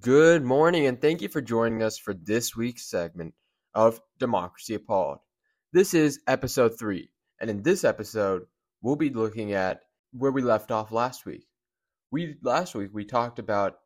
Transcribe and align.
Good 0.00 0.42
morning, 0.42 0.86
and 0.86 0.98
thank 0.98 1.20
you 1.20 1.28
for 1.28 1.42
joining 1.42 1.82
us 1.82 1.98
for 1.98 2.14
this 2.14 2.56
week's 2.56 2.88
segment 2.88 3.34
of 3.74 4.00
Democracy 4.18 4.74
Appalled. 4.74 5.18
This 5.74 5.92
is 5.92 6.20
episode 6.26 6.78
three, 6.78 7.10
and 7.38 7.50
in 7.50 7.62
this 7.62 7.84
episode, 7.84 8.46
we'll 8.80 8.96
be 8.96 9.10
looking 9.10 9.52
at 9.52 9.82
where 10.12 10.32
we 10.32 10.40
left 10.40 10.70
off 10.70 10.90
last 10.90 11.26
week. 11.26 11.46
We 12.10 12.36
last 12.42 12.74
week 12.74 12.90
we 12.94 13.04
talked 13.04 13.38
about 13.38 13.76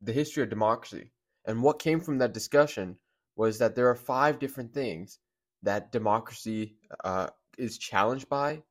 the 0.00 0.12
history 0.12 0.44
of 0.44 0.48
democracy, 0.48 1.10
and 1.44 1.60
what 1.60 1.80
came 1.80 1.98
from 1.98 2.18
that 2.18 2.34
discussion 2.34 2.96
was 3.34 3.58
that 3.58 3.74
there 3.74 3.88
are 3.88 3.96
five 3.96 4.38
different 4.38 4.72
things 4.72 5.18
that 5.64 5.90
democracy 5.90 6.76
uh, 7.02 7.26
is 7.58 7.78
challenged 7.78 8.28
by, 8.28 8.62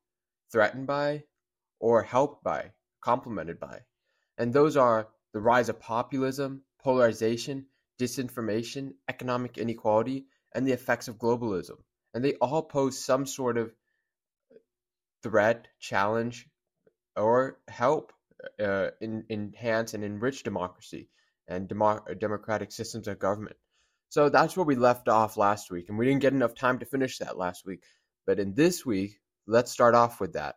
threatened 0.54 0.88
by, 0.88 1.24
or 1.82 2.02
helped 2.02 2.46
by, 2.46 2.72
complemented 3.02 3.60
by, 3.60 3.82
and 4.38 4.54
those 4.54 4.78
are 4.78 5.10
the 5.34 5.42
rise 5.42 5.68
of 5.68 5.82
populism, 5.82 6.62
polarization, 6.84 7.66
disinformation, 8.00 8.94
economic 9.10 9.58
inequality, 9.58 10.26
and 10.54 10.66
the 10.66 10.74
effects 10.74 11.08
of 11.08 11.18
globalism. 11.18 11.78
And 12.14 12.24
they 12.24 12.34
all 12.36 12.62
pose 12.62 13.04
some 13.04 13.26
sort 13.26 13.58
of 13.58 13.74
threat, 15.24 15.68
challenge, 15.80 16.48
or 17.16 17.60
help 17.68 18.14
uh, 18.60 18.90
in, 19.02 19.26
enhance 19.30 19.94
and 19.94 20.04
enrich 20.04 20.44
democracy 20.44 21.10
and 21.48 21.68
demo- 21.68 22.04
democratic 22.20 22.72
systems 22.72 23.08
of 23.08 23.20
government. 23.20 23.58
So 24.10 24.30
that's 24.30 24.56
where 24.56 24.66
we 24.66 24.76
left 24.76 25.10
off 25.10 25.38
last 25.38 25.70
week, 25.70 25.90
and 25.90 25.98
we 25.98 26.06
didn't 26.06 26.22
get 26.22 26.34
enough 26.34 26.56
time 26.56 26.80
to 26.80 26.86
finish 26.86 27.18
that 27.18 27.38
last 27.38 27.66
week. 27.66 27.84
But 28.26 28.40
in 28.40 28.54
this 28.54 28.86
week, 28.86 29.20
let's 29.48 29.72
start 29.72 29.96
off 29.96 30.20
with 30.20 30.34
that. 30.34 30.56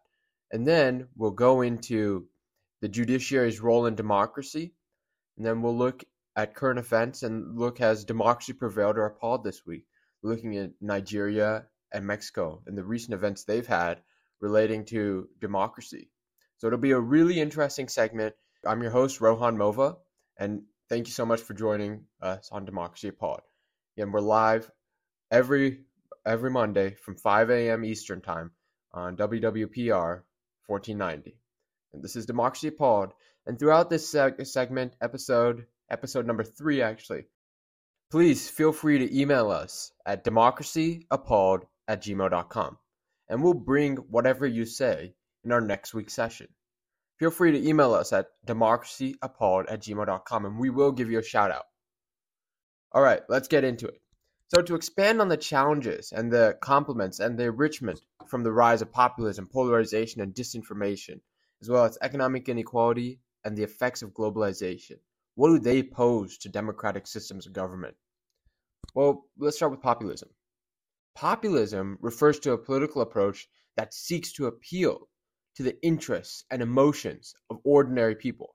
And 0.53 0.67
then 0.67 1.09
we'll 1.17 1.31
go 1.33 1.63
into 1.63 2.27
the 2.81 2.89
judiciary's 2.89 3.61
role 3.61 3.87
in 3.87 3.95
democracy, 3.95 4.75
and 5.37 5.47
then 5.47 5.63
we'll 5.63 5.77
look 5.77 6.05
at 6.41 6.55
current 6.55 6.79
events 6.79 7.23
and 7.23 7.59
look 7.59 7.79
has 7.79 8.05
democracy 8.05 8.55
prevailed 8.55 8.97
or 8.97 9.05
appalled 9.05 9.45
this 9.45 9.67
week, 9.67 9.85
looking 10.23 10.57
at 10.57 10.71
Nigeria 10.81 11.67
and 11.93 12.07
Mexico 12.07 12.63
and 12.67 12.79
the 12.79 12.85
recent 12.85 13.13
events 13.13 13.45
they've 13.45 13.67
had 13.67 14.01
relating 14.41 14.87
to 14.87 15.29
democracy. 15.39 16.11
So 16.57 16.67
it'll 16.67 16.79
be 16.79 16.93
a 16.93 16.99
really 16.99 17.39
interesting 17.39 17.89
segment. 17.89 18.35
I'm 18.67 18.81
your 18.81 18.91
host, 18.91 19.21
Rohan 19.21 19.59
Mova, 19.59 19.97
and 20.39 20.63
thank 20.89 21.09
you 21.09 21.13
so 21.13 21.27
much 21.27 21.41
for 21.41 21.53
joining 21.53 22.05
us 22.23 22.49
on 22.51 22.65
Democracy 22.65 23.09
Appalled. 23.09 23.43
Again, 23.97 24.13
we're 24.13 24.21
live 24.21 24.71
every 25.31 25.81
every 26.27 26.51
Monday 26.51 26.95
from 26.95 27.17
5 27.17 27.51
a.m. 27.51 27.85
Eastern 27.85 28.23
Time 28.23 28.51
on 28.93 29.17
WWPR 29.17 30.23
1490. 30.67 31.37
And 31.93 32.03
this 32.03 32.17
is 32.17 32.25
Democracy 32.25 32.69
Appalled. 32.69 33.13
And 33.47 33.59
throughout 33.59 33.91
this 33.91 34.11
seg- 34.11 34.47
segment, 34.47 34.95
episode, 35.01 35.67
episode 35.91 36.27
number 36.27 36.45
three, 36.45 36.83
actually, 36.83 37.25
please 38.11 38.49
feel 38.49 38.73
free 38.73 38.99
to 38.99 39.19
email 39.19 39.51
us 39.51 39.93
at 40.07 40.25
democracyappalled 40.25 41.63
at 41.89 42.03
gmail.com. 42.03 42.79
And 43.29 43.43
we'll 43.43 43.55
bring 43.55 43.97
whatever 43.97 44.47
you 44.47 44.65
say 44.65 45.15
in 45.45 45.53
our 45.53 45.61
next 45.61 45.95
week's 45.95 46.15
session. 46.15 46.49
Feel 47.19 47.31
free 47.31 47.53
to 47.53 47.69
email 47.69 47.93
us 47.95 48.13
at 48.13 48.29
democracyappalled 48.47 49.71
at 49.71 49.83
gmail.com 49.83 50.47
and 50.47 50.59
we 50.59 50.71
will 50.71 50.93
give 50.93 51.11
you 51.11 51.19
a 51.19 51.23
shout 51.23 51.51
out. 51.51 51.65
All 52.93 53.03
right, 53.03 53.21
let's 53.29 53.47
get 53.47 53.63
into 53.63 53.87
it. 53.87 54.01
So, 54.49 54.63
to 54.63 54.75
expand 54.75 55.21
on 55.21 55.29
the 55.29 55.37
challenges 55.37 56.11
and 56.11 56.33
the 56.33 56.59
complements 56.61 57.21
and 57.21 57.39
the 57.39 57.45
enrichment 57.45 58.01
from 58.27 58.43
the 58.43 58.51
rise 58.51 58.83
of 58.83 58.91
populism, 58.91 59.47
polarization, 59.47 60.21
and 60.21 60.35
disinformation, 60.35 61.21
as 61.61 61.69
well 61.69 61.85
as 61.85 61.99
economic 62.03 62.49
inequality 62.49 63.21
and 63.45 63.57
the 63.57 63.63
effects 63.63 64.03
of 64.03 64.13
globalization. 64.13 64.99
What 65.41 65.49
do 65.49 65.59
they 65.59 65.83
pose 65.83 66.37
to 66.37 66.51
democratic 66.51 67.07
systems 67.07 67.47
of 67.47 67.55
government? 67.55 67.97
Well, 68.95 69.25
let's 69.39 69.57
start 69.57 69.73
with 69.73 69.81
populism. 69.81 70.29
Populism 71.15 71.97
refers 72.03 72.39
to 72.41 72.53
a 72.53 72.59
political 72.59 73.01
approach 73.01 73.49
that 73.79 73.95
seeks 73.95 74.33
to 74.33 74.49
appeal 74.49 75.09
to 75.57 75.63
the 75.63 75.83
interests 75.83 76.45
and 76.51 76.61
emotions 76.61 77.35
of 77.49 77.59
ordinary 77.65 78.17
people, 78.17 78.55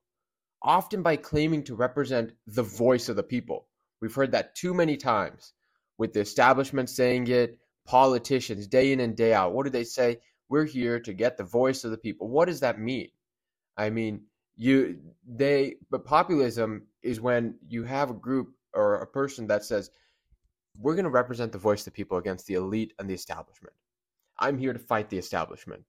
often 0.62 1.02
by 1.02 1.16
claiming 1.16 1.64
to 1.64 1.74
represent 1.74 2.34
the 2.46 2.62
voice 2.62 3.10
of 3.10 3.16
the 3.16 3.24
people. 3.24 3.68
We've 4.00 4.14
heard 4.14 4.34
that 4.34 4.54
too 4.54 4.76
many 4.76 4.96
times 4.96 5.54
with 5.98 6.14
the 6.14 6.20
establishment 6.20 6.92
saying 6.92 7.30
it, 7.30 7.58
politicians 7.88 8.68
day 8.68 8.94
in 8.94 9.00
and 9.00 9.18
day 9.18 9.34
out. 9.34 9.54
What 9.54 9.64
do 9.64 9.72
they 9.72 9.86
say? 9.86 10.20
We're 10.50 10.66
here 10.66 11.00
to 11.00 11.14
get 11.14 11.36
the 11.36 11.46
voice 11.46 11.84
of 11.84 11.90
the 11.90 11.98
people. 11.98 12.30
What 12.30 12.46
does 12.46 12.60
that 12.60 12.80
mean? 12.80 13.10
I 13.76 13.90
mean, 13.90 14.28
you 14.58 15.00
they 15.28 15.76
but 15.90 16.06
populism 16.06 16.84
is 17.02 17.20
when 17.20 17.56
you 17.68 17.84
have 17.84 18.10
a 18.10 18.14
group 18.14 18.54
or 18.74 18.96
a 18.96 19.08
person 19.08 19.48
that 19.48 19.64
says 19.64 19.90
we're 20.80 20.96
going 20.96 21.06
to 21.06 21.10
represent 21.10 21.52
the 21.52 21.58
voice 21.58 21.82
of 21.82 21.86
the 21.86 21.92
people 21.92 22.18
against 22.18 22.48
the 22.48 22.56
elite 22.56 22.94
and 23.00 23.10
the 23.10 23.14
establishment. 23.14 23.74
I'm 24.38 24.58
here 24.58 24.74
to 24.74 24.80
fight 24.80 25.10
the 25.10 25.18
establishment. 25.18 25.84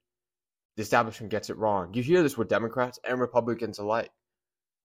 The 0.76 0.82
establishment 0.82 1.30
gets 1.30 1.50
it 1.50 1.56
wrong. 1.56 1.94
You 1.94 2.02
hear 2.02 2.22
this 2.22 2.36
with 2.36 2.48
Democrats 2.48 3.00
and 3.02 3.18
Republicans 3.18 3.78
alike. 3.78 4.10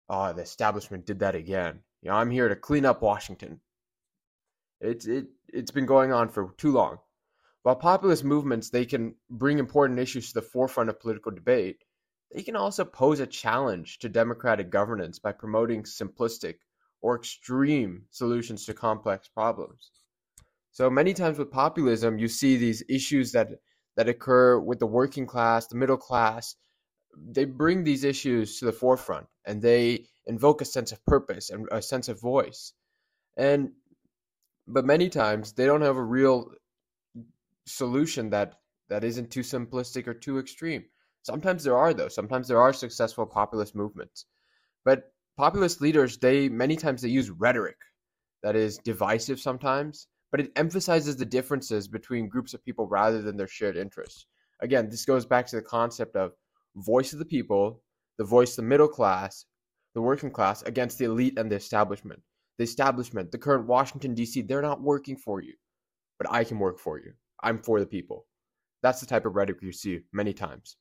Oh, 0.08 0.32
the 0.32 0.42
establishment 0.42 1.06
did 1.06 1.20
that 1.20 1.34
again. 1.34 1.80
You 2.02 2.10
know, 2.10 2.16
I'm 2.16 2.30
here 2.30 2.48
to 2.48 2.56
clean 2.56 2.84
up 2.84 3.02
Washington. 3.02 3.60
It's 4.80 5.06
it 5.06 5.26
it's 5.48 5.72
been 5.72 5.86
going 5.86 6.12
on 6.12 6.28
for 6.28 6.54
too 6.56 6.72
long. 6.72 6.98
While 7.62 7.76
populist 7.76 8.22
movements 8.22 8.70
they 8.70 8.84
can 8.84 9.16
bring 9.28 9.58
important 9.58 9.98
issues 9.98 10.28
to 10.28 10.34
the 10.34 10.42
forefront 10.42 10.90
of 10.90 11.00
political 11.00 11.32
debate, 11.32 11.82
they 12.32 12.42
can 12.42 12.56
also 12.56 12.84
pose 12.84 13.20
a 13.20 13.26
challenge 13.26 13.98
to 14.00 14.08
democratic 14.08 14.70
governance 14.70 15.18
by 15.18 15.32
promoting 15.32 15.82
simplistic 15.82 16.56
or 17.00 17.16
extreme 17.16 18.04
solutions 18.10 18.66
to 18.66 18.74
complex 18.74 19.28
problems. 19.28 19.90
So 20.72 20.90
many 20.90 21.14
times 21.14 21.38
with 21.38 21.50
populism, 21.50 22.18
you 22.18 22.28
see 22.28 22.56
these 22.56 22.82
issues 22.88 23.32
that 23.32 23.48
that 23.96 24.08
occur 24.08 24.60
with 24.60 24.78
the 24.78 24.86
working 24.86 25.26
class, 25.26 25.66
the 25.66 25.76
middle 25.76 25.96
class. 25.96 26.54
They 27.16 27.46
bring 27.46 27.82
these 27.82 28.04
issues 28.04 28.60
to 28.60 28.66
the 28.66 28.72
forefront 28.72 29.26
and 29.44 29.60
they 29.60 30.06
invoke 30.26 30.60
a 30.60 30.64
sense 30.64 30.92
of 30.92 31.04
purpose 31.04 31.50
and 31.50 31.66
a 31.72 31.82
sense 31.82 32.08
of 32.08 32.20
voice. 32.20 32.74
And 33.36 33.72
but 34.68 34.84
many 34.84 35.08
times 35.08 35.52
they 35.52 35.66
don't 35.66 35.82
have 35.82 35.96
a 35.96 36.02
real 36.02 36.52
solution 37.66 38.30
that 38.30 38.60
that 38.88 39.02
isn't 39.02 39.30
too 39.30 39.40
simplistic 39.40 40.06
or 40.06 40.14
too 40.14 40.38
extreme. 40.38 40.84
Sometimes 41.22 41.64
there 41.64 41.76
are 41.76 41.92
though. 41.92 42.08
Sometimes 42.08 42.48
there 42.48 42.60
are 42.60 42.72
successful 42.72 43.26
populist 43.26 43.74
movements. 43.74 44.26
But 44.84 45.12
populist 45.36 45.80
leaders, 45.80 46.18
they 46.18 46.48
many 46.48 46.76
times 46.76 47.02
they 47.02 47.08
use 47.08 47.30
rhetoric 47.30 47.76
that 48.42 48.56
is 48.56 48.78
divisive 48.78 49.40
sometimes, 49.40 50.06
but 50.30 50.40
it 50.40 50.52
emphasizes 50.56 51.16
the 51.16 51.24
differences 51.24 51.88
between 51.88 52.28
groups 52.28 52.54
of 52.54 52.64
people 52.64 52.86
rather 52.86 53.22
than 53.22 53.36
their 53.36 53.48
shared 53.48 53.76
interests. 53.76 54.26
Again, 54.60 54.88
this 54.88 55.04
goes 55.04 55.26
back 55.26 55.46
to 55.46 55.56
the 55.56 55.62
concept 55.62 56.16
of 56.16 56.32
voice 56.76 57.12
of 57.12 57.18
the 57.18 57.24
people, 57.24 57.82
the 58.18 58.24
voice 58.24 58.50
of 58.52 58.56
the 58.56 58.68
middle 58.68 58.88
class, 58.88 59.46
the 59.94 60.00
working 60.00 60.30
class 60.30 60.62
against 60.62 60.98
the 60.98 61.06
elite 61.06 61.38
and 61.38 61.50
the 61.50 61.56
establishment. 61.56 62.20
The 62.58 62.64
establishment, 62.64 63.30
the 63.30 63.38
current 63.38 63.66
Washington 63.66 64.14
D.C., 64.14 64.42
they're 64.42 64.62
not 64.62 64.80
working 64.82 65.16
for 65.16 65.40
you, 65.40 65.54
but 66.18 66.30
I 66.30 66.42
can 66.42 66.58
work 66.58 66.78
for 66.80 66.98
you. 66.98 67.12
I'm 67.42 67.62
for 67.62 67.78
the 67.78 67.86
people. 67.86 68.26
That's 68.82 69.00
the 69.00 69.06
type 69.06 69.26
of 69.26 69.36
rhetoric 69.36 69.62
you 69.62 69.72
see 69.72 70.00
many 70.12 70.32
times. 70.32 70.76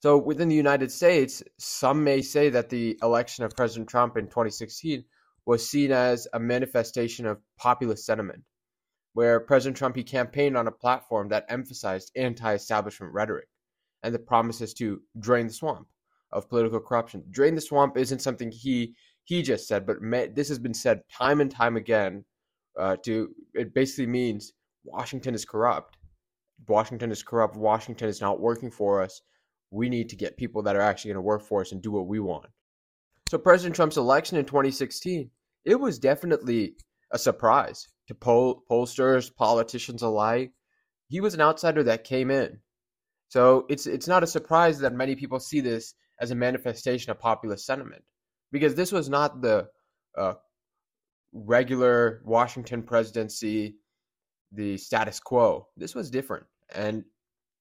So 0.00 0.16
within 0.16 0.48
the 0.48 0.56
United 0.56 0.90
States, 0.90 1.42
some 1.58 2.02
may 2.02 2.22
say 2.22 2.48
that 2.48 2.70
the 2.70 2.98
election 3.02 3.44
of 3.44 3.54
President 3.54 3.86
Trump 3.86 4.16
in 4.16 4.26
2016 4.28 5.04
was 5.44 5.68
seen 5.68 5.92
as 5.92 6.26
a 6.32 6.40
manifestation 6.40 7.26
of 7.26 7.42
populist 7.58 8.06
sentiment, 8.06 8.42
where 9.12 9.40
President 9.40 9.76
Trump 9.76 9.96
he 9.96 10.02
campaigned 10.02 10.56
on 10.56 10.66
a 10.66 10.72
platform 10.72 11.28
that 11.28 11.44
emphasized 11.50 12.12
anti-establishment 12.16 13.12
rhetoric 13.12 13.48
and 14.02 14.14
the 14.14 14.18
promises 14.18 14.72
to 14.74 15.02
drain 15.18 15.48
the 15.48 15.52
swamp 15.52 15.86
of 16.32 16.48
political 16.48 16.80
corruption. 16.80 17.22
Drain 17.30 17.54
the 17.54 17.60
swamp 17.60 17.98
isn't 17.98 18.22
something 18.22 18.50
he 18.50 18.94
he 19.24 19.42
just 19.42 19.68
said, 19.68 19.86
but 19.86 19.98
this 20.34 20.48
has 20.48 20.58
been 20.58 20.74
said 20.74 21.02
time 21.12 21.42
and 21.42 21.50
time 21.50 21.76
again. 21.76 22.24
Uh, 22.78 22.96
to 23.04 23.34
it 23.52 23.74
basically 23.74 24.06
means 24.06 24.54
Washington 24.82 25.34
is 25.34 25.44
corrupt. 25.44 25.98
Washington 26.68 27.10
is 27.10 27.22
corrupt. 27.22 27.56
Washington 27.56 28.08
is 28.08 28.22
not 28.22 28.40
working 28.40 28.70
for 28.70 29.02
us 29.02 29.20
we 29.70 29.88
need 29.88 30.08
to 30.10 30.16
get 30.16 30.36
people 30.36 30.62
that 30.62 30.76
are 30.76 30.80
actually 30.80 31.10
going 31.10 31.22
to 31.22 31.22
work 31.22 31.42
for 31.42 31.60
us 31.60 31.72
and 31.72 31.82
do 31.82 31.90
what 31.90 32.06
we 32.06 32.20
want. 32.20 32.46
So 33.28 33.38
President 33.38 33.76
Trump's 33.76 33.96
election 33.96 34.36
in 34.36 34.44
2016, 34.44 35.30
it 35.64 35.76
was 35.76 35.98
definitely 35.98 36.74
a 37.12 37.18
surprise 37.18 37.86
to 38.08 38.14
poll, 38.14 38.64
pollsters, 38.70 39.34
politicians 39.34 40.02
alike. 40.02 40.52
He 41.08 41.20
was 41.20 41.34
an 41.34 41.40
outsider 41.40 41.84
that 41.84 42.04
came 42.04 42.30
in. 42.30 42.58
So 43.28 43.66
it's 43.68 43.86
it's 43.86 44.08
not 44.08 44.24
a 44.24 44.28
surprise 44.28 44.80
that 44.80 44.92
many 44.92 45.14
people 45.14 45.38
see 45.38 45.60
this 45.60 45.94
as 46.20 46.32
a 46.32 46.34
manifestation 46.34 47.10
of 47.12 47.20
populist 47.20 47.64
sentiment 47.64 48.02
because 48.50 48.74
this 48.74 48.90
was 48.90 49.08
not 49.08 49.40
the 49.40 49.68
uh, 50.18 50.34
regular 51.32 52.22
Washington 52.24 52.82
presidency, 52.82 53.76
the 54.52 54.76
status 54.76 55.20
quo. 55.20 55.68
This 55.76 55.94
was 55.94 56.10
different. 56.10 56.46
And 56.74 57.04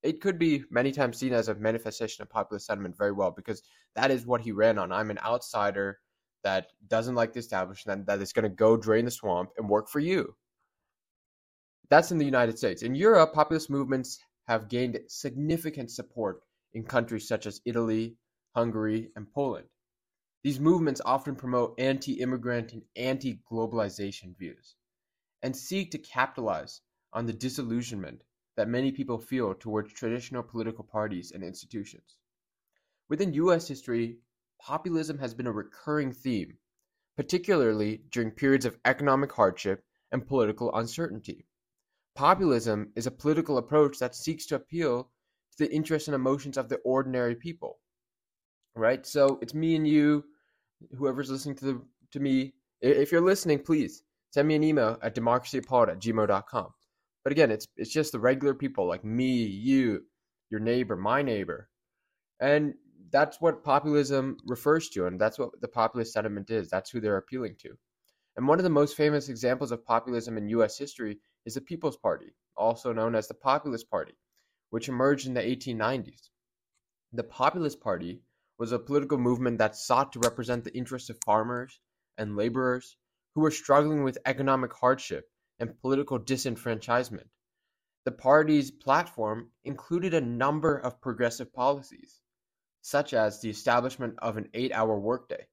it 0.02 0.22
could 0.22 0.40
be 0.40 0.64
many 0.70 0.92
times 0.92 1.18
seen 1.18 1.34
as 1.34 1.50
a 1.50 1.56
manifestation 1.56 2.22
of 2.22 2.30
populist 2.30 2.66
sentiment 2.66 2.98
very 2.98 3.12
well 3.12 3.32
because 3.32 3.62
that 3.96 4.12
is 4.12 4.26
what 4.26 4.42
he 4.42 4.52
ran 4.52 4.78
on. 4.78 4.92
I'm 4.92 5.12
an 5.12 5.20
outsider 5.20 6.00
that 6.44 6.68
doesn't 6.88 7.16
like 7.16 7.34
the 7.34 7.40
establishment, 7.40 8.06
that 8.06 8.22
is 8.22 8.34
going 8.34 8.44
to 8.44 8.50
go 8.50 8.78
drain 8.78 9.06
the 9.06 9.12
swamp 9.12 9.50
and 9.58 9.70
work 9.70 9.90
for 9.90 10.00
you. 10.00 10.36
That's 11.90 12.12
in 12.12 12.18
the 12.18 12.26
United 12.26 12.58
States. 12.58 12.82
In 12.82 12.96
Europe, 12.96 13.34
populist 13.34 13.70
movements 13.70 14.20
have 14.48 14.70
gained 14.70 15.00
significant 15.08 15.92
support 15.92 16.42
in 16.74 16.84
countries 16.84 17.28
such 17.28 17.46
as 17.46 17.62
Italy, 17.66 18.16
Hungary, 18.56 19.12
and 19.16 19.32
Poland. 19.32 19.68
These 20.44 20.60
movements 20.60 21.02
often 21.04 21.36
promote 21.36 21.80
anti 21.80 22.22
immigrant 22.22 22.72
and 22.72 22.84
anti 22.96 23.42
globalization 23.52 24.38
views 24.38 24.76
and 25.42 25.56
seek 25.56 25.92
to 25.92 25.98
capitalize 25.98 26.82
on 27.12 27.26
the 27.26 27.34
disillusionment 27.34 28.24
that 28.60 28.68
many 28.68 28.92
people 28.92 29.18
feel 29.18 29.54
towards 29.54 29.94
traditional 29.94 30.44
political 30.44 30.84
parties 30.84 31.32
and 31.32 31.46
institutions. 31.46 32.18
Within 33.08 33.34
US 33.36 33.70
history, 33.70 34.18
populism 34.62 35.18
has 35.18 35.34
been 35.34 35.48
a 35.48 35.52
recurring 35.54 36.12
theme, 36.12 36.58
particularly 37.16 38.02
during 38.12 38.32
periods 38.32 38.66
of 38.66 38.78
economic 38.84 39.32
hardship 39.32 39.86
and 40.12 40.28
political 40.28 40.76
uncertainty. 40.76 41.48
Populism 42.16 42.92
is 42.98 43.08
a 43.08 43.12
political 43.12 43.60
approach 43.60 43.98
that 44.00 44.14
seeks 44.14 44.46
to 44.48 44.56
appeal 44.56 45.04
to 45.56 45.64
the 45.64 45.74
interests 45.74 46.10
and 46.10 46.16
emotions 46.16 46.58
of 46.58 46.68
the 46.68 46.80
ordinary 46.84 47.36
people. 47.36 47.80
Right? 48.76 49.08
So 49.08 49.40
it's 49.42 49.54
me 49.54 49.78
and 49.78 49.88
you, 49.88 50.26
whoever's 50.98 51.32
listening 51.32 51.56
to 51.56 51.66
the, 51.66 51.82
to 52.12 52.20
me. 52.20 52.56
If 52.82 53.14
you're 53.14 53.22
listening, 53.22 53.60
please 53.60 54.04
send 54.32 54.50
me 54.50 54.56
an 54.56 54.64
email 54.64 54.98
at 55.02 55.16
democracyappalled 55.16 55.88
at 55.88 56.00
gmail.com. 56.00 56.74
But 57.24 57.32
again, 57.32 57.52
it's 57.52 57.68
it's 57.76 57.92
just 57.92 58.12
the 58.12 58.20
regular 58.20 58.54
people 58.54 58.88
like 58.88 59.04
me, 59.04 59.44
you, 59.44 60.06
your 60.50 60.60
neighbor, 60.60 60.96
my 60.96 61.22
neighbor. 61.22 61.70
And 62.40 62.74
that's 63.12 63.42
what 63.42 63.64
populism 63.64 64.38
refers 64.46 64.90
to, 64.90 65.08
and 65.08 65.20
that's 65.20 65.40
what 65.40 65.60
the 65.62 65.68
populist 65.68 66.14
sentiment 66.14 66.50
is. 66.50 66.70
That's 66.70 66.90
who 66.90 67.02
they're 67.02 67.18
appealing 67.18 67.56
to. 67.62 67.78
And 68.38 68.48
one 68.48 68.60
of 68.60 68.64
the 68.64 68.70
most 68.70 68.96
famous 68.96 69.28
examples 69.28 69.72
of 69.72 69.86
populism 69.86 70.38
in 70.38 70.48
US 70.50 70.78
history 70.78 71.20
is 71.46 71.56
the 71.56 71.62
People's 71.62 71.98
Party, 71.98 72.34
also 72.56 72.94
known 72.94 73.16
as 73.16 73.28
the 73.28 73.34
Populist 73.34 73.90
Party, 73.90 74.14
which 74.70 74.88
emerged 74.88 75.28
in 75.28 75.34
the 75.34 75.42
1890s. 75.42 76.30
The 77.12 77.24
Populist 77.24 77.82
Party 77.82 78.22
was 78.58 78.72
a 78.72 78.80
political 78.80 79.18
movement 79.18 79.58
that 79.58 79.76
sought 79.76 80.14
to 80.14 80.20
represent 80.20 80.64
the 80.64 80.78
interests 80.78 81.10
of 81.10 81.18
farmers 81.26 81.80
and 82.18 82.38
laborers 82.38 82.98
who 83.34 83.42
were 83.42 83.52
struggling 83.52 84.04
with 84.04 84.18
economic 84.26 84.72
hardship 84.74 85.30
and 85.60 85.80
political 85.82 86.20
disenfranchisement. 86.20 87.28
The 88.06 88.12
party's 88.12 88.72
platform 88.72 89.52
included 89.64 90.14
a 90.14 90.22
number 90.22 90.78
of 90.78 91.02
progressive 91.02 91.54
policies, 91.54 92.22
such 92.82 93.14
as 93.14 93.42
the 93.42 93.50
establishment 93.50 94.16
of 94.20 94.38
an 94.38 94.50
eight 94.54 94.72
hour 94.72 94.98
workday, 94.98 95.48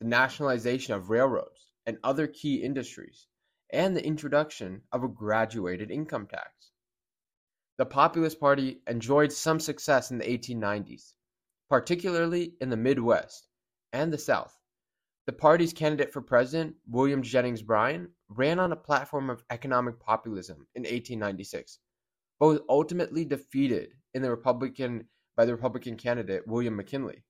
the 0.00 0.06
nationalization 0.06 0.94
of 0.94 1.10
railroads 1.10 1.72
and 1.86 1.98
other 2.04 2.26
key 2.26 2.62
industries, 2.62 3.26
and 3.72 3.96
the 3.96 4.04
introduction 4.04 4.82
of 4.92 5.02
a 5.02 5.08
graduated 5.08 5.90
income 5.90 6.26
tax. 6.26 6.70
The 7.76 7.86
Populist 7.86 8.38
Party 8.38 8.82
enjoyed 8.86 9.32
some 9.32 9.58
success 9.58 10.10
in 10.10 10.18
the 10.18 10.24
1890s, 10.24 11.14
particularly 11.68 12.54
in 12.60 12.70
the 12.70 12.76
Midwest 12.76 13.48
and 13.92 14.12
the 14.12 14.18
South. 14.18 14.56
The 15.26 15.32
party's 15.32 15.72
candidate 15.72 16.12
for 16.12 16.20
president, 16.22 16.76
William 16.88 17.22
Jennings 17.22 17.62
Bryan, 17.62 18.12
ran 18.30 18.60
on 18.60 18.70
a 18.70 18.76
platform 18.76 19.28
of 19.28 19.42
economic 19.50 19.98
populism 19.98 20.66
in 20.74 20.82
1896, 20.82 21.78
but 22.38 22.46
was 22.46 22.60
ultimately 22.68 23.24
defeated 23.24 23.92
in 24.14 24.22
the 24.22 24.30
Republican 24.30 25.08
by 25.36 25.44
the 25.44 25.54
Republican 25.54 25.96
candidate 25.96 26.46
William 26.46 26.76
McKinley. 26.76 27.24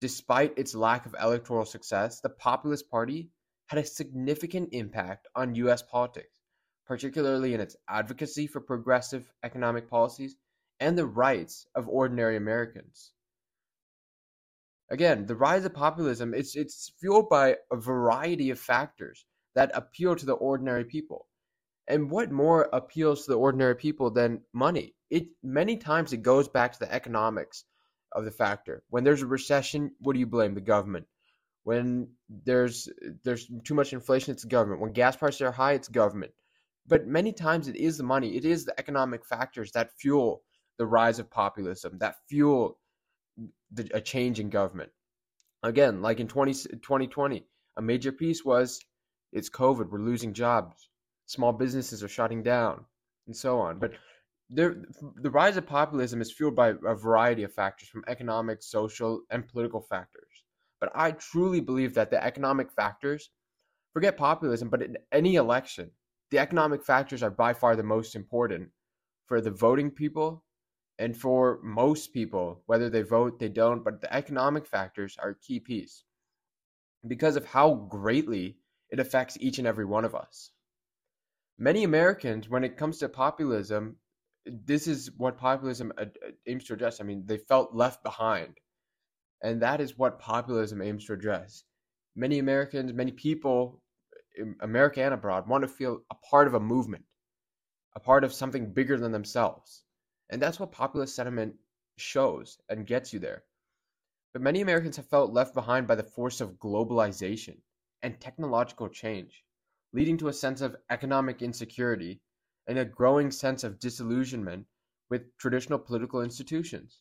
Despite 0.00 0.58
its 0.58 0.74
lack 0.74 1.06
of 1.06 1.14
electoral 1.20 1.64
success, 1.64 2.20
the 2.20 2.30
Populist 2.30 2.90
Party 2.90 3.30
had 3.68 3.78
a 3.78 3.86
significant 3.86 4.70
impact 4.72 5.28
on 5.36 5.54
U.S. 5.54 5.82
politics, 5.82 6.34
particularly 6.86 7.54
in 7.54 7.60
its 7.60 7.76
advocacy 7.88 8.46
for 8.46 8.60
progressive 8.60 9.32
economic 9.42 9.88
policies 9.88 10.36
and 10.80 10.98
the 10.98 11.06
rights 11.06 11.66
of 11.74 11.88
ordinary 11.88 12.36
Americans. 12.36 13.12
Again, 14.90 15.26
the 15.26 15.36
rise 15.36 15.64
of 15.64 15.72
populism 15.72 16.34
it's 16.34 16.56
it's 16.56 16.92
fueled 17.00 17.30
by 17.30 17.56
a 17.70 17.76
variety 17.76 18.50
of 18.50 18.58
factors 18.58 19.24
that 19.54 19.70
appeal 19.74 20.16
to 20.16 20.26
the 20.26 20.34
ordinary 20.34 20.84
people. 20.84 21.26
And 21.86 22.10
what 22.10 22.32
more 22.32 22.68
appeals 22.72 23.24
to 23.24 23.32
the 23.32 23.38
ordinary 23.38 23.76
people 23.76 24.10
than 24.10 24.42
money? 24.52 24.94
It 25.10 25.26
many 25.42 25.76
times 25.76 26.12
it 26.12 26.22
goes 26.22 26.48
back 26.48 26.72
to 26.72 26.78
the 26.78 26.92
economics 26.92 27.64
of 28.12 28.24
the 28.24 28.30
factor. 28.30 28.82
When 28.88 29.04
there's 29.04 29.22
a 29.22 29.26
recession, 29.26 29.92
what 30.00 30.14
do 30.14 30.18
you 30.18 30.26
blame? 30.26 30.54
The 30.54 30.60
government. 30.60 31.06
When 31.64 32.08
there's 32.28 32.88
there's 33.22 33.50
too 33.64 33.74
much 33.74 33.92
inflation, 33.92 34.32
it's 34.32 34.42
the 34.42 34.48
government. 34.48 34.80
When 34.80 34.92
gas 34.92 35.16
prices 35.16 35.42
are 35.42 35.52
high, 35.52 35.72
it's 35.72 35.88
government. 35.88 36.32
But 36.86 37.06
many 37.06 37.32
times 37.32 37.68
it 37.68 37.76
is 37.76 37.96
the 37.96 38.04
money, 38.04 38.36
it 38.36 38.44
is 38.44 38.64
the 38.64 38.78
economic 38.78 39.24
factors 39.24 39.72
that 39.72 39.92
fuel 39.98 40.42
the 40.78 40.86
rise 40.86 41.18
of 41.18 41.30
populism, 41.30 41.98
that 41.98 42.16
fuel 42.28 42.78
the, 43.72 43.88
a 43.94 44.00
change 44.00 44.40
in 44.40 44.50
government. 44.50 44.90
Again, 45.62 46.02
like 46.02 46.20
in 46.20 46.28
20, 46.28 46.52
2020, 46.52 47.46
a 47.76 47.82
major 47.82 48.12
piece 48.12 48.44
was 48.44 48.80
it's 49.34 49.50
COVID, 49.50 49.90
we're 49.90 49.98
losing 49.98 50.32
jobs 50.32 50.88
small 51.26 51.52
businesses 51.52 52.02
are 52.02 52.08
shutting 52.08 52.42
down, 52.42 52.84
and 53.26 53.36
so 53.36 53.58
on. 53.58 53.78
But 53.78 53.92
there, 54.50 54.76
the 55.16 55.30
rise 55.30 55.56
of 55.56 55.66
populism 55.66 56.20
is 56.20 56.32
fueled 56.32 56.54
by 56.54 56.68
a 56.68 56.94
variety 56.94 57.42
of 57.44 57.52
factors, 57.52 57.88
from 57.88 58.04
economic, 58.06 58.62
social, 58.62 59.22
and 59.30 59.46
political 59.48 59.80
factors. 59.80 60.44
But 60.80 60.92
I 60.94 61.12
truly 61.12 61.60
believe 61.60 61.94
that 61.94 62.10
the 62.10 62.22
economic 62.22 62.70
factors, 62.70 63.30
forget 63.92 64.16
populism, 64.16 64.68
but 64.68 64.82
in 64.82 64.98
any 65.12 65.36
election, 65.36 65.90
the 66.30 66.38
economic 66.38 66.84
factors 66.84 67.22
are 67.22 67.30
by 67.30 67.54
far 67.54 67.76
the 67.76 67.82
most 67.82 68.14
important 68.14 68.68
for 69.26 69.40
the 69.40 69.50
voting 69.50 69.90
people 69.90 70.44
and 70.98 71.16
for 71.16 71.58
most 71.62 72.12
people, 72.12 72.62
whether 72.66 72.90
they 72.90 73.02
vote, 73.02 73.38
they 73.38 73.48
don't, 73.48 73.82
but 73.82 74.00
the 74.00 74.14
economic 74.14 74.66
factors 74.66 75.16
are 75.20 75.30
a 75.30 75.38
key 75.40 75.58
piece 75.58 76.04
because 77.06 77.36
of 77.36 77.44
how 77.44 77.74
greatly 77.74 78.58
it 78.94 79.00
affects 79.00 79.36
each 79.40 79.58
and 79.58 79.66
every 79.66 79.84
one 79.84 80.06
of 80.06 80.14
us 80.14 80.50
many 81.58 81.84
Americans, 81.84 82.48
when 82.48 82.64
it 82.64 82.76
comes 82.76 82.98
to 82.98 83.08
populism, 83.08 83.96
this 84.46 84.86
is 84.86 85.10
what 85.16 85.38
populism 85.38 85.92
uh, 85.96 86.02
uh, 86.02 86.30
aims 86.46 86.64
to 86.64 86.74
address. 86.74 87.00
I 87.00 87.04
mean, 87.04 87.24
they 87.26 87.38
felt 87.38 87.74
left 87.74 88.02
behind. 88.02 88.58
And 89.42 89.62
that 89.62 89.80
is 89.80 89.98
what 89.98 90.18
populism 90.18 90.82
aims 90.82 91.06
to 91.06 91.12
address. 91.12 91.64
Many 92.16 92.38
Americans, 92.38 92.92
many 92.92 93.12
people, 93.12 93.82
um, 94.40 94.56
America 94.60 95.02
and 95.02 95.14
abroad, 95.14 95.48
want 95.48 95.62
to 95.62 95.68
feel 95.68 96.00
a 96.10 96.14
part 96.30 96.46
of 96.46 96.54
a 96.54 96.60
movement, 96.60 97.04
a 97.94 98.00
part 98.00 98.24
of 98.24 98.32
something 98.32 98.72
bigger 98.72 98.98
than 98.98 99.12
themselves. 99.12 99.82
And 100.30 100.40
that's 100.40 100.58
what 100.58 100.72
populist 100.72 101.14
sentiment 101.14 101.54
shows 101.96 102.58
and 102.68 102.86
gets 102.86 103.12
you 103.12 103.18
there. 103.18 103.44
But 104.32 104.42
many 104.42 104.60
Americans 104.62 104.96
have 104.96 105.08
felt 105.08 105.32
left 105.32 105.54
behind 105.54 105.86
by 105.86 105.94
the 105.94 106.02
force 106.02 106.40
of 106.40 106.58
globalization 106.58 107.58
and 108.04 108.20
technological 108.20 108.88
change 108.88 109.44
leading 109.94 110.18
to 110.18 110.26
a 110.26 110.32
sense 110.32 110.60
of 110.60 110.76
economic 110.90 111.40
insecurity 111.40 112.20
and 112.66 112.78
a 112.78 112.84
growing 112.84 113.30
sense 113.30 113.62
of 113.62 113.78
disillusionment 113.78 114.66
with 115.08 115.36
traditional 115.38 115.78
political 115.78 116.20
institutions. 116.20 117.00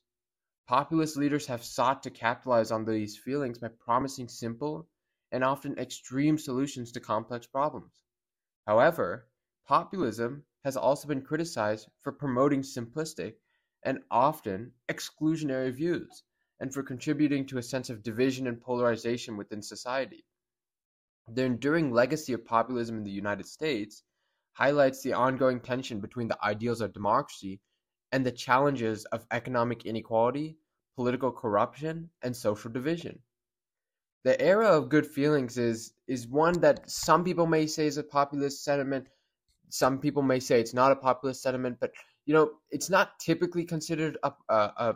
Populist 0.68 1.18
leaders 1.18 1.48
have 1.48 1.64
sought 1.64 2.04
to 2.04 2.12
capitalize 2.12 2.70
on 2.70 2.86
these 2.86 3.18
feelings 3.18 3.58
by 3.58 3.68
promising 3.68 4.30
simple 4.30 4.88
and 5.32 5.44
often 5.44 5.78
extreme 5.80 6.38
solutions 6.38 6.92
to 6.92 7.00
complex 7.00 7.48
problems. 7.48 8.00
However, 8.68 9.28
populism 9.66 10.46
has 10.64 10.78
also 10.78 11.08
been 11.08 11.24
criticized 11.24 11.90
for 12.04 12.12
promoting 12.12 12.62
simplistic 12.62 13.34
and 13.84 14.00
often 14.12 14.72
exclusionary 14.88 15.74
views 15.74 16.24
and 16.60 16.72
for 16.72 16.84
contributing 16.84 17.48
to 17.48 17.58
a 17.58 17.64
sense 17.64 17.90
of 17.90 18.04
division 18.04 18.46
and 18.46 18.62
polarization 18.62 19.36
within 19.36 19.64
society. 19.64 20.24
The 21.27 21.44
enduring 21.44 21.92
legacy 21.92 22.34
of 22.34 22.46
populism 22.46 22.98
in 22.98 23.03
the 23.03 23.12
United 23.12 23.46
States 23.46 24.03
highlights 24.53 25.01
the 25.01 25.13
ongoing 25.13 25.60
tension 25.60 26.00
between 26.00 26.27
the 26.27 26.44
ideals 26.44 26.82
of 26.82 26.94
democracy 26.94 27.62
and 28.12 28.25
the 28.25 28.32
challenges 28.32 29.06
of 29.06 29.25
economic 29.32 29.86
inequality, 29.86 30.58
political 30.96 31.32
corruption, 31.32 32.12
and 32.22 32.36
social 32.36 32.72
division. 32.72 33.20
The 34.24 34.39
era 34.39 34.68
of 34.68 34.89
good 34.89 35.08
feelings 35.08 35.58
is 35.58 35.94
is 36.08 36.27
one 36.27 36.60
that 36.62 36.89
some 36.89 37.24
people 37.24 37.46
may 37.46 37.68
say 37.68 37.88
is 37.88 37.98
a 37.98 38.03
populist 38.03 38.63
sentiment. 38.63 39.08
Some 39.70 40.00
people 40.00 40.22
may 40.22 40.39
say 40.39 40.60
it's 40.60 40.74
not 40.74 40.92
a 40.92 40.96
populist 40.96 41.42
sentiment, 41.42 41.77
but 41.80 41.92
you 42.25 42.34
know 42.34 42.51
it's 42.70 42.89
not 42.89 43.20
typically 43.20 43.65
considered 43.65 44.18
a, 44.24 44.32
a, 44.50 44.56
a 44.56 44.96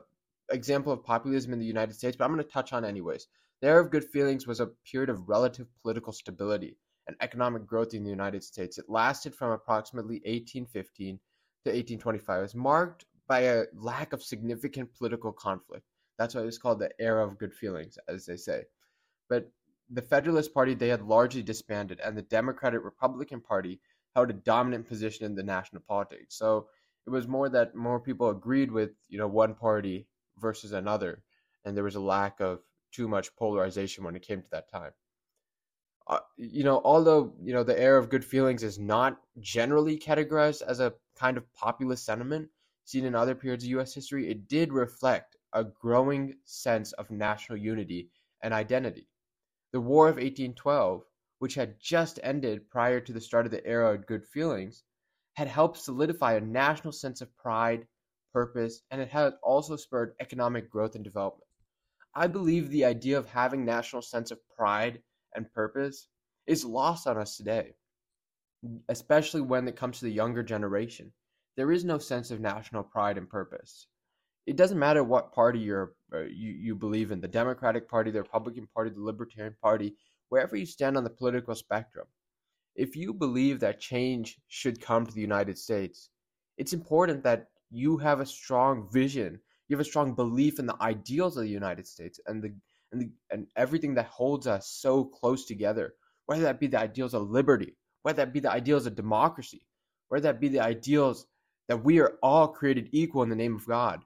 example 0.50 0.94
of 0.94 1.04
populism 1.04 1.52
in 1.52 1.60
the 1.60 1.66
United 1.66 1.96
States. 1.96 2.16
But 2.16 2.26
I'm 2.26 2.34
going 2.34 2.46
to 2.46 2.50
touch 2.52 2.74
on 2.74 2.86
anyways. 2.86 3.28
The 3.62 3.70
Era 3.70 3.84
of 3.84 3.90
Good 3.90 4.06
Feelings 4.06 4.46
was 4.46 4.60
a 4.60 4.68
period 4.90 5.10
of 5.10 5.28
relative 5.28 5.68
political 5.82 6.14
stability 6.14 6.78
and 7.08 7.18
economic 7.22 7.66
growth 7.66 7.96
in 7.96 8.04
the 8.04 8.10
United 8.10 8.44
States. 8.44 8.78
It 8.78 8.86
lasted 8.88 9.34
from 9.34 9.52
approximately 9.52 10.18
1815 10.26 11.16
to 11.66 11.72
1825. 11.72 12.38
It 12.38 12.42
was 12.42 12.56
marked 12.56 13.06
by 13.28 13.40
a 13.40 13.66
lack 13.74 14.14
of 14.14 14.22
significant 14.22 14.94
political 14.94 15.32
conflict. 15.32 15.86
That's 16.20 16.36
why 16.36 16.42
it 16.42 16.46
was 16.46 16.60
called 16.60 16.80
the 16.80 16.92
Era 17.00 17.26
of 17.26 17.40
Good 17.40 17.54
Feelings, 17.54 17.98
as 18.08 18.28
they 18.28 18.38
say. 18.38 18.66
But 19.28 19.50
the 19.90 20.04
Federalist 20.04 20.54
Party 20.54 20.76
they 20.76 20.90
had 20.90 21.02
largely 21.02 21.42
disbanded, 21.42 22.00
and 22.00 22.16
the 22.16 22.22
Democratic 22.22 22.84
Republican 22.84 23.42
Party 23.42 23.80
held 24.16 24.30
a 24.30 24.34
dominant 24.34 24.88
position 24.88 25.26
in 25.26 25.34
the 25.34 25.44
national 25.44 25.82
politics. 25.88 26.38
So 26.38 26.68
it 27.08 27.10
was 27.10 27.28
more 27.28 27.50
that 27.50 27.74
more 27.74 28.00
people 28.00 28.30
agreed 28.30 28.72
with 28.72 28.92
you 29.10 29.18
know 29.18 29.28
one 29.28 29.56
party 29.56 30.08
versus 30.38 30.74
another, 30.74 31.24
and 31.66 31.76
there 31.76 31.84
was 31.84 31.96
a 31.96 32.00
lack 32.00 32.40
of 32.40 32.60
too 32.92 33.08
much 33.08 33.36
polarization 33.36 34.04
when 34.04 34.16
it 34.16 34.22
came 34.22 34.42
to 34.42 34.50
that 34.52 34.70
time. 34.70 34.92
Uh, 36.08 36.20
you 36.38 36.64
know, 36.64 36.82
although 36.86 37.34
you 37.42 37.54
know 37.54 37.64
the 37.64 37.80
era 37.80 38.00
of 38.00 38.10
good 38.10 38.24
feelings 38.24 38.64
is 38.64 38.80
not 38.80 39.20
generally 39.40 39.98
categorized 39.98 40.62
as 40.62 40.80
a 40.80 40.94
kind 41.16 41.38
of 41.38 41.54
populist 41.54 42.06
sentiment 42.06 42.50
seen 42.86 43.04
in 43.04 43.14
other 43.14 43.36
periods 43.36 43.66
of 43.66 43.70
U.S. 43.72 43.94
history, 43.94 44.30
it 44.30 44.48
did 44.48 44.72
reflect 44.72 45.36
a 45.52 45.66
growing 45.66 46.36
sense 46.46 46.94
of 46.94 47.12
national 47.12 47.58
unity 47.58 48.10
and 48.42 48.54
identity. 48.54 49.08
The 49.74 49.82
War 49.82 50.08
of 50.08 50.16
1812, 50.16 51.04
which 51.40 51.56
had 51.56 51.80
just 51.80 52.20
ended 52.24 52.70
prior 52.70 53.02
to 53.02 53.12
the 53.12 53.20
start 53.20 53.46
of 53.46 53.52
the 53.52 53.66
era 53.66 53.94
of 53.94 54.08
good 54.08 54.26
feelings, 54.26 54.84
had 55.34 55.50
helped 55.50 55.78
solidify 55.78 56.36
a 56.36 56.42
national 56.42 56.94
sense 56.94 57.20
of 57.20 57.36
pride, 57.36 57.86
purpose, 58.32 58.82
and 58.90 59.02
it 59.02 59.10
had 59.10 59.34
also 59.44 59.76
spurred 59.76 60.16
economic 60.20 60.70
growth 60.70 60.96
and 60.96 61.04
development. 61.04 61.47
I 62.16 62.28
believe 62.28 62.70
the 62.70 62.86
idea 62.86 63.18
of 63.18 63.28
having 63.28 63.66
national 63.66 64.02
sense 64.02 64.32
of 64.32 64.40
pride 64.58 65.02
and 65.36 65.52
purpose 65.54 66.08
is 66.48 66.66
lost 66.66 67.08
on 67.08 67.18
us 67.18 67.38
today, 67.38 67.74
especially 68.90 69.42
when 69.42 69.68
it 69.68 69.76
comes 69.76 70.00
to 70.00 70.06
the 70.06 70.12
younger 70.12 70.44
generation. 70.44 71.12
There 71.56 71.72
is 71.72 71.84
no 71.84 71.98
sense 71.98 72.32
of 72.32 72.40
national 72.40 72.84
pride 72.84 73.18
and 73.18 73.30
purpose. 73.30 73.88
It 74.46 74.56
doesn't 74.56 74.80
matter 74.80 75.04
what 75.04 75.34
party 75.34 75.60
you're, 75.60 75.94
uh, 76.14 76.22
you, 76.22 76.52
you 76.52 76.76
believe 76.76 77.12
in 77.12 77.20
the 77.20 77.28
Democratic 77.28 77.90
Party, 77.90 78.12
the 78.12 78.22
Republican 78.22 78.68
Party, 78.74 78.92
the 78.92 79.02
Libertarian 79.02 79.56
Party, 79.62 79.96
wherever 80.30 80.56
you 80.56 80.66
stand 80.66 80.98
on 80.98 81.04
the 81.04 81.10
political 81.10 81.56
spectrum. 81.56 82.08
If 82.76 82.96
you 82.96 83.14
believe 83.14 83.60
that 83.60 83.80
change 83.80 84.40
should 84.48 84.80
come 84.80 85.06
to 85.06 85.14
the 85.14 85.22
United 85.22 85.58
States, 85.58 86.10
it's 86.58 86.74
important 86.74 87.24
that 87.24 87.48
you 87.70 87.98
have 87.98 88.20
a 88.20 88.26
strong 88.26 88.88
vision, 88.92 89.40
you 89.68 89.76
have 89.76 89.86
a 89.86 89.90
strong 89.90 90.14
belief 90.14 90.60
in 90.60 90.66
the 90.66 90.82
ideals 90.82 91.38
of 91.38 91.44
the 91.44 91.50
United 91.50 91.88
States 91.88 92.20
and 92.26 92.42
the 92.42 92.54
and, 92.92 93.02
the, 93.02 93.10
and 93.32 93.48
everything 93.58 93.96
that 93.96 94.06
holds 94.06 94.48
us 94.48 94.70
so 94.70 95.04
close 95.04 95.46
together, 95.46 95.94
whether 96.26 96.44
that 96.44 96.60
be 96.60 96.68
the 96.68 96.80
ideals 96.80 97.14
of 97.14 97.30
liberty, 97.30 97.76
whether 98.04 98.18
that 98.18 98.34
be 98.34 98.40
the 98.40 98.52
ideals 98.52 98.86
of 98.86 98.96
democracy, 98.96 99.68
whether 100.08 100.24
that 100.24 100.40
be 100.40 100.48
the 100.48 100.62
ideals 100.62 101.26
that 101.68 101.84
we 101.84 102.00
are 102.00 102.18
all 102.24 102.48
created 102.48 102.88
equal 102.94 103.24
in 103.24 103.30
the 103.30 103.36
name 103.36 103.56
of 103.56 103.68
God, 103.68 104.04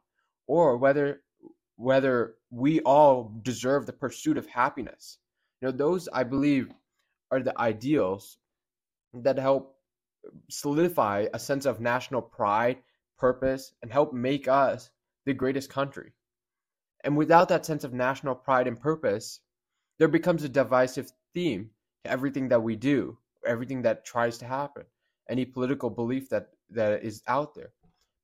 or 0.48 0.78
whether 0.78 1.22
whether 1.76 2.36
we 2.50 2.80
all 2.82 3.34
deserve 3.42 3.86
the 3.86 3.94
pursuit 3.94 4.38
of 4.38 4.46
happiness. 4.48 5.18
You 5.62 5.68
know, 5.68 5.72
those 5.72 6.10
I 6.12 6.24
believe 6.24 6.70
are 7.32 7.42
the 7.42 7.60
ideals 7.60 8.38
that 9.14 9.38
help 9.38 9.76
solidify 10.50 11.28
a 11.34 11.40
sense 11.40 11.66
of 11.66 11.80
national 11.80 12.22
pride, 12.22 12.78
purpose, 13.18 13.74
and 13.82 13.92
help 13.92 14.14
make 14.14 14.48
us 14.48 14.90
the 15.26 15.34
greatest 15.34 15.70
country. 15.70 16.14
And 17.04 17.18
without 17.18 17.50
that 17.50 17.66
sense 17.66 17.84
of 17.84 17.94
national 17.94 18.36
pride 18.36 18.68
and 18.68 18.80
purpose, 18.80 19.40
there 19.98 20.08
becomes 20.08 20.44
a 20.44 20.50
divisive 20.50 21.12
theme 21.34 21.72
to 22.04 22.12
everything 22.12 22.50
that 22.50 22.64
we 22.64 22.76
do, 22.76 23.18
everything 23.46 23.82
that 23.84 24.06
tries 24.06 24.38
to 24.40 24.46
happen, 24.46 24.84
any 25.30 25.46
political 25.46 25.90
belief 25.90 26.30
that, 26.30 26.50
that 26.70 27.04
is 27.04 27.24
out 27.28 27.56
there. 27.56 27.72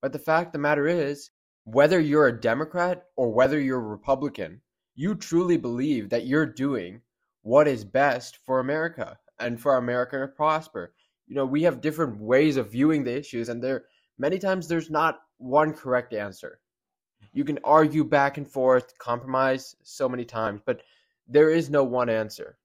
But 0.01 0.13
the 0.13 0.19
fact 0.19 0.53
the 0.53 0.59
matter 0.59 0.87
is, 0.87 1.31
whether 1.63 1.99
you're 1.99 2.27
a 2.27 2.39
Democrat 2.39 3.05
or 3.15 3.31
whether 3.31 3.59
you're 3.59 3.79
a 3.79 3.81
Republican, 3.97 4.61
you 4.95 5.15
truly 5.15 5.57
believe 5.57 6.09
that 6.09 6.25
you're 6.25 6.45
doing 6.45 7.01
what 7.41 7.67
is 7.67 7.83
best 7.83 8.39
for 8.45 8.59
America 8.59 9.17
and 9.39 9.59
for 9.59 9.77
America 9.77 10.19
to 10.19 10.27
prosper. 10.27 10.93
You 11.27 11.35
know, 11.35 11.45
we 11.45 11.63
have 11.63 11.81
different 11.81 12.19
ways 12.19 12.57
of 12.57 12.71
viewing 12.71 13.03
the 13.03 13.17
issues, 13.17 13.49
and 13.49 13.63
there 13.63 13.85
many 14.17 14.39
times 14.39 14.67
there's 14.67 14.89
not 14.89 15.19
one 15.37 15.73
correct 15.73 16.13
answer 16.13 16.59
you 17.33 17.43
can 17.43 17.59
argue 17.63 18.03
back 18.03 18.37
and 18.37 18.47
forth, 18.47 18.97
compromise 18.97 19.75
so 19.83 20.09
many 20.09 20.25
times, 20.25 20.61
but 20.65 20.81
there 21.27 21.49
is 21.49 21.69
no 21.69 21.83
one 21.83 22.09
answer. 22.09 22.57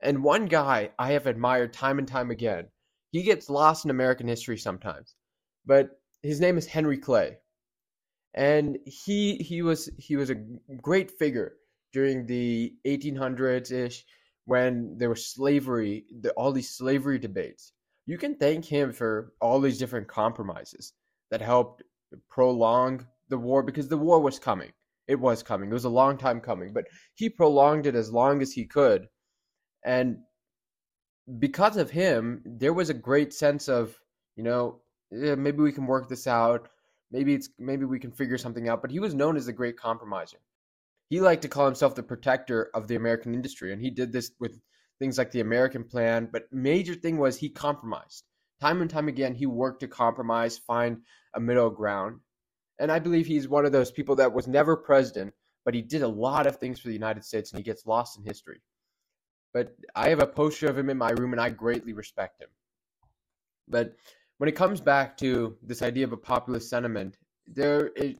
And 0.00 0.22
one 0.22 0.46
guy 0.46 0.90
I 0.98 1.12
have 1.12 1.26
admired 1.26 1.72
time 1.72 1.98
and 1.98 2.06
time 2.08 2.30
again, 2.30 2.66
he 3.10 3.22
gets 3.22 3.50
lost 3.50 3.84
in 3.84 3.90
American 3.90 4.26
history 4.26 4.58
sometimes, 4.58 5.14
but 5.66 6.00
his 6.22 6.40
name 6.40 6.58
is 6.58 6.66
Henry 6.66 6.98
Clay. 6.98 7.38
And 8.34 8.78
he 8.84 9.36
he 9.36 9.62
was 9.62 9.88
he 9.98 10.16
was 10.16 10.30
a 10.30 10.42
great 10.82 11.10
figure 11.10 11.56
during 11.92 12.26
the 12.26 12.74
1800s 12.86 13.70
ish 13.70 14.04
when 14.46 14.98
there 14.98 15.08
was 15.08 15.26
slavery, 15.26 16.04
the, 16.20 16.30
all 16.32 16.52
these 16.52 16.70
slavery 16.70 17.18
debates. 17.18 17.72
You 18.06 18.18
can 18.18 18.34
thank 18.34 18.64
him 18.64 18.92
for 18.92 19.32
all 19.40 19.60
these 19.60 19.78
different 19.78 20.08
compromises 20.08 20.92
that 21.30 21.40
helped 21.40 21.82
prolong 22.28 23.06
the 23.28 23.38
war 23.38 23.62
because 23.62 23.88
the 23.88 23.96
war 23.96 24.20
was 24.20 24.38
coming. 24.38 24.72
It 25.06 25.20
was 25.20 25.42
coming. 25.42 25.70
It 25.70 25.74
was 25.74 25.84
a 25.84 25.90
long 25.90 26.16
time 26.16 26.40
coming, 26.40 26.72
but 26.72 26.86
he 27.14 27.28
prolonged 27.28 27.86
it 27.86 27.94
as 27.94 28.10
long 28.10 28.40
as 28.40 28.52
he 28.52 28.64
could. 28.64 29.08
And 29.84 30.18
because 31.38 31.76
of 31.76 31.90
him, 31.90 32.42
there 32.44 32.72
was 32.72 32.90
a 32.90 32.94
great 32.94 33.32
sense 33.32 33.68
of, 33.68 33.98
you 34.36 34.42
know, 34.42 34.80
yeah, 35.10 35.34
maybe 35.34 35.62
we 35.62 35.72
can 35.72 35.86
work 35.86 36.08
this 36.08 36.26
out. 36.26 36.68
Maybe 37.10 37.34
it's 37.34 37.48
maybe 37.58 37.84
we 37.84 38.00
can 38.00 38.12
figure 38.12 38.38
something 38.38 38.68
out. 38.68 38.82
But 38.82 38.90
he 38.90 38.98
was 38.98 39.14
known 39.14 39.36
as 39.36 39.46
the 39.46 39.52
great 39.52 39.76
compromiser. 39.76 40.38
He 41.10 41.20
liked 41.20 41.42
to 41.42 41.48
call 41.48 41.66
himself 41.66 41.94
the 41.94 42.02
protector 42.02 42.70
of 42.74 42.88
the 42.88 42.96
American 42.96 43.34
industry, 43.34 43.72
and 43.72 43.80
he 43.80 43.90
did 43.90 44.10
this 44.10 44.32
with 44.40 44.58
things 44.98 45.18
like 45.18 45.30
the 45.30 45.40
American 45.40 45.84
plan. 45.84 46.28
But 46.32 46.50
major 46.50 46.94
thing 46.94 47.18
was 47.18 47.36
he 47.36 47.50
compromised. 47.50 48.24
Time 48.60 48.80
and 48.80 48.90
time 48.90 49.08
again, 49.08 49.34
he 49.34 49.46
worked 49.46 49.80
to 49.80 49.88
compromise, 49.88 50.58
find 50.58 51.02
a 51.34 51.40
middle 51.40 51.70
ground. 51.70 52.20
And 52.78 52.90
I 52.90 52.98
believe 52.98 53.26
he's 53.26 53.48
one 53.48 53.64
of 53.64 53.72
those 53.72 53.90
people 53.90 54.16
that 54.16 54.32
was 54.32 54.46
never 54.46 54.76
president, 54.76 55.32
but 55.64 55.74
he 55.74 55.82
did 55.82 56.02
a 56.02 56.08
lot 56.08 56.46
of 56.46 56.56
things 56.56 56.80
for 56.80 56.88
the 56.88 56.94
United 56.94 57.24
States 57.24 57.52
and 57.52 57.58
he 57.58 57.64
gets 57.64 57.86
lost 57.86 58.18
in 58.18 58.24
history. 58.24 58.60
But 59.52 59.76
I 59.94 60.08
have 60.08 60.20
a 60.20 60.26
poster 60.26 60.68
of 60.68 60.76
him 60.76 60.90
in 60.90 60.98
my 60.98 61.10
room 61.10 61.32
and 61.32 61.40
I 61.40 61.50
greatly 61.50 61.92
respect 61.92 62.40
him. 62.40 62.48
But 63.68 63.94
when 64.38 64.48
it 64.48 64.56
comes 64.56 64.80
back 64.80 65.16
to 65.18 65.56
this 65.62 65.82
idea 65.82 66.04
of 66.04 66.12
a 66.12 66.16
populist 66.16 66.68
sentiment, 66.68 67.16
there 67.46 67.88
is, 67.88 68.16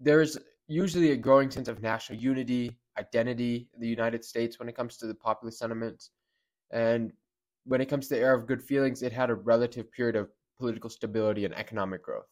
there's 0.00 0.38
usually 0.66 1.10
a 1.10 1.16
growing 1.16 1.50
sense 1.50 1.68
of 1.68 1.82
national 1.82 2.18
unity, 2.18 2.78
identity 2.98 3.68
in 3.74 3.80
the 3.80 3.88
United 3.88 4.24
States 4.24 4.58
when 4.58 4.68
it 4.68 4.76
comes 4.76 4.96
to 4.96 5.06
the 5.06 5.14
populist 5.14 5.58
sentiments. 5.58 6.10
And 6.70 7.12
when 7.64 7.80
it 7.80 7.86
comes 7.86 8.08
to 8.08 8.14
the 8.14 8.20
era 8.20 8.38
of 8.38 8.46
good 8.46 8.62
feelings, 8.62 9.02
it 9.02 9.12
had 9.12 9.30
a 9.30 9.34
relative 9.34 9.92
period 9.92 10.16
of 10.16 10.30
political 10.58 10.88
stability 10.88 11.44
and 11.44 11.54
economic 11.54 12.02
growth. 12.02 12.28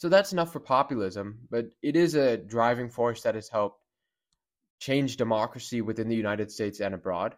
So 0.00 0.08
that's 0.08 0.32
enough 0.32 0.50
for 0.50 0.60
populism, 0.60 1.46
but 1.50 1.66
it 1.82 1.94
is 1.94 2.14
a 2.14 2.38
driving 2.38 2.88
force 2.88 3.22
that 3.22 3.34
has 3.34 3.50
helped 3.50 3.84
change 4.78 5.18
democracy 5.18 5.82
within 5.82 6.08
the 6.08 6.16
United 6.16 6.50
States 6.50 6.80
and 6.80 6.94
abroad. 6.94 7.36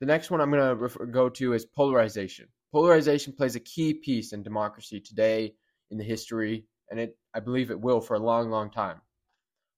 The 0.00 0.06
next 0.06 0.30
one 0.30 0.42
I'm 0.42 0.50
going 0.50 0.62
to 0.62 0.76
refer- 0.76 1.06
go 1.06 1.30
to 1.30 1.54
is 1.54 1.64
polarization. 1.64 2.48
Polarization 2.70 3.32
plays 3.32 3.56
a 3.56 3.60
key 3.60 3.94
piece 3.94 4.34
in 4.34 4.42
democracy 4.42 5.00
today 5.00 5.54
in 5.90 5.96
the 5.96 6.04
history, 6.04 6.66
and 6.90 7.00
it 7.00 7.16
I 7.32 7.40
believe 7.40 7.70
it 7.70 7.80
will 7.80 8.02
for 8.02 8.14
a 8.14 8.18
long, 8.18 8.50
long 8.50 8.70
time. 8.70 9.00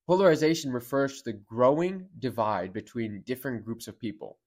Polarization 0.09 0.73
refers 0.73 1.23
to 1.23 1.31
the 1.31 1.39
growing 1.39 2.09
divide 2.19 2.73
between 2.73 3.23
different 3.25 3.65
groups 3.65 3.87
of 3.87 4.01
people, 4.01 4.41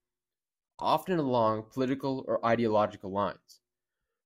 often 0.77 1.19
along 1.19 1.67
political 1.72 2.25
or 2.27 2.46
ideological 2.46 3.13
lines. 3.13 3.62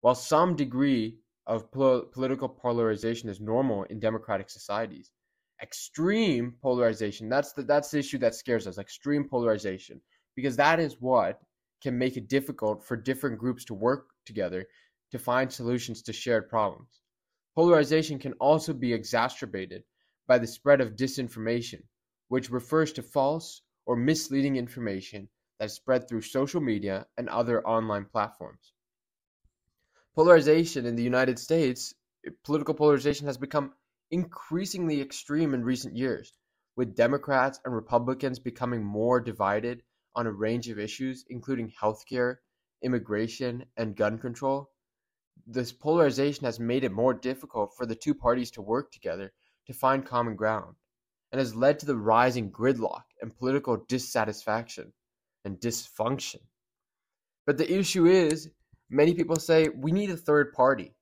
While 0.02 0.16
some 0.16 0.56
degree 0.56 1.20
of 1.46 1.72
pol- 1.72 2.04
political 2.04 2.48
polarization 2.48 3.30
is 3.30 3.42
normal 3.42 3.84
in 3.84 4.00
democratic 4.00 4.50
societies. 4.50 5.12
Extreme 5.62 6.56
polarization, 6.62 7.30
that's 7.30 7.54
the, 7.54 7.64
that's 7.64 7.92
the 7.92 8.00
issue 8.00 8.18
that 8.18 8.36
scares 8.36 8.68
us, 8.68 8.78
extreme 8.78 9.28
polarization, 9.28 10.02
because 10.36 10.56
that 10.56 10.80
is 10.80 11.00
what 11.00 11.40
can 11.82 11.98
make 11.98 12.18
it 12.18 12.30
difficult 12.30 12.86
for 12.86 12.96
different 12.96 13.38
groups 13.38 13.66
to 13.66 13.74
work 13.74 14.08
together 14.26 14.66
to 15.12 15.20
find 15.20 15.52
solutions 15.52 16.02
to 16.02 16.14
shared 16.14 16.50
problems. 16.50 17.02
Polarization 17.56 18.18
can 18.18 18.34
also 18.34 18.74
be 18.74 18.94
exacerbated 18.94 19.84
by 20.28 20.38
the 20.38 20.48
spread 20.48 20.82
of 20.82 20.96
disinformation, 20.96 21.84
which 22.30 22.50
refers 22.50 22.94
to 22.94 23.04
false 23.04 23.62
or 23.86 23.96
misleading 23.96 24.56
information 24.56 25.30
that 25.60 25.66
is 25.66 25.74
spread 25.74 26.08
through 26.08 26.22
social 26.22 26.62
media 26.62 27.06
and 27.18 27.30
other 27.30 27.66
online 27.68 28.06
platforms 28.06 28.74
polarization 30.16 30.86
in 30.86 30.96
the 30.96 31.04
United 31.04 31.40
States, 31.40 31.94
political 32.44 32.74
polarization 32.74 33.28
has 33.28 33.38
become 33.38 33.74
increasingly 34.12 35.02
extreme 35.02 35.54
in 35.54 35.64
recent 35.64 35.96
years, 35.96 36.34
with 36.76 36.96
Democrats 36.96 37.60
and 37.66 37.74
Republicans 37.74 38.40
becoming 38.40 38.84
more 38.84 39.20
divided 39.20 39.84
on 40.16 40.28
a 40.28 40.32
range 40.32 40.70
of 40.70 40.80
issues, 40.80 41.26
including 41.30 41.72
healthcare, 41.82 42.38
immigration, 42.84 43.66
and 43.76 43.96
gun 43.96 44.18
control. 44.20 44.70
This 45.48 45.72
polarization 45.72 46.46
has 46.46 46.60
made 46.60 46.84
it 46.84 46.92
more 46.92 47.14
difficult 47.14 47.76
for 47.76 47.86
the 47.86 47.96
two 47.96 48.14
parties 48.14 48.52
to 48.52 48.62
work 48.62 48.92
together 48.92 49.34
to 49.68 49.74
find 49.74 50.06
common 50.06 50.36
ground. 50.36 50.76
and 51.34 51.40
has 51.40 51.56
led 51.56 51.80
to 51.80 51.86
the 51.88 51.98
rising 51.98 52.52
gridlock 52.52 53.06
and 53.20 53.36
political 53.36 53.78
dissatisfaction 53.88 54.94
and 55.44 55.60
dysfunction. 55.60 56.40
But 57.48 57.58
the 57.58 57.74
issue 57.74 58.06
is, 58.06 58.52
many 58.90 59.14
people 59.14 59.36
say 59.36 59.70
we 59.70 59.92
need 59.92 60.10
a 60.10 60.18
third 60.18 60.54
party. 60.54 60.94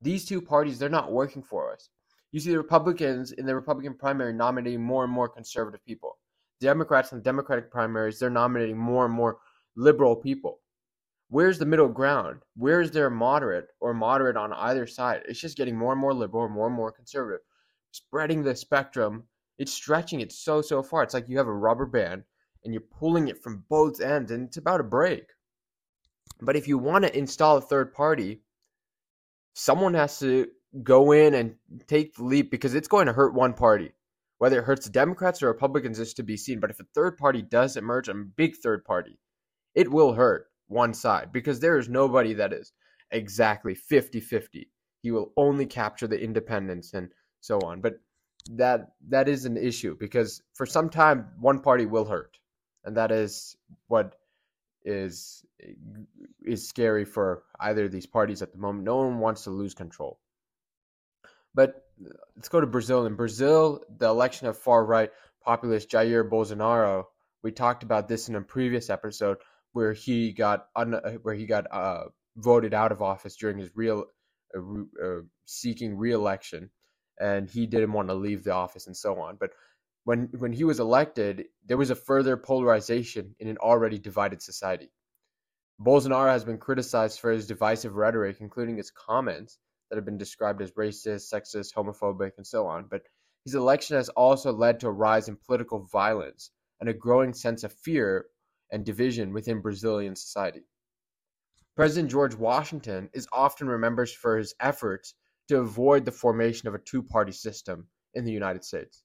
These 0.00 0.24
two 0.24 0.40
parties, 0.40 0.78
they're 0.78 0.88
not 0.88 1.12
working 1.12 1.42
for 1.42 1.72
us. 1.72 1.88
You 2.32 2.40
see 2.40 2.50
the 2.50 2.58
Republicans 2.58 3.32
in 3.32 3.46
the 3.46 3.54
Republican 3.54 3.94
primary 3.94 4.32
nominating 4.32 4.82
more 4.82 5.04
and 5.04 5.12
more 5.12 5.28
conservative 5.28 5.84
people. 5.84 6.18
The 6.60 6.66
Democrats 6.66 7.12
in 7.12 7.18
the 7.18 7.24
Democratic 7.24 7.70
primaries, 7.70 8.18
they're 8.18 8.30
nominating 8.30 8.78
more 8.78 9.04
and 9.04 9.14
more 9.14 9.38
liberal 9.76 10.16
people. 10.16 10.60
Where's 11.28 11.58
the 11.58 11.66
middle 11.66 11.88
ground? 11.88 12.40
Where 12.56 12.80
is 12.80 12.90
there 12.90 13.10
moderate 13.10 13.68
or 13.80 13.94
moderate 13.94 14.36
on 14.36 14.52
either 14.52 14.86
side? 14.86 15.22
It's 15.26 15.40
just 15.40 15.56
getting 15.56 15.76
more 15.76 15.92
and 15.92 16.00
more 16.00 16.12
liberal, 16.12 16.48
more 16.48 16.66
and 16.66 16.76
more 16.76 16.92
conservative, 16.92 17.40
spreading 17.90 18.42
the 18.42 18.54
spectrum. 18.54 19.24
It's 19.58 19.72
stretching 19.72 20.20
it 20.20 20.32
so, 20.32 20.60
so 20.60 20.82
far. 20.82 21.02
It's 21.02 21.14
like 21.14 21.28
you 21.28 21.38
have 21.38 21.46
a 21.46 21.52
rubber 21.52 21.86
band 21.86 22.24
and 22.64 22.72
you're 22.72 22.82
pulling 22.82 23.28
it 23.28 23.42
from 23.42 23.64
both 23.68 24.00
ends 24.00 24.30
and 24.30 24.46
it's 24.46 24.56
about 24.56 24.78
to 24.78 24.84
break. 24.84 25.24
But 26.42 26.56
if 26.56 26.66
you 26.66 26.76
want 26.76 27.04
to 27.04 27.16
install 27.16 27.56
a 27.56 27.60
third 27.60 27.94
party, 27.94 28.42
someone 29.54 29.94
has 29.94 30.18
to 30.18 30.48
go 30.82 31.12
in 31.12 31.34
and 31.34 31.54
take 31.86 32.16
the 32.16 32.24
leap 32.24 32.50
because 32.50 32.74
it's 32.74 32.88
going 32.88 33.06
to 33.06 33.12
hurt 33.12 33.34
one 33.34 33.54
party. 33.54 33.92
Whether 34.38 34.58
it 34.58 34.64
hurts 34.64 34.86
the 34.86 34.92
Democrats 34.92 35.40
or 35.42 35.46
Republicans 35.46 36.00
is 36.00 36.14
to 36.14 36.24
be 36.24 36.36
seen. 36.36 36.58
But 36.58 36.70
if 36.70 36.80
a 36.80 36.86
third 36.94 37.16
party 37.16 37.42
does 37.42 37.76
emerge, 37.76 38.08
a 38.08 38.14
big 38.14 38.56
third 38.56 38.84
party, 38.84 39.18
it 39.74 39.90
will 39.90 40.14
hurt 40.14 40.46
one 40.66 40.94
side 40.94 41.30
because 41.32 41.60
there 41.60 41.78
is 41.78 41.88
nobody 41.88 42.34
that 42.34 42.52
is 42.52 42.72
exactly 43.12 43.74
50 43.76 44.18
50. 44.18 44.68
He 45.02 45.10
will 45.12 45.32
only 45.36 45.66
capture 45.66 46.08
the 46.08 46.20
independents 46.20 46.92
and 46.92 47.10
so 47.40 47.60
on. 47.60 47.80
But 47.80 48.00
that 48.50 48.88
that 49.08 49.28
is 49.28 49.44
an 49.44 49.56
issue 49.56 49.96
because 49.98 50.42
for 50.54 50.66
some 50.66 50.90
time 50.90 51.28
one 51.38 51.60
party 51.60 51.86
will 51.86 52.04
hurt 52.04 52.36
and 52.84 52.96
that 52.96 53.12
is 53.12 53.56
what 53.86 54.14
is 54.84 55.44
is 56.44 56.68
scary 56.68 57.04
for 57.04 57.44
either 57.60 57.84
of 57.84 57.92
these 57.92 58.06
parties 58.06 58.42
at 58.42 58.52
the 58.52 58.58
moment. 58.58 58.84
No 58.84 58.96
one 58.96 59.18
wants 59.18 59.44
to 59.44 59.50
lose 59.50 59.74
control. 59.74 60.18
But 61.54 61.84
let's 62.36 62.48
go 62.48 62.60
to 62.60 62.66
Brazil. 62.66 63.06
In 63.06 63.14
Brazil, 63.14 63.82
the 63.96 64.08
election 64.08 64.48
of 64.48 64.58
far 64.58 64.84
right 64.84 65.10
populist 65.44 65.90
Jair 65.90 66.28
Bolsonaro, 66.28 67.04
we 67.42 67.52
talked 67.52 67.82
about 67.82 68.08
this 68.08 68.28
in 68.28 68.36
a 68.36 68.40
previous 68.40 68.90
episode 68.90 69.38
where 69.72 69.92
he 69.92 70.32
got 70.32 70.66
un, 70.74 70.94
where 71.22 71.34
he 71.34 71.46
got 71.46 71.66
uh, 71.70 72.04
voted 72.36 72.74
out 72.74 72.92
of 72.92 73.02
office 73.02 73.36
during 73.36 73.58
his 73.58 73.70
real 73.74 74.04
uh, 74.56 74.60
uh, 75.02 75.20
seeking 75.44 75.96
re-election, 75.96 76.70
and 77.20 77.48
he 77.50 77.66
didn't 77.66 77.92
want 77.92 78.08
to 78.08 78.14
leave 78.14 78.44
the 78.44 78.52
office 78.52 78.86
and 78.86 78.96
so 78.96 79.20
on. 79.20 79.36
But 79.38 79.50
when 80.04 80.28
when 80.38 80.52
he 80.52 80.64
was 80.64 80.80
elected, 80.80 81.44
there 81.66 81.76
was 81.76 81.90
a 81.90 81.94
further 81.94 82.36
polarization 82.36 83.34
in 83.38 83.48
an 83.48 83.58
already 83.58 83.98
divided 83.98 84.42
society. 84.42 84.90
Bolsonaro 85.80 86.30
has 86.30 86.44
been 86.44 86.58
criticized 86.58 87.20
for 87.20 87.30
his 87.30 87.46
divisive 87.46 87.96
rhetoric, 87.96 88.38
including 88.40 88.76
his 88.76 88.90
comments 88.90 89.58
that 89.88 89.96
have 89.96 90.04
been 90.04 90.18
described 90.18 90.62
as 90.62 90.72
racist, 90.72 91.32
sexist, 91.32 91.74
homophobic, 91.74 92.32
and 92.36 92.46
so 92.46 92.66
on. 92.66 92.86
But 92.90 93.02
his 93.44 93.54
election 93.54 93.96
has 93.96 94.08
also 94.10 94.52
led 94.52 94.80
to 94.80 94.88
a 94.88 94.92
rise 94.92 95.28
in 95.28 95.36
political 95.36 95.80
violence 95.92 96.50
and 96.80 96.88
a 96.88 96.94
growing 96.94 97.34
sense 97.34 97.64
of 97.64 97.72
fear 97.72 98.26
and 98.70 98.84
division 98.84 99.32
within 99.32 99.60
Brazilian 99.60 100.16
society. 100.16 100.62
President 101.74 102.10
George 102.10 102.34
Washington 102.34 103.08
is 103.12 103.28
often 103.32 103.66
remembered 103.66 104.10
for 104.10 104.36
his 104.36 104.54
efforts 104.60 105.14
to 105.48 105.58
avoid 105.58 106.04
the 106.04 106.12
formation 106.12 106.68
of 106.68 106.74
a 106.74 106.78
two-party 106.78 107.32
system 107.32 107.86
in 108.14 108.24
the 108.24 108.32
United 108.32 108.64
States. 108.64 109.04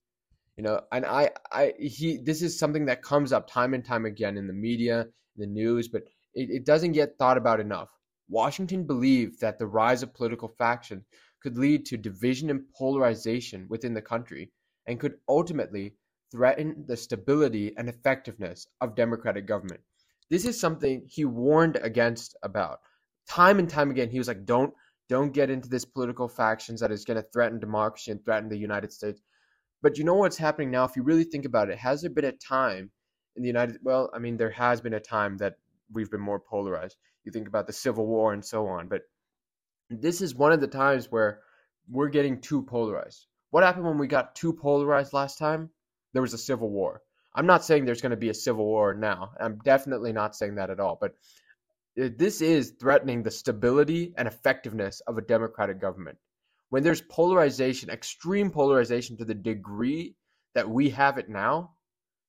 You 0.57 0.63
know, 0.63 0.81
and 0.91 1.05
I, 1.05 1.29
I, 1.51 1.73
he, 1.79 2.17
this 2.17 2.41
is 2.41 2.57
something 2.57 2.87
that 2.87 3.03
comes 3.03 3.31
up 3.31 3.47
time 3.47 3.73
and 3.75 3.85
time 3.85 4.05
again 4.05 4.37
in 4.37 4.47
the 4.47 4.53
media, 4.53 5.01
in 5.01 5.37
the 5.37 5.45
news, 5.47 5.87
but 5.87 6.01
it, 6.33 6.49
it 6.49 6.65
doesn't 6.65 6.93
get 6.93 7.17
thought 7.17 7.37
about 7.37 7.59
enough. 7.59 7.89
Washington 8.27 8.85
believed 8.85 9.39
that 9.39 9.59
the 9.59 9.67
rise 9.67 10.01
of 10.03 10.15
political 10.15 10.50
faction 10.57 11.05
could 11.41 11.57
lead 11.57 11.85
to 11.85 11.98
division 11.98 12.50
and 12.50 12.65
polarization 12.75 13.67
within 13.70 13.93
the 13.93 14.01
country 14.01 14.51
and 14.87 15.00
could 15.00 15.13
ultimately 15.29 15.93
threaten 16.31 16.83
the 16.87 16.98
stability 16.98 17.74
and 17.77 17.87
effectiveness 17.87 18.67
of 18.81 18.96
democratic 18.96 19.46
government. 19.46 19.79
This 20.29 20.46
is 20.46 20.59
something 20.59 21.03
he 21.07 21.24
warned 21.24 21.77
against 21.77 22.35
about. 22.43 22.79
Time 23.29 23.59
and 23.59 23.70
time 23.70 23.91
again, 23.91 24.09
he 24.09 24.17
was 24.17 24.27
like, 24.27 24.46
don't 24.46 24.74
don't 25.09 25.33
get 25.33 25.50
into 25.50 25.70
this 25.70 25.85
political 25.85 26.27
factions 26.27 26.81
that 26.81 26.91
is 26.91 27.05
going 27.05 27.15
to 27.15 27.25
threaten 27.31 27.59
democracy 27.59 28.11
and 28.11 28.22
threaten 28.25 28.50
the 28.50 28.57
United 28.57 28.91
States. 28.91 29.22
But 29.81 29.98
you 29.98 30.03
know 30.03 30.16
what's 30.16 30.37
happening 30.37 30.72
now? 30.72 30.85
If 30.85 30.96
you 30.96 31.03
really 31.03 31.24
think 31.24 31.46
about 31.46 31.70
it, 31.70 31.77
has 31.77 32.01
there 32.01 32.09
been 32.09 32.25
a 32.25 32.31
time 32.31 32.92
in 33.35 33.44
the 33.44 33.48
United? 33.48 33.77
Well, 33.83 34.09
I 34.13 34.20
mean, 34.20 34.37
there 34.37 34.51
has 34.51 34.81
been 34.81 34.94
a 34.94 35.00
time 35.00 35.37
that 35.37 35.55
we've 35.92 36.11
been 36.11 36.22
more 36.22 36.40
polarized. 36.40 36.98
You 37.24 37.31
think 37.31 37.48
about 37.48 37.68
the 37.68 37.74
Civil 37.74 38.07
War 38.07 38.33
and 38.33 38.44
so 38.44 38.68
on, 38.68 38.87
but 38.87 39.01
this 39.90 40.22
is 40.22 40.35
one 40.35 40.51
of 40.51 40.61
the 40.61 40.68
times 40.68 41.11
where 41.11 41.42
we're 41.90 42.09
getting 42.09 42.42
too 42.42 42.63
polarized. 42.63 43.27
What 43.51 43.63
happened 43.63 43.85
when 43.85 43.98
we 43.98 44.07
got 44.07 44.35
too 44.35 44.53
polarized 44.53 45.13
last 45.13 45.37
time? 45.37 45.70
there 46.13 46.22
was 46.22 46.33
a 46.33 46.37
civil 46.37 46.70
war. 46.72 47.03
I'm 47.35 47.46
not 47.46 47.63
saying 47.63 47.85
there's 47.85 48.01
going 48.01 48.09
to 48.09 48.18
be 48.18 48.29
a 48.29 48.33
civil 48.33 48.66
war 48.66 48.96
now. 48.96 49.33
I'm 49.40 49.59
definitely 49.59 50.11
not 50.11 50.35
saying 50.35 50.55
that 50.55 50.72
at 50.72 50.79
all. 50.79 50.98
But 51.00 51.13
this 51.96 52.42
is 52.42 52.74
threatening 52.79 53.22
the 53.22 53.29
stability 53.29 54.13
and 54.18 54.27
effectiveness 54.27 55.01
of 55.01 55.20
a 55.20 55.22
democratic 55.22 55.79
government. 55.79 56.18
When 56.70 56.84
there's 56.84 57.01
polarization, 57.01 57.90
extreme 57.90 58.51
polarization 58.51 59.18
to 59.18 59.25
the 59.25 59.34
degree 59.34 60.16
that 60.53 60.70
we 60.70 60.90
have 60.90 61.18
it 61.18 61.30
now, 61.30 61.72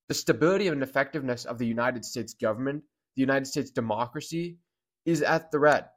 the 0.09 0.15
stability 0.15 0.69
and 0.69 0.83
effectiveness 0.83 1.45
of 1.45 1.59
the 1.59 1.67
United 1.67 2.05
States 2.05 2.35
government, 2.35 2.85
the 3.17 3.23
United 3.23 3.47
States 3.47 3.71
democracy, 3.71 4.59
is 5.05 5.23
at 5.23 5.51
threat. 5.51 5.91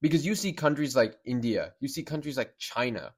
Because 0.00 0.26
you 0.26 0.34
see 0.34 0.52
countries 0.52 0.96
like 0.96 1.16
India, 1.24 1.72
you 1.80 1.88
see 1.88 2.02
countries 2.02 2.36
like 2.36 2.58
China, 2.58 3.12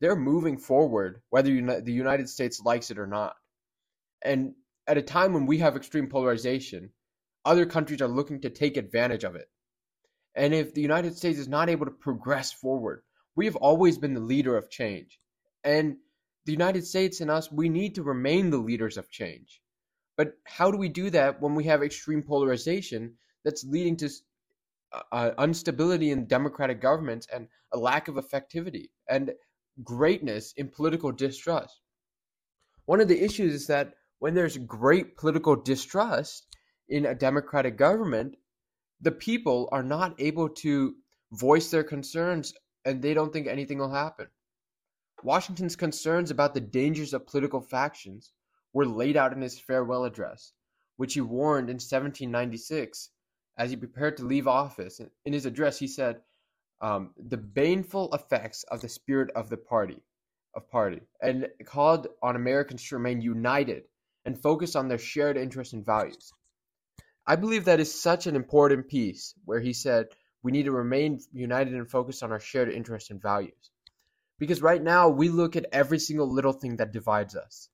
they're 0.00 0.16
moving 0.16 0.58
forward 0.58 1.22
whether 1.30 1.48
the 1.48 1.92
United 1.92 2.28
States 2.28 2.60
likes 2.60 2.90
it 2.90 2.98
or 2.98 3.06
not. 3.06 3.36
And 4.24 4.54
at 4.86 4.98
a 4.98 5.02
time 5.02 5.32
when 5.32 5.46
we 5.46 5.58
have 5.58 5.76
extreme 5.76 6.08
polarization, 6.08 6.90
other 7.44 7.66
countries 7.66 8.02
are 8.02 8.08
looking 8.08 8.40
to 8.40 8.50
take 8.50 8.76
advantage 8.76 9.24
of 9.24 9.36
it. 9.36 9.48
And 10.34 10.54
if 10.54 10.74
the 10.74 10.82
United 10.82 11.16
States 11.16 11.38
is 11.38 11.48
not 11.48 11.68
able 11.68 11.86
to 11.86 11.92
progress 11.92 12.52
forward, 12.52 13.02
we 13.34 13.44
have 13.46 13.56
always 13.56 13.98
been 13.98 14.14
the 14.14 14.20
leader 14.20 14.56
of 14.56 14.70
change. 14.70 15.18
And 15.64 15.96
the 16.44 16.52
United 16.52 16.84
States 16.84 17.20
and 17.20 17.30
us, 17.30 17.50
we 17.50 17.68
need 17.68 17.94
to 17.94 18.02
remain 18.02 18.50
the 18.50 18.58
leaders 18.58 18.96
of 18.96 19.10
change. 19.10 19.60
But 20.16 20.34
how 20.44 20.70
do 20.70 20.76
we 20.76 20.88
do 20.88 21.10
that 21.10 21.40
when 21.40 21.54
we 21.54 21.64
have 21.64 21.82
extreme 21.82 22.22
polarization 22.22 23.14
that's 23.44 23.64
leading 23.64 23.96
to 23.98 24.10
uh, 25.10 25.30
instability 25.38 26.10
in 26.10 26.26
democratic 26.26 26.80
governments 26.80 27.26
and 27.32 27.48
a 27.72 27.78
lack 27.78 28.08
of 28.08 28.16
effectivity? 28.16 28.90
And 29.08 29.32
greatness 29.82 30.52
in 30.56 30.68
political 30.68 31.12
distrust. 31.12 31.80
One 32.84 33.00
of 33.00 33.08
the 33.08 33.22
issues 33.22 33.54
is 33.54 33.66
that 33.68 33.94
when 34.18 34.34
there's 34.34 34.58
great 34.58 35.16
political 35.16 35.56
distrust 35.56 36.46
in 36.88 37.06
a 37.06 37.14
democratic 37.14 37.76
government, 37.76 38.36
the 39.00 39.12
people 39.12 39.68
are 39.72 39.82
not 39.82 40.14
able 40.20 40.48
to 40.48 40.94
voice 41.32 41.70
their 41.70 41.84
concerns 41.84 42.52
and 42.84 43.02
they 43.02 43.14
don't 43.14 43.32
think 43.32 43.46
anything 43.46 43.78
will 43.78 43.90
happen. 43.90 44.28
Washington's 45.22 45.76
concerns 45.76 46.30
about 46.30 46.54
the 46.54 46.60
dangers 46.60 47.14
of 47.14 47.26
political 47.26 47.60
factions 47.60 48.32
were 48.72 48.86
laid 48.86 49.16
out 49.16 49.32
in 49.32 49.40
his 49.40 49.58
farewell 49.58 50.04
address, 50.04 50.52
which 50.96 51.14
he 51.14 51.20
warned 51.20 51.68
in 51.68 51.74
1796 51.74 53.10
as 53.56 53.70
he 53.70 53.76
prepared 53.76 54.16
to 54.16 54.24
leave 54.24 54.48
office. 54.48 55.00
In 55.24 55.32
his 55.32 55.46
address, 55.46 55.78
he 55.78 55.86
said, 55.86 56.20
um, 56.80 57.14
the 57.16 57.36
baneful 57.36 58.12
effects 58.12 58.64
of 58.64 58.80
the 58.80 58.88
spirit 58.88 59.30
of 59.36 59.48
the 59.48 59.56
party 59.56 60.02
of 60.54 60.68
party 60.70 61.00
and 61.22 61.48
called 61.64 62.08
on 62.22 62.36
Americans 62.36 62.86
to 62.88 62.96
remain 62.96 63.22
united 63.22 63.84
and 64.24 64.40
focus 64.40 64.76
on 64.76 64.88
their 64.88 64.98
shared 64.98 65.36
interests 65.36 65.72
and 65.72 65.86
values. 65.86 66.32
I 67.26 67.36
believe 67.36 67.66
that 67.66 67.80
is 67.80 68.02
such 68.02 68.26
an 68.26 68.34
important 68.34 68.88
piece 68.88 69.34
where 69.44 69.60
he 69.60 69.72
said 69.72 70.08
we 70.42 70.52
need 70.52 70.64
to 70.64 70.72
remain 70.72 71.20
united 71.32 71.74
and 71.74 71.88
focused 71.88 72.22
on 72.22 72.32
our 72.32 72.40
shared 72.40 72.72
interests 72.72 73.10
and 73.10 73.22
values. 73.22 73.70
Because 74.38 74.62
right 74.62 74.82
now 74.82 75.08
we 75.08 75.28
look 75.28 75.54
at 75.56 75.66
every 75.72 75.98
single 75.98 76.32
little 76.32 76.52
thing 76.52 76.76
that 76.76 76.92
divides 76.92 77.36
us. 77.36 77.68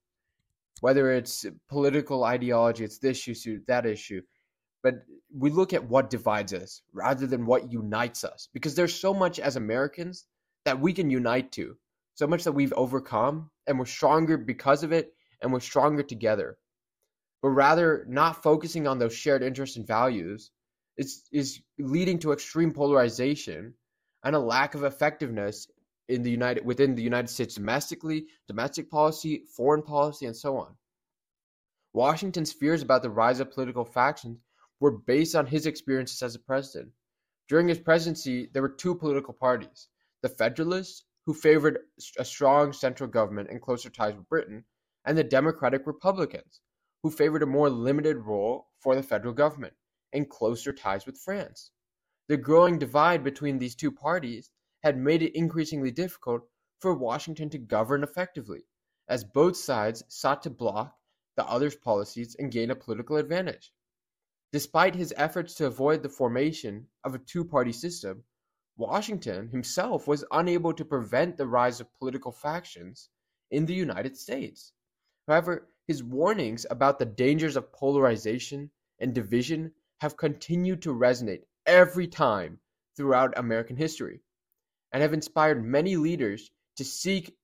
Whether 0.81 1.13
it's 1.13 1.47
political 1.69 2.25
ideology, 2.25 2.85
it's 2.85 2.99
this 2.99 3.27
issue, 3.27 3.61
that 3.67 3.87
issue, 3.87 4.21
but 4.83 5.05
we 5.37 5.51
look 5.51 5.73
at 5.73 5.89
what 5.89 6.11
divides 6.11 6.53
us 6.53 6.83
rather 6.93 7.27
than 7.27 7.47
what 7.47 7.73
unites 7.73 8.25
us 8.25 8.49
because 8.53 8.75
there's 8.75 8.95
so 8.95 9.13
much 9.13 9.41
as 9.41 9.57
Americans 9.57 10.27
that 10.65 10.81
we 10.81 10.93
can 10.93 11.11
unite 11.11 11.51
to, 11.53 11.77
so 12.15 12.27
much 12.27 12.45
that 12.45 12.53
we've 12.53 12.73
overcome 12.75 13.51
and 13.67 13.79
we're 13.79 13.87
stronger 13.87 14.37
because 14.37 14.83
of 14.83 14.93
it 14.93 15.15
and 15.43 15.53
we're 15.53 15.61
stronger 15.61 16.03
together. 16.03 16.59
But 17.43 17.51
rather 17.51 18.05
not 18.09 18.43
focusing 18.43 18.87
on 18.87 18.99
those 18.99 19.15
shared 19.15 19.43
interests 19.43 19.77
and 19.77 19.87
values 19.87 20.51
is 20.99 21.23
is 21.33 21.61
leading 21.79 22.19
to 22.19 22.33
extreme 22.33 22.73
polarization 22.73 23.73
and 24.25 24.35
a 24.35 24.39
lack 24.39 24.75
of 24.75 24.83
effectiveness 24.83 25.69
in 26.09 26.23
the 26.23 26.31
United 26.31 26.67
within 26.67 26.95
the 26.95 27.03
United 27.03 27.29
States 27.29 27.55
domestically, 27.55 28.27
domestic 28.49 28.91
policy, 28.91 29.45
foreign 29.57 29.83
policy, 29.83 30.27
and 30.27 30.37
so 30.37 30.57
on. 30.57 30.75
Washington's 31.95 32.53
fears 32.53 32.83
about 32.83 33.03
the 33.03 33.11
rise 33.11 33.41
of 33.41 33.53
political 33.53 33.85
factions 33.85 34.39
were 34.81 34.91
based 34.91 35.35
on 35.35 35.47
his 35.47 35.67
experiences 35.67 36.23
as 36.23 36.35
a 36.35 36.41
president. 36.41 36.93
During 37.49 37.69
his 37.69 37.79
presidency, 37.79 38.49
there 38.53 38.63
were 38.63 38.69
two 38.69 38.95
political 38.95 39.35
parties 39.35 39.89
the 40.23 40.29
Federalists, 40.29 41.05
who 41.27 41.35
favored 41.35 41.79
a 42.19 42.25
strong 42.25 42.73
central 42.73 43.09
government 43.09 43.51
and 43.51 43.63
closer 43.63 43.89
ties 43.89 44.17
with 44.17 44.29
Britain, 44.29 44.65
and 45.05 45.17
the 45.17 45.23
Democratic 45.23 45.87
Republicans, 45.87 46.61
who 47.03 47.11
favored 47.11 47.43
a 47.43 47.47
more 47.47 47.71
limited 47.71 48.17
role 48.17 48.67
for 48.81 48.97
the 48.97 49.03
federal 49.03 49.33
government 49.33 49.75
and 50.13 50.29
closer 50.29 50.73
ties 50.73 51.07
with 51.07 51.19
France. 51.19 51.71
The 52.29 52.37
growing 52.37 52.79
divide 52.79 53.25
between 53.25 53.59
these 53.59 53.75
two 53.75 53.91
parties 53.91 54.51
had 54.83 54.97
made 54.97 55.23
it 55.23 55.37
increasingly 55.37 55.91
difficult 55.91 56.43
for 56.81 56.95
Washington 56.95 57.51
to 57.51 57.59
govern 57.59 58.03
effectively, 58.03 58.65
as 59.09 59.25
both 59.25 59.57
sides 59.57 60.05
sought 60.09 60.43
to 60.43 60.51
block 60.51 60.95
the 61.37 61.47
other's 61.47 61.77
policies 61.77 62.37
and 62.39 62.53
gain 62.53 62.71
a 62.71 62.77
political 62.77 63.17
advantage. 63.17 63.73
Despite 64.53 64.95
his 64.95 65.15
efforts 65.17 65.55
to 65.55 65.67
avoid 65.67 66.03
the 66.03 66.09
formation 66.09 66.89
of 67.05 67.15
a 67.15 67.19
two 67.19 67.45
party 67.45 67.73
system, 67.73 68.25
Washington 68.77 69.49
himself 69.49 70.07
was 70.07 70.25
unable 70.31 70.73
to 70.73 70.85
prevent 70.85 71.37
the 71.37 71.47
rise 71.47 71.81
of 71.81 71.93
political 71.99 72.33
factions 72.33 73.09
in 73.51 73.67
the 73.67 73.75
United 73.75 74.17
States. 74.17 74.73
However, 75.27 75.69
his 75.87 76.03
warnings 76.03 76.67
about 76.71 76.99
the 76.99 77.07
dangers 77.07 77.57
of 77.57 77.73
polarization 77.73 78.71
and 78.99 79.15
division 79.15 79.73
have 80.01 80.17
continued 80.17 80.83
to 80.83 80.95
resonate 80.95 81.43
every 81.67 82.07
time 82.07 82.59
throughout 82.97 83.39
American 83.39 83.77
history 83.77 84.21
and 84.93 85.03
have 85.03 85.13
inspired 85.13 85.65
many 85.65 85.97
leaders 85.97 86.51
to 86.77 86.85
seek 86.85 87.37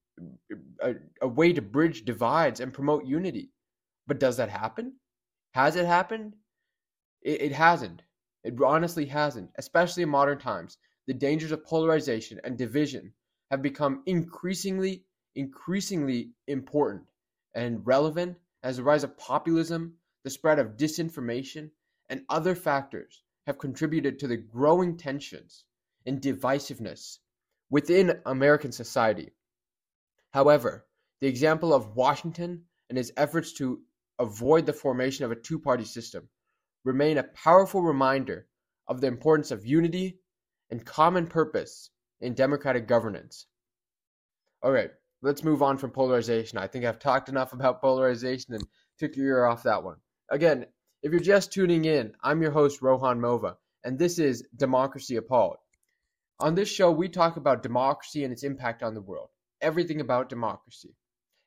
a, 0.80 0.94
a, 1.20 1.28
way 1.28 1.52
to 1.52 1.62
bridge 1.62 2.04
divides 2.04 2.60
and 2.60 2.72
promote 2.72 3.04
unity. 3.04 3.50
But 4.06 4.20
does 4.20 4.36
that 4.36 4.48
happen? 4.48 4.94
Has 5.52 5.76
it 5.76 5.86
happened? 5.86 6.34
It, 7.22 7.42
it 7.42 7.52
hasn't. 7.52 8.02
It 8.44 8.54
honestly 8.62 9.06
hasn't, 9.06 9.50
especially 9.56 10.02
in 10.04 10.08
modern 10.08 10.38
times. 10.38 10.78
The 11.06 11.14
dangers 11.14 11.52
of 11.52 11.64
polarization 11.64 12.40
and 12.44 12.56
division 12.56 13.12
have 13.50 13.62
become 13.62 14.02
increasingly, 14.06 15.04
increasingly 15.34 16.30
important 16.46 17.02
and 17.54 17.86
relevant 17.86 18.36
as 18.62 18.76
the 18.76 18.82
rise 18.82 19.04
of 19.04 19.18
populism, 19.18 19.94
the 20.24 20.30
spread 20.30 20.58
of 20.58 20.76
disinformation, 20.76 21.70
and 22.08 22.22
other 22.28 22.54
factors 22.54 23.22
have 23.46 23.58
contributed 23.58 24.18
to 24.18 24.26
the 24.26 24.36
growing 24.36 24.96
tensions 24.96 25.64
and 26.06 26.20
divisiveness 26.20 27.18
within 27.70 28.20
American 28.26 28.72
society. 28.72 29.32
However, 30.32 30.86
the 31.20 31.28
example 31.28 31.72
of 31.72 31.96
Washington 31.96 32.64
and 32.88 32.98
his 32.98 33.12
efforts 33.16 33.52
to 33.54 33.80
avoid 34.18 34.66
the 34.66 34.72
formation 34.72 35.24
of 35.24 35.32
a 35.32 35.36
two 35.36 35.58
party 35.58 35.84
system 35.84 36.28
remain 36.84 37.18
a 37.18 37.24
powerful 37.24 37.82
reminder 37.82 38.46
of 38.88 39.00
the 39.00 39.06
importance 39.06 39.50
of 39.50 39.66
unity 39.66 40.20
and 40.70 40.84
common 40.84 41.26
purpose 41.26 41.90
in 42.20 42.34
democratic 42.34 42.86
governance. 42.86 43.46
All 44.62 44.72
right, 44.72 44.90
let's 45.22 45.44
move 45.44 45.62
on 45.62 45.78
from 45.78 45.90
polarization. 45.90 46.58
I 46.58 46.66
think 46.66 46.84
I've 46.84 46.98
talked 46.98 47.28
enough 47.28 47.52
about 47.52 47.80
polarization 47.80 48.54
and 48.54 48.64
took 48.98 49.16
your 49.16 49.26
ear 49.26 49.44
off 49.46 49.62
that 49.64 49.82
one. 49.82 49.96
Again, 50.30 50.66
if 51.04 51.12
you're 51.12 51.20
just 51.20 51.52
tuning 51.52 51.84
in, 51.84 52.14
I'm 52.22 52.40
your 52.40 52.50
host, 52.50 52.80
Rohan 52.80 53.20
Mova, 53.20 53.56
and 53.84 53.98
this 53.98 54.18
is 54.18 54.42
Democracy 54.56 55.16
Appalled. 55.16 55.58
On 56.40 56.54
this 56.54 56.70
show, 56.70 56.90
we 56.90 57.10
talk 57.10 57.36
about 57.36 57.62
democracy 57.62 58.24
and 58.24 58.32
its 58.32 58.42
impact 58.42 58.82
on 58.82 58.94
the 58.94 59.02
world, 59.02 59.28
everything 59.60 60.00
about 60.00 60.30
democracy. 60.30 60.96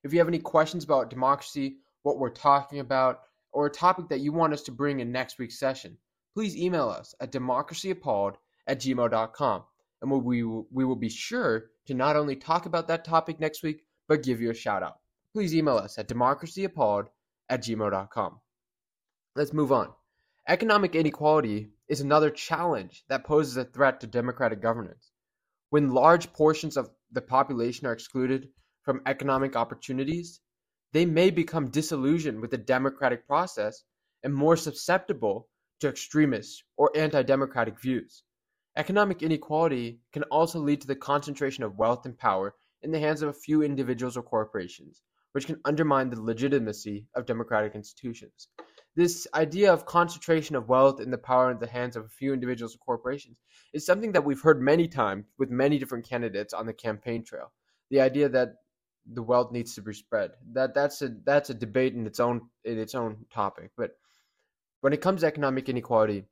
If 0.03 0.13
you 0.13 0.19
have 0.19 0.27
any 0.27 0.37
questions 0.37 0.83
about 0.83 1.09
democracy, 1.09 1.77
what 2.03 2.19
we're 2.19 2.29
talking 2.29 2.81
about, 2.81 3.21
or 3.51 3.65
a 3.65 3.71
topic 3.71 4.09
that 4.09 4.19
you 4.19 4.31
want 4.31 4.53
us 4.53 4.61
to 4.61 4.71
bring 4.71 4.99
in 4.99 5.11
next 5.11 5.39
week's 5.39 5.57
session, 5.57 5.97
please 6.35 6.55
email 6.55 6.89
us 6.89 7.15
at 7.19 7.31
democracyappalled 7.31 8.35
at 8.67 8.79
gmail.com. 8.79 9.63
And 10.03 10.11
we 10.11 10.43
we 10.43 10.85
will 10.85 10.95
be 10.95 11.09
sure 11.09 11.71
to 11.87 11.95
not 11.95 12.15
only 12.15 12.35
talk 12.35 12.67
about 12.67 12.89
that 12.89 13.03
topic 13.03 13.39
next 13.39 13.63
week, 13.63 13.81
but 14.07 14.21
give 14.21 14.39
you 14.39 14.51
a 14.51 14.53
shout 14.53 14.83
out. 14.83 14.99
Please 15.33 15.55
email 15.55 15.77
us 15.77 15.97
at 15.97 16.07
democracyappalled 16.07 17.07
at 17.49 17.63
gmail.com. 17.63 18.39
Let's 19.37 19.53
move 19.53 19.71
on. 19.71 19.93
Economic 20.47 20.95
inequality 20.95 21.69
is 21.87 22.01
another 22.01 22.31
challenge 22.31 23.03
that 23.07 23.23
poses 23.23 23.55
a 23.55 23.65
threat 23.65 23.99
to 23.99 24.07
democratic 24.07 24.63
governance. 24.63 25.11
When 25.69 25.91
large 25.91 26.33
portions 26.33 26.75
of 26.75 26.89
the 27.11 27.21
population 27.21 27.85
are 27.85 27.91
excluded 27.91 28.49
from 28.81 29.03
economic 29.05 29.55
opportunities, 29.55 30.39
they 30.91 31.05
may 31.05 31.29
become 31.29 31.69
disillusioned 31.69 32.41
with 32.41 32.49
the 32.49 32.57
democratic 32.57 33.27
process 33.27 33.83
and 34.23 34.33
more 34.33 34.57
susceptible 34.57 35.49
to 35.81 35.87
extremist 35.87 36.63
or 36.75 36.89
anti 36.97 37.21
democratic 37.21 37.79
views. 37.79 38.23
Economic 38.75 39.21
inequality 39.21 39.99
can 40.13 40.23
also 40.31 40.57
lead 40.57 40.81
to 40.81 40.87
the 40.87 40.95
concentration 40.95 41.63
of 41.63 41.77
wealth 41.77 42.07
and 42.07 42.17
power 42.17 42.55
in 42.81 42.89
the 42.89 42.99
hands 42.99 43.21
of 43.21 43.29
a 43.29 43.33
few 43.33 43.61
individuals 43.61 44.17
or 44.17 44.23
corporations, 44.23 45.03
which 45.33 45.45
can 45.45 45.61
undermine 45.63 46.09
the 46.09 46.19
legitimacy 46.19 47.05
of 47.13 47.27
democratic 47.27 47.75
institutions. 47.75 48.47
This 48.97 49.27
idea 49.35 49.71
of 49.71 49.85
concentration 49.85 50.55
of 50.55 50.69
wealth 50.69 50.99
and 50.99 51.13
the 51.13 51.19
power 51.19 51.51
in 51.51 51.59
the 51.59 51.67
hands 51.67 51.95
of 51.95 52.05
a 52.05 52.09
few 52.09 52.33
individuals 52.33 52.73
or 52.73 52.79
corporations 52.79 53.37
is 53.71 53.85
something 53.85 54.11
that 54.13 54.25
we've 54.25 54.41
heard 54.41 54.59
many 54.59 54.87
times 54.87 55.25
with 55.37 55.51
many 55.51 55.77
different 55.77 56.09
candidates 56.09 56.51
on 56.51 56.65
the 56.65 56.73
campaign 56.73 57.23
trail. 57.23 57.51
The 57.91 58.01
idea 58.01 58.27
that 58.29 58.55
the 59.13 59.21
wealth 59.21 59.51
needs 59.51 59.75
to 59.75 59.83
be 59.83 59.93
spread. 59.93 60.31
That 60.51 60.73
that's 60.73 61.03
a 61.03 61.11
that's 61.23 61.51
a 61.51 61.53
debate 61.53 61.93
in 61.93 62.07
its 62.07 62.19
own 62.19 62.49
in 62.65 62.79
its 62.79 62.95
own 62.95 63.17
topic. 63.31 63.69
But 63.77 63.91
when 64.81 64.93
it 64.93 65.01
comes 65.01 65.21
to 65.21 65.27
economic 65.27 65.69
inequality, 65.69 66.23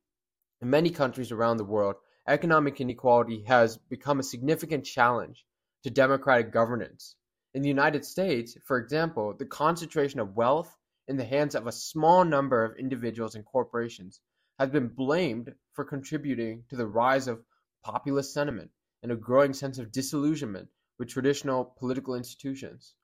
in 0.60 0.68
many 0.68 0.90
countries 0.90 1.32
around 1.32 1.58
the 1.58 1.64
world, 1.66 1.98
economic 2.28 2.82
inequality 2.82 3.44
has 3.44 3.78
become 3.78 4.20
a 4.20 4.24
significant 4.24 4.86
challenge 4.86 5.46
to 5.84 5.92
democratic 5.92 6.52
governance. 6.52 7.16
In 7.54 7.62
the 7.62 7.70
United 7.70 8.04
States, 8.04 8.58
for 8.66 8.80
example, 8.80 9.36
the 9.38 9.46
concentration 9.46 10.20
of 10.20 10.36
wealth 10.36 10.76
in 11.08 11.18
the 11.18 11.26
hands 11.26 11.56
of 11.56 11.68
a 11.68 11.72
small 11.72 12.26
number 12.26 12.64
of 12.64 12.78
individuals 12.78 13.36
and 13.36 13.46
corporations 13.46 14.22
has 14.60 14.70
been 14.70 14.88
blamed 14.88 15.54
for 15.74 15.86
contributing 15.86 16.64
to 16.70 16.76
the 16.76 16.88
rise 16.88 17.28
of 17.28 17.44
populist 17.84 18.34
sentiment 18.34 18.72
and 19.04 19.12
a 19.12 19.16
growing 19.16 19.54
sense 19.54 19.78
of 19.78 19.92
disillusionment 19.92 20.68
with 20.98 21.10
traditional 21.10 21.76
political 21.78 22.16
institutions. 22.16 22.96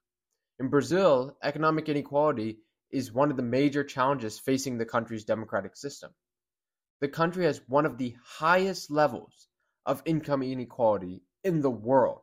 In 0.58 0.68
Brazil, 0.68 1.36
economic 1.42 1.88
inequality 1.88 2.58
is 2.90 3.12
one 3.12 3.30
of 3.30 3.36
the 3.36 3.42
major 3.42 3.84
challenges 3.84 4.38
facing 4.38 4.78
the 4.78 4.86
country's 4.86 5.24
democratic 5.24 5.76
system. 5.76 6.10
The 7.00 7.08
country 7.08 7.44
has 7.44 7.60
one 7.68 7.86
of 7.86 7.98
the 7.98 8.16
highest 8.24 8.90
levels 8.90 9.48
of 9.86 10.02
income 10.04 10.42
inequality 10.42 11.22
in 11.44 11.60
the 11.60 11.70
world, 11.70 12.22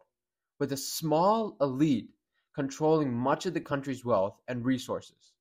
with 0.60 0.72
a 0.72 0.78
small 0.78 1.58
elite 1.60 2.10
controlling 2.56 3.14
much 3.14 3.46
of 3.46 3.54
the 3.54 3.62
country's 3.62 4.06
wealth 4.06 4.40
and 4.48 4.66
resources. 4.66 5.34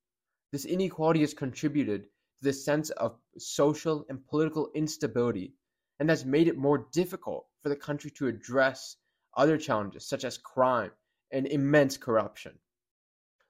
This 0.51 0.65
inequality 0.65 1.21
has 1.21 1.33
contributed 1.33 2.03
to 2.03 2.43
the 2.43 2.53
sense 2.53 2.89
of 2.91 3.19
social 3.37 4.05
and 4.09 4.25
political 4.27 4.71
instability 4.73 5.53
and 5.99 6.09
has 6.09 6.25
made 6.25 6.47
it 6.47 6.57
more 6.57 6.87
difficult 6.91 7.45
for 7.61 7.69
the 7.69 7.75
country 7.75 8.09
to 8.11 8.27
address 8.27 8.97
other 9.37 9.57
challenges 9.57 10.07
such 10.07 10.23
as 10.23 10.37
crime 10.37 10.91
and 11.31 11.45
immense 11.47 11.97
corruption. 11.97 12.57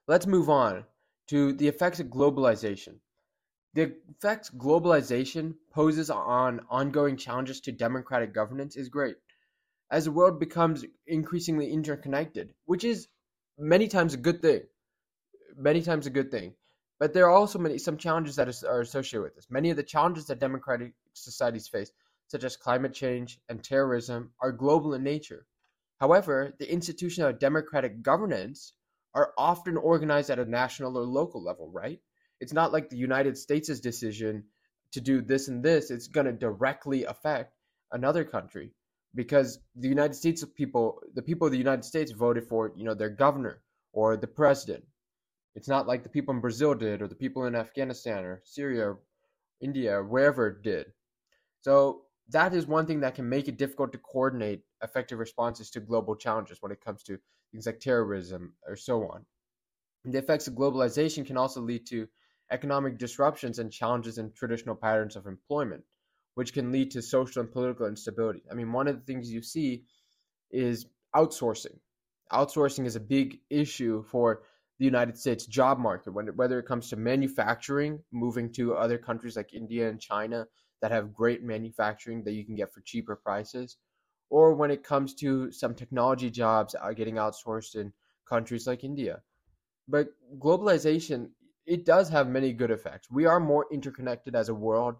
Let's 0.06 0.26
move 0.26 0.50
on 0.50 0.84
to 1.28 1.52
the 1.52 1.68
effects 1.68 2.00
of 2.00 2.08
globalization. 2.08 2.96
The 3.74 3.94
effects 4.10 4.50
globalization 4.50 5.54
poses 5.70 6.10
on 6.10 6.60
ongoing 6.68 7.16
challenges 7.16 7.60
to 7.62 7.72
democratic 7.72 8.34
governance 8.34 8.76
is 8.76 8.88
great. 8.88 9.16
As 9.90 10.04
the 10.04 10.12
world 10.12 10.38
becomes 10.38 10.84
increasingly 11.06 11.72
interconnected, 11.72 12.52
which 12.66 12.84
is 12.84 13.08
many 13.56 13.88
times 13.88 14.14
a 14.14 14.18
good 14.18 14.42
thing, 14.42 14.62
many 15.56 15.80
times 15.82 16.06
a 16.06 16.10
good 16.10 16.30
thing. 16.30 16.54
But 17.00 17.14
there 17.14 17.24
are 17.24 17.30
also 17.30 17.58
many 17.58 17.78
some 17.78 17.96
challenges 17.96 18.36
that 18.36 18.62
are 18.64 18.82
associated 18.82 19.22
with 19.22 19.34
this. 19.34 19.50
Many 19.50 19.70
of 19.70 19.76
the 19.76 19.82
challenges 19.82 20.26
that 20.26 20.38
democratic 20.38 20.92
societies 21.14 21.66
face, 21.66 21.90
such 22.28 22.44
as 22.44 22.56
climate 22.56 22.92
change 22.92 23.40
and 23.48 23.64
terrorism, 23.64 24.30
are 24.40 24.52
global 24.52 24.92
in 24.92 25.02
nature. 25.02 25.46
However, 25.98 26.52
the 26.58 26.70
institution 26.70 27.24
of 27.24 27.38
democratic 27.38 28.02
governance 28.02 28.74
are 29.14 29.32
often 29.38 29.78
organized 29.78 30.30
at 30.30 30.38
a 30.38 30.44
national 30.44 30.96
or 30.96 31.04
local 31.04 31.42
level, 31.42 31.70
right? 31.70 32.00
It's 32.38 32.52
not 32.52 32.72
like 32.72 32.90
the 32.90 32.96
United 32.96 33.36
States' 33.36 33.80
decision 33.80 34.44
to 34.92 35.00
do 35.00 35.22
this 35.22 35.48
and 35.48 35.62
this, 35.64 35.90
it's 35.90 36.06
going 36.06 36.26
to 36.26 36.32
directly 36.32 37.04
affect 37.04 37.54
another 37.92 38.24
country 38.24 38.72
because 39.14 39.58
the 39.76 39.88
United 39.88 40.14
States 40.14 40.44
people, 40.54 41.00
the 41.14 41.22
people 41.22 41.46
of 41.46 41.52
the 41.52 41.58
United 41.58 41.84
States 41.84 42.12
voted 42.12 42.44
for, 42.44 42.72
you 42.76 42.84
know, 42.84 42.94
their 42.94 43.10
governor 43.10 43.62
or 43.92 44.16
the 44.16 44.26
president. 44.26 44.84
It's 45.54 45.68
not 45.68 45.86
like 45.86 46.02
the 46.02 46.08
people 46.08 46.34
in 46.34 46.40
Brazil 46.40 46.74
did 46.74 47.02
or 47.02 47.08
the 47.08 47.14
people 47.14 47.44
in 47.46 47.54
Afghanistan 47.54 48.24
or 48.24 48.40
Syria, 48.44 48.90
or 48.90 48.98
India, 49.60 49.96
or 49.96 50.04
wherever 50.04 50.50
did. 50.50 50.86
So 51.60 52.02
that 52.28 52.54
is 52.54 52.66
one 52.66 52.86
thing 52.86 53.00
that 53.00 53.14
can 53.14 53.28
make 53.28 53.48
it 53.48 53.58
difficult 53.58 53.92
to 53.92 53.98
coordinate 53.98 54.62
effective 54.82 55.18
responses 55.18 55.70
to 55.70 55.80
global 55.80 56.16
challenges 56.16 56.58
when 56.60 56.72
it 56.72 56.84
comes 56.84 57.02
to 57.04 57.18
things 57.50 57.66
like 57.66 57.80
terrorism 57.80 58.54
or 58.66 58.76
so 58.76 59.02
on. 59.08 59.26
The 60.04 60.18
effects 60.18 60.46
of 60.48 60.54
globalization 60.54 61.26
can 61.26 61.36
also 61.36 61.60
lead 61.60 61.86
to 61.88 62.08
economic 62.50 62.98
disruptions 62.98 63.58
and 63.58 63.70
challenges 63.70 64.18
in 64.18 64.32
traditional 64.32 64.74
patterns 64.74 65.16
of 65.16 65.26
employment, 65.26 65.84
which 66.34 66.52
can 66.52 66.72
lead 66.72 66.90
to 66.92 67.02
social 67.02 67.42
and 67.42 67.52
political 67.52 67.86
instability. 67.86 68.42
I 68.50 68.54
mean, 68.54 68.72
one 68.72 68.88
of 68.88 68.96
the 68.96 69.04
things 69.04 69.30
you 69.30 69.42
see 69.42 69.84
is 70.50 70.86
outsourcing. 71.14 71.78
Outsourcing 72.32 72.86
is 72.86 72.96
a 72.96 73.00
big 73.00 73.40
issue 73.50 74.02
for 74.04 74.42
the 74.80 74.86
United 74.86 75.16
States 75.18 75.44
job 75.44 75.78
market, 75.78 76.10
when, 76.10 76.28
whether 76.28 76.58
it 76.58 76.64
comes 76.64 76.88
to 76.88 76.96
manufacturing, 76.96 78.02
moving 78.12 78.50
to 78.50 78.74
other 78.74 78.96
countries 78.96 79.36
like 79.36 79.52
India 79.52 79.88
and 79.90 80.00
China 80.00 80.46
that 80.80 80.90
have 80.90 81.12
great 81.12 81.42
manufacturing 81.44 82.24
that 82.24 82.32
you 82.32 82.46
can 82.46 82.54
get 82.56 82.72
for 82.72 82.80
cheaper 82.80 83.14
prices, 83.14 83.76
or 84.30 84.54
when 84.54 84.70
it 84.70 84.82
comes 84.82 85.14
to 85.14 85.52
some 85.52 85.74
technology 85.74 86.30
jobs 86.30 86.74
getting 86.96 87.16
outsourced 87.16 87.74
in 87.74 87.92
countries 88.26 88.66
like 88.66 88.82
India. 88.82 89.20
But 89.86 90.08
globalization, 90.38 91.28
it 91.66 91.84
does 91.84 92.08
have 92.08 92.26
many 92.26 92.54
good 92.54 92.70
effects. 92.70 93.10
We 93.10 93.26
are 93.26 93.38
more 93.38 93.66
interconnected 93.70 94.34
as 94.34 94.48
a 94.48 94.54
world, 94.54 94.94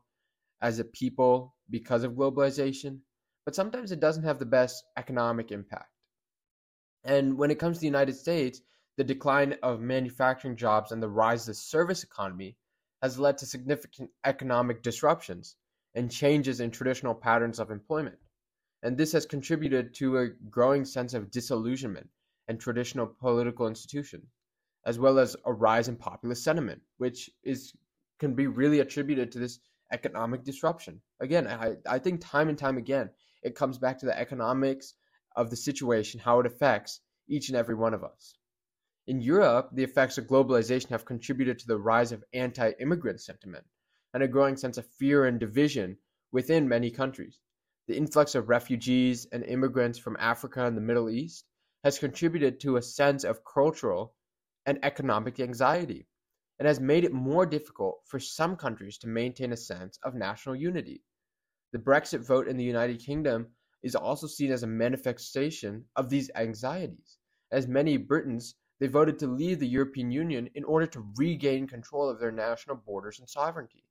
as 0.60 0.78
a 0.78 0.84
people, 0.84 1.54
because 1.70 2.04
of 2.04 2.12
globalization, 2.12 2.98
but 3.46 3.54
sometimes 3.54 3.92
it 3.92 4.00
doesn't 4.00 4.24
have 4.24 4.38
the 4.38 4.44
best 4.44 4.84
economic 4.98 5.52
impact. 5.52 5.88
And 7.02 7.38
when 7.38 7.50
it 7.50 7.58
comes 7.58 7.78
to 7.78 7.80
the 7.80 7.86
United 7.86 8.16
States, 8.16 8.60
the 9.00 9.04
decline 9.04 9.56
of 9.62 9.80
manufacturing 9.80 10.54
jobs 10.54 10.92
and 10.92 11.02
the 11.02 11.08
rise 11.08 11.44
of 11.44 11.46
the 11.46 11.54
service 11.54 12.04
economy 12.04 12.54
has 13.00 13.18
led 13.18 13.38
to 13.38 13.46
significant 13.46 14.10
economic 14.26 14.82
disruptions 14.82 15.56
and 15.94 16.10
changes 16.10 16.60
in 16.60 16.70
traditional 16.70 17.14
patterns 17.14 17.58
of 17.58 17.70
employment. 17.70 18.18
And 18.82 18.98
this 18.98 19.12
has 19.12 19.24
contributed 19.24 19.94
to 19.94 20.18
a 20.18 20.28
growing 20.50 20.84
sense 20.84 21.14
of 21.14 21.30
disillusionment 21.30 22.10
in 22.46 22.58
traditional 22.58 23.06
political 23.06 23.68
institutions, 23.68 24.26
as 24.84 24.98
well 24.98 25.18
as 25.18 25.34
a 25.46 25.52
rise 25.54 25.88
in 25.88 25.96
populist 25.96 26.44
sentiment, 26.44 26.82
which 26.98 27.30
is 27.42 27.72
can 28.18 28.34
be 28.34 28.48
really 28.48 28.80
attributed 28.80 29.32
to 29.32 29.38
this 29.38 29.60
economic 29.90 30.44
disruption. 30.44 31.00
Again, 31.20 31.46
I, 31.46 31.76
I 31.88 32.00
think 32.00 32.20
time 32.20 32.50
and 32.50 32.58
time 32.58 32.76
again, 32.76 33.08
it 33.42 33.54
comes 33.54 33.78
back 33.78 34.00
to 34.00 34.04
the 34.06 34.18
economics 34.18 34.92
of 35.36 35.48
the 35.48 35.56
situation, 35.56 36.20
how 36.20 36.40
it 36.40 36.44
affects 36.44 37.00
each 37.28 37.48
and 37.48 37.56
every 37.56 37.74
one 37.74 37.94
of 37.94 38.04
us. 38.04 38.34
In 39.10 39.20
Europe, 39.20 39.70
the 39.72 39.82
effects 39.82 40.18
of 40.18 40.28
globalization 40.28 40.90
have 40.90 41.04
contributed 41.04 41.58
to 41.58 41.66
the 41.66 41.80
rise 41.80 42.12
of 42.12 42.22
anti 42.32 42.70
immigrant 42.78 43.20
sentiment 43.20 43.66
and 44.14 44.22
a 44.22 44.28
growing 44.28 44.56
sense 44.56 44.78
of 44.78 44.86
fear 44.86 45.24
and 45.24 45.40
division 45.40 45.98
within 46.30 46.68
many 46.68 46.92
countries. 46.92 47.40
The 47.88 47.96
influx 47.96 48.36
of 48.36 48.48
refugees 48.48 49.26
and 49.32 49.42
immigrants 49.42 49.98
from 49.98 50.16
Africa 50.20 50.64
and 50.64 50.76
the 50.76 50.80
Middle 50.80 51.10
East 51.10 51.44
has 51.82 51.98
contributed 51.98 52.60
to 52.60 52.76
a 52.76 52.82
sense 52.82 53.24
of 53.24 53.44
cultural 53.44 54.14
and 54.64 54.78
economic 54.84 55.40
anxiety 55.40 56.06
and 56.60 56.68
has 56.68 56.78
made 56.78 57.02
it 57.02 57.12
more 57.12 57.46
difficult 57.46 58.02
for 58.06 58.20
some 58.20 58.54
countries 58.54 58.96
to 58.98 59.08
maintain 59.08 59.52
a 59.52 59.56
sense 59.56 59.98
of 60.04 60.14
national 60.14 60.54
unity. 60.54 61.02
The 61.72 61.80
Brexit 61.80 62.24
vote 62.24 62.46
in 62.46 62.56
the 62.56 62.62
United 62.62 63.00
Kingdom 63.00 63.48
is 63.82 63.96
also 63.96 64.28
seen 64.28 64.52
as 64.52 64.62
a 64.62 64.68
manifestation 64.68 65.86
of 65.96 66.10
these 66.10 66.30
anxieties, 66.36 67.18
as 67.50 67.66
many 67.66 67.96
Britons 67.96 68.54
they 68.80 68.86
voted 68.86 69.18
to 69.18 69.26
leave 69.26 69.60
the 69.60 69.68
European 69.68 70.10
Union 70.10 70.48
in 70.54 70.64
order 70.64 70.86
to 70.86 71.06
regain 71.16 71.66
control 71.66 72.08
of 72.08 72.18
their 72.18 72.32
national 72.32 72.76
borders 72.76 73.20
and 73.20 73.28
sovereignty. 73.28 73.84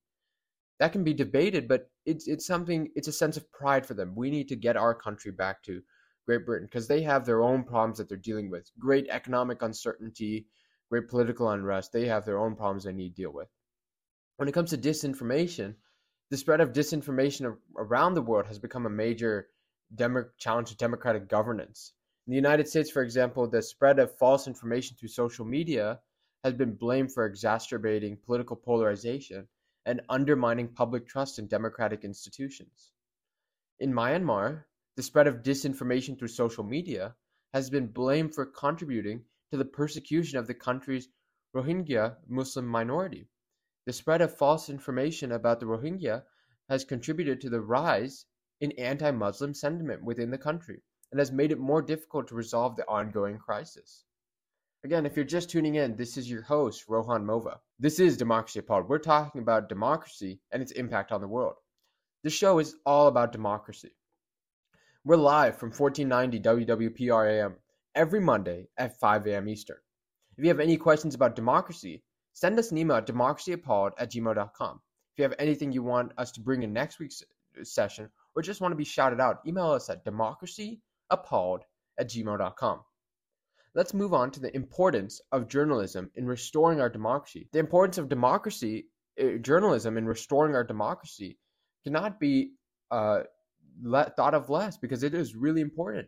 That 0.80 0.92
can 0.92 1.04
be 1.04 1.14
debated, 1.14 1.68
but 1.68 1.90
it's 2.06 2.28
it's 2.28 2.46
something 2.46 2.90
it's 2.96 3.08
a 3.08 3.14
sense 3.14 3.38
of 3.38 3.52
pride 3.52 3.86
for 3.86 3.94
them. 3.94 4.16
We 4.16 4.32
need 4.32 4.48
to 4.50 4.56
get 4.56 4.78
our 4.78 4.96
country 4.96 5.32
back 5.32 5.62
to 5.64 5.82
Great 6.26 6.46
Britain 6.46 6.68
because 6.68 6.88
they 6.88 7.02
have 7.04 7.26
their 7.26 7.44
own 7.44 7.64
problems 7.64 7.98
that 7.98 8.10
they're 8.10 8.18
dealing 8.18 8.50
with. 8.50 8.72
Great 8.80 9.08
economic 9.10 9.62
uncertainty, 9.62 10.48
great 10.90 11.08
political 11.08 11.50
unrest. 11.50 11.92
They 11.92 12.08
have 12.08 12.26
their 12.26 12.40
own 12.40 12.56
problems 12.56 12.84
they 12.84 12.94
need 12.94 13.16
to 13.16 13.22
deal 13.22 13.34
with. 13.34 13.50
When 14.38 14.48
it 14.48 14.54
comes 14.54 14.70
to 14.72 14.78
disinformation, 14.78 15.76
the 16.32 16.38
spread 16.38 16.62
of 16.62 16.72
disinformation 16.72 17.58
around 17.78 18.14
the 18.14 18.22
world 18.22 18.48
has 18.48 18.58
become 18.58 18.86
a 18.86 18.90
major 18.90 19.50
demo- 19.94 20.30
challenge 20.38 20.70
to 20.70 20.78
democratic 20.78 21.28
governance. 21.28 21.94
In 22.30 22.34
the 22.34 22.48
United 22.48 22.68
States, 22.68 22.92
for 22.92 23.02
example, 23.02 23.48
the 23.48 23.60
spread 23.60 23.98
of 23.98 24.16
false 24.16 24.46
information 24.46 24.96
through 24.96 25.10
social 25.10 25.46
media 25.46 26.00
has 26.44 26.54
been 26.54 26.76
blamed 26.76 27.12
for 27.12 27.26
exacerbating 27.26 28.18
political 28.18 28.56
polarization 28.56 29.48
and 29.88 30.02
undermining 30.10 30.68
public 30.68 31.08
trust 31.08 31.40
in 31.40 31.48
democratic 31.48 32.04
institutions. 32.04 32.92
In 33.80 33.92
Myanmar, 33.92 34.66
the 34.96 35.02
spread 35.02 35.26
of 35.26 35.42
disinformation 35.42 36.20
through 36.20 36.28
social 36.28 36.64
media 36.64 37.16
has 37.52 37.72
been 37.72 37.88
blamed 37.88 38.36
for 38.36 38.46
contributing 38.46 39.26
to 39.50 39.58
the 39.58 39.66
persecution 39.66 40.38
of 40.38 40.46
the 40.46 40.54
country's 40.54 41.10
Rohingya 41.56 42.18
Muslim 42.28 42.68
minority. 42.68 43.28
The 43.88 43.94
spread 43.94 44.22
of 44.22 44.38
false 44.38 44.70
information 44.70 45.32
about 45.32 45.60
the 45.60 45.66
Rohingya 45.66 46.26
has 46.70 46.86
contributed 46.86 47.42
to 47.42 47.50
the 47.50 47.62
rise 47.62 48.28
in 48.62 48.72
anti 48.74 49.10
Muslim 49.10 49.56
sentiment 49.56 50.04
within 50.04 50.30
the 50.30 50.38
country 50.38 50.84
and 51.12 51.20
has 51.20 51.32
made 51.32 51.52
it 51.52 51.60
more 51.60 51.82
difficult 51.82 52.28
to 52.28 52.36
resolve 52.36 52.76
the 52.76 52.88
ongoing 52.88 53.38
crisis. 53.38 54.04
Again, 54.84 55.06
if 55.06 55.16
you're 55.16 55.26
just 55.26 55.50
tuning 55.50 55.76
in, 55.76 55.96
this 55.96 56.16
is 56.18 56.30
your 56.30 56.42
host, 56.42 56.86
Rohan 56.88 57.26
Mova. 57.26 57.58
This 57.80 58.00
is 58.00 58.16
Democracy 58.16 58.60
Appalled. 58.60 58.88
We're 58.88 59.00
talking 59.00 59.42
about 59.42 59.68
democracy 59.68 60.40
and 60.52 60.62
its 60.62 60.72
impact 60.72 61.12
on 61.12 61.20
the 61.20 61.28
world. 61.28 61.56
This 62.24 62.34
show 62.34 62.60
is 62.60 62.76
all 62.86 63.08
about 63.08 63.32
democracy. 63.32 63.92
We're 65.04 65.18
live 65.18 65.58
from 65.58 65.72
1490 65.72 66.66
WWPRAM 66.66 67.56
every 67.96 68.20
Monday 68.22 68.68
at 68.78 69.00
5 69.00 69.28
a.m. 69.28 69.50
Eastern. 69.50 69.78
If 70.38 70.44
you 70.44 70.50
have 70.50 70.60
any 70.60 70.78
questions 70.78 71.16
about 71.16 71.36
democracy, 71.36 72.04
send 72.34 72.58
us 72.60 72.72
an 72.72 72.78
email 72.78 72.98
at 72.98 73.08
democracyappalled 73.08 73.92
at 73.98 74.12
gmail.com. 74.12 74.82
If 75.14 75.18
you 75.18 75.24
have 75.24 75.36
anything 75.40 75.72
you 75.72 75.84
want 75.84 76.14
us 76.18 76.32
to 76.34 76.42
bring 76.42 76.64
in 76.64 76.72
next 76.72 77.00
week's 77.00 77.24
session 77.64 78.10
or 78.36 78.42
just 78.42 78.62
want 78.62 78.72
to 78.72 78.78
be 78.78 78.86
shouted 78.86 79.20
out, 79.20 79.42
email 79.46 79.72
us 79.72 79.90
at 79.90 80.06
democracy 80.06 80.82
appalled 81.10 81.64
at 82.00 82.10
gmail.com. 82.10 82.82
Let's 83.76 83.94
move 83.94 84.14
on 84.14 84.32
to 84.32 84.40
the 84.40 84.56
importance 84.56 85.22
of 85.32 85.48
journalism 85.48 86.10
in 86.16 86.26
restoring 86.26 86.82
our 86.82 86.90
democracy. 86.90 87.48
The 87.54 87.60
importance 87.60 87.98
of 87.98 88.10
democracy, 88.10 88.88
uh, 89.22 89.38
journalism 89.42 89.98
in 89.98 90.06
restoring 90.06 90.56
our 90.56 90.64
democracy, 90.64 91.38
cannot 91.84 92.20
be 92.20 92.54
uh, 92.92 93.22
let, 93.84 94.16
thought 94.16 94.34
of 94.34 94.50
less 94.50 94.78
because 94.78 95.04
it 95.04 95.14
is 95.14 95.36
really 95.36 95.62
important. 95.62 96.08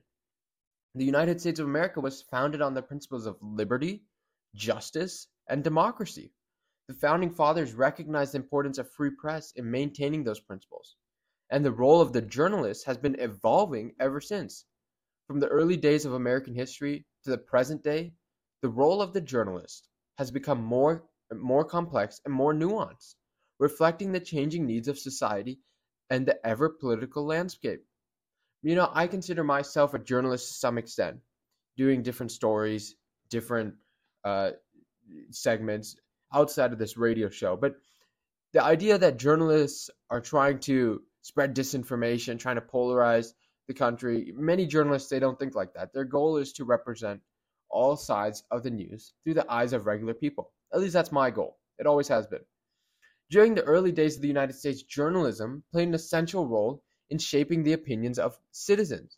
The 0.96 1.06
United 1.06 1.40
States 1.40 1.60
of 1.60 1.68
America 1.68 2.02
was 2.02 2.24
founded 2.24 2.62
on 2.62 2.74
the 2.74 2.82
principles 2.82 3.26
of 3.26 3.38
liberty, 3.42 4.04
justice, 4.56 5.28
and 5.48 5.64
democracy. 5.64 6.34
The 6.88 6.96
founding 6.96 7.32
fathers 7.32 7.74
recognized 7.74 8.34
the 8.34 8.40
importance 8.40 8.78
of 8.78 8.92
free 8.92 9.12
press 9.12 9.54
in 9.56 9.72
maintaining 9.72 10.24
those 10.24 10.42
principles, 10.42 10.98
and 11.50 11.64
the 11.64 11.72
role 11.72 12.02
of 12.02 12.12
the 12.12 12.22
journalist 12.22 12.86
has 12.86 12.98
been 12.98 13.18
evolving 13.20 13.94
ever 14.00 14.20
since. 14.20 14.66
From 15.32 15.40
the 15.40 15.48
early 15.48 15.78
days 15.78 16.04
of 16.04 16.12
American 16.12 16.54
history 16.54 17.06
to 17.24 17.30
the 17.30 17.38
present 17.38 17.86
day, 17.86 18.12
the 18.62 18.68
role 18.68 19.02
of 19.02 19.14
the 19.14 19.22
journalist 19.22 19.88
has 20.18 20.30
become 20.30 20.62
more, 20.62 21.06
more 21.34 21.64
complex 21.64 22.20
and 22.26 22.34
more 22.34 22.54
nuanced, 22.54 23.16
reflecting 23.58 24.12
the 24.12 24.20
changing 24.20 24.66
needs 24.66 24.90
of 24.90 25.00
society 25.00 25.62
and 26.10 26.26
the 26.26 26.46
ever 26.46 26.68
political 26.68 27.26
landscape. 27.26 27.80
You 28.62 28.76
know, 28.76 28.92
I 28.94 29.08
consider 29.08 29.42
myself 29.42 29.94
a 29.94 30.00
journalist 30.00 30.50
to 30.50 30.54
some 30.56 30.78
extent, 30.78 31.22
doing 31.78 32.04
different 32.04 32.34
stories, 32.34 32.98
different 33.30 33.76
uh, 34.26 34.52
segments 35.30 35.96
outside 36.34 36.74
of 36.74 36.78
this 36.78 36.98
radio 36.98 37.30
show. 37.30 37.56
But 37.56 37.76
the 38.52 38.62
idea 38.62 38.98
that 38.98 39.16
journalists 39.16 39.90
are 40.10 40.20
trying 40.20 40.60
to 40.68 41.04
spread 41.22 41.56
disinformation, 41.56 42.38
trying 42.38 42.56
to 42.56 42.62
polarize 42.62 43.32
the 43.72 43.78
country. 43.78 44.34
Many 44.36 44.66
journalists 44.66 45.10
they 45.10 45.20
don't 45.20 45.40
think 45.40 45.56
like 45.56 45.74
that. 45.74 45.94
Their 45.94 46.04
goal 46.04 46.38
is 46.38 46.52
to 46.54 46.66
represent 46.66 47.22
all 47.70 47.96
sides 47.96 48.44
of 48.52 48.64
the 48.64 48.70
news 48.70 49.14
through 49.24 49.36
the 49.36 49.50
eyes 49.50 49.72
of 49.72 49.86
regular 49.86 50.14
people. 50.14 50.52
At 50.74 50.82
least 50.82 50.94
that's 50.94 51.12
my 51.12 51.32
goal. 51.32 51.58
It 51.80 51.88
always 51.88 52.10
has 52.10 52.28
been. 52.28 52.42
During 53.30 53.56
the 53.56 53.64
early 53.64 53.94
days 53.94 54.18
of 54.18 54.22
the 54.22 54.28
United 54.28 54.54
States, 54.54 54.84
journalism 54.84 55.64
played 55.72 55.88
an 55.88 55.94
essential 55.94 56.46
role 56.46 56.84
in 57.10 57.18
shaping 57.18 57.64
the 57.64 57.72
opinions 57.72 58.20
of 58.20 58.38
citizens. 58.52 59.18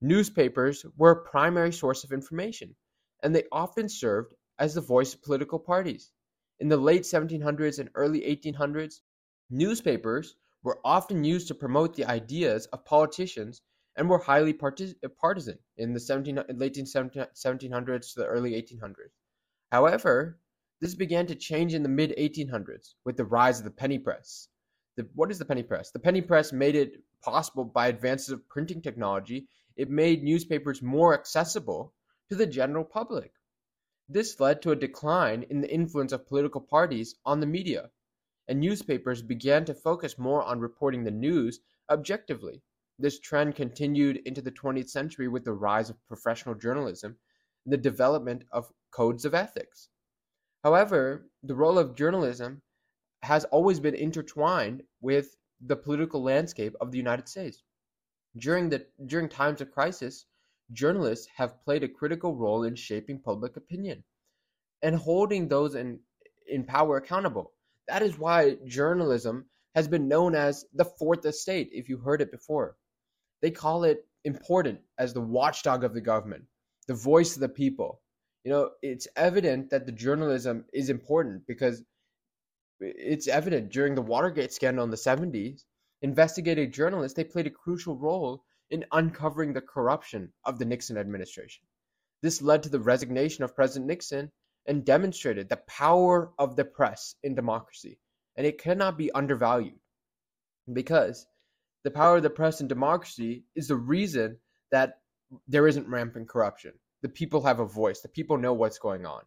Newspapers 0.00 0.84
were 0.96 1.12
a 1.12 1.30
primary 1.30 1.72
source 1.72 2.02
of 2.02 2.10
information, 2.10 2.74
and 3.22 3.32
they 3.32 3.44
often 3.52 3.88
served 3.88 4.34
as 4.58 4.74
the 4.74 4.80
voice 4.80 5.14
of 5.14 5.22
political 5.22 5.60
parties. 5.60 6.10
In 6.58 6.68
the 6.68 6.76
late 6.76 7.02
1700s 7.02 7.78
and 7.78 7.88
early 7.94 8.20
1800s, 8.22 9.00
newspapers 9.48 10.34
were 10.64 10.80
often 10.84 11.22
used 11.22 11.48
to 11.48 11.54
promote 11.54 11.94
the 11.94 12.04
ideas 12.04 12.66
of 12.66 12.84
politicians 12.84 13.62
and 13.96 14.08
were 14.08 14.18
highly 14.18 14.52
partisan 14.52 15.58
in 15.76 15.92
the 15.92 16.00
17, 16.00 16.42
late 16.54 16.74
1700s 16.74 18.12
to 18.12 18.20
the 18.20 18.26
early 18.26 18.52
1800s. 18.52 19.12
However, 19.70 20.38
this 20.80 20.94
began 20.94 21.26
to 21.26 21.34
change 21.34 21.74
in 21.74 21.82
the 21.82 21.88
mid 21.88 22.14
1800s 22.18 22.94
with 23.04 23.16
the 23.16 23.24
rise 23.24 23.58
of 23.58 23.64
the 23.64 23.70
penny 23.70 23.98
press. 23.98 24.48
The, 24.96 25.08
what 25.14 25.30
is 25.30 25.38
the 25.38 25.44
penny 25.44 25.62
press? 25.62 25.90
The 25.90 25.98
penny 25.98 26.20
press 26.20 26.52
made 26.52 26.74
it 26.74 27.02
possible 27.22 27.64
by 27.64 27.86
advances 27.86 28.30
of 28.30 28.48
printing 28.48 28.82
technology 28.82 29.48
it 29.74 29.88
made 29.88 30.22
newspapers 30.22 30.82
more 30.82 31.14
accessible 31.14 31.94
to 32.28 32.34
the 32.34 32.46
general 32.46 32.84
public. 32.84 33.32
This 34.08 34.38
led 34.38 34.60
to 34.62 34.72
a 34.72 34.76
decline 34.76 35.44
in 35.44 35.62
the 35.62 35.72
influence 35.72 36.12
of 36.12 36.26
political 36.26 36.60
parties 36.60 37.14
on 37.24 37.40
the 37.40 37.46
media, 37.46 37.90
and 38.48 38.60
newspapers 38.60 39.22
began 39.22 39.64
to 39.64 39.74
focus 39.74 40.18
more 40.18 40.42
on 40.42 40.60
reporting 40.60 41.04
the 41.04 41.10
news 41.10 41.60
objectively. 41.88 42.62
This 42.98 43.18
trend 43.18 43.56
continued 43.56 44.18
into 44.26 44.42
the 44.42 44.52
20th 44.52 44.90
century 44.90 45.26
with 45.26 45.44
the 45.44 45.52
rise 45.52 45.90
of 45.90 46.06
professional 46.06 46.54
journalism 46.54 47.16
and 47.64 47.72
the 47.72 47.78
development 47.78 48.44
of 48.52 48.72
codes 48.90 49.24
of 49.24 49.34
ethics. 49.34 49.88
However, 50.62 51.28
the 51.42 51.54
role 51.54 51.78
of 51.78 51.96
journalism 51.96 52.62
has 53.22 53.44
always 53.46 53.80
been 53.80 53.94
intertwined 53.94 54.82
with 55.00 55.36
the 55.60 55.76
political 55.76 56.22
landscape 56.22 56.74
of 56.80 56.90
the 56.90 56.98
United 56.98 57.28
States. 57.28 57.62
During 58.36 58.68
the 58.68 58.86
during 59.06 59.28
times 59.28 59.60
of 59.60 59.70
crisis, 59.72 60.26
journalists 60.72 61.26
have 61.36 61.60
played 61.64 61.82
a 61.82 61.88
critical 61.88 62.36
role 62.36 62.64
in 62.64 62.74
shaping 62.74 63.20
public 63.20 63.56
opinion 63.56 64.04
and 64.82 64.96
holding 64.96 65.48
those 65.48 65.74
in 65.74 66.00
in 66.46 66.64
power 66.64 66.96
accountable. 66.96 67.52
That 67.88 68.02
is 68.02 68.18
why 68.18 68.56
journalism 68.66 69.46
has 69.74 69.88
been 69.88 70.08
known 70.08 70.34
as 70.34 70.64
the 70.74 70.84
fourth 70.84 71.24
estate 71.24 71.70
if 71.72 71.88
you 71.88 71.98
heard 71.98 72.20
it 72.20 72.30
before. 72.30 72.76
They 73.42 73.50
call 73.50 73.84
it 73.84 74.06
important 74.24 74.80
as 74.98 75.12
the 75.12 75.20
watchdog 75.20 75.84
of 75.84 75.94
the 75.94 76.00
government, 76.00 76.44
the 76.86 76.94
voice 76.94 77.34
of 77.34 77.40
the 77.40 77.48
people. 77.48 78.00
You 78.44 78.52
know, 78.52 78.70
it's 78.82 79.08
evident 79.16 79.70
that 79.70 79.84
the 79.84 79.92
journalism 79.92 80.64
is 80.72 80.88
important 80.88 81.46
because 81.46 81.82
it's 82.80 83.28
evident 83.28 83.70
during 83.70 83.94
the 83.94 84.02
Watergate 84.02 84.52
scandal 84.52 84.84
in 84.84 84.90
the 84.90 84.96
70s, 84.96 85.62
investigative 86.02 86.70
journalists 86.70 87.16
they 87.16 87.24
played 87.24 87.46
a 87.46 87.50
crucial 87.50 87.96
role 87.96 88.44
in 88.70 88.84
uncovering 88.92 89.52
the 89.52 89.60
corruption 89.60 90.32
of 90.44 90.58
the 90.58 90.64
Nixon 90.64 90.96
administration. 90.96 91.64
This 92.22 92.42
led 92.42 92.62
to 92.62 92.68
the 92.68 92.80
resignation 92.80 93.44
of 93.44 93.54
President 93.54 93.86
Nixon 93.86 94.30
and 94.66 94.84
demonstrated 94.84 95.48
the 95.48 95.60
power 95.68 96.32
of 96.38 96.56
the 96.56 96.64
press 96.64 97.16
in 97.22 97.34
democracy, 97.34 97.98
and 98.36 98.46
it 98.46 98.58
cannot 98.58 98.96
be 98.96 99.12
undervalued 99.12 99.78
because 100.72 101.26
the 101.84 101.90
power 101.90 102.16
of 102.16 102.22
the 102.22 102.30
press 102.30 102.60
in 102.60 102.68
democracy 102.68 103.44
is 103.54 103.68
the 103.68 103.76
reason 103.76 104.38
that 104.70 105.00
there 105.48 105.66
isn't 105.66 105.88
rampant 105.88 106.28
corruption. 106.28 106.72
The 107.02 107.08
people 107.08 107.42
have 107.42 107.60
a 107.60 107.66
voice, 107.66 108.00
the 108.00 108.08
people 108.08 108.38
know 108.38 108.52
what's 108.52 108.78
going 108.78 109.06
on. 109.06 109.22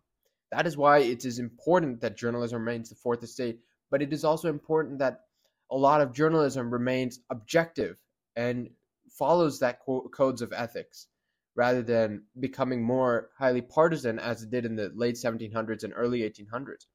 That 0.51 0.67
is 0.67 0.77
why 0.77 0.99
it 0.99 1.25
is 1.25 1.39
important 1.39 2.01
that 2.01 2.17
journalism 2.17 2.59
remains 2.59 2.89
the 2.89 2.95
fourth 2.95 3.23
estate, 3.23 3.59
but 3.91 4.01
it 4.01 4.13
is 4.13 4.23
also 4.23 4.49
important 4.49 4.99
that 4.99 5.21
a 5.71 5.75
lot 5.75 6.01
of 6.01 6.13
journalism 6.13 6.71
remains 6.71 7.19
objective 7.29 7.97
and 8.35 8.69
follows 9.09 9.59
that 9.59 9.79
co- 9.85 10.09
codes 10.13 10.41
of 10.41 10.53
ethics 10.53 11.07
rather 11.55 11.81
than 11.81 12.23
becoming 12.39 12.83
more 12.83 13.29
highly 13.37 13.61
partisan 13.61 14.19
as 14.19 14.43
it 14.43 14.51
did 14.51 14.65
in 14.65 14.75
the 14.75 14.91
late 14.95 15.15
1700s 15.15 15.83
and 15.83 15.93
early 15.95 16.19
1800s 16.21 16.85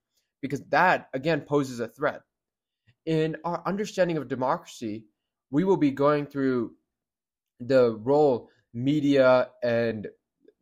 because 0.41 0.63
that 0.69 1.09
again 1.15 1.41
poses 1.41 1.81
a 1.81 1.89
threat 1.89 2.23
in 3.07 3.37
our 3.45 3.63
understanding 3.67 4.17
of 4.17 4.29
democracy 4.29 5.05
we 5.51 5.65
will 5.65 5.77
be 5.77 5.91
going 5.91 6.27
through 6.27 6.73
the 7.61 7.97
role 8.03 8.49
media 8.73 9.49
and 9.63 10.07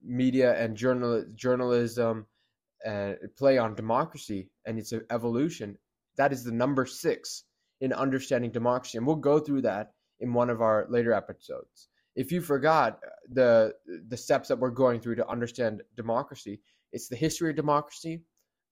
media 0.02 0.54
and 0.62 0.76
journal 0.76 1.24
journalism 1.34 2.26
uh, 2.86 3.12
play 3.36 3.58
on 3.58 3.74
democracy 3.74 4.48
and 4.66 4.78
its 4.78 4.92
evolution. 5.10 5.76
That 6.16 6.32
is 6.32 6.44
the 6.44 6.52
number 6.52 6.86
six 6.86 7.44
in 7.80 7.92
understanding 7.92 8.50
democracy, 8.50 8.98
and 8.98 9.06
we'll 9.06 9.16
go 9.16 9.38
through 9.38 9.62
that 9.62 9.92
in 10.20 10.32
one 10.32 10.50
of 10.50 10.60
our 10.60 10.86
later 10.88 11.12
episodes. 11.12 11.88
If 12.16 12.32
you 12.32 12.40
forgot 12.40 12.98
uh, 13.04 13.10
the 13.32 13.74
the 14.08 14.16
steps 14.16 14.48
that 14.48 14.58
we're 14.58 14.70
going 14.70 15.00
through 15.00 15.16
to 15.16 15.28
understand 15.28 15.82
democracy, 15.96 16.60
it's 16.92 17.08
the 17.08 17.16
history 17.16 17.50
of 17.50 17.56
democracy, 17.56 18.22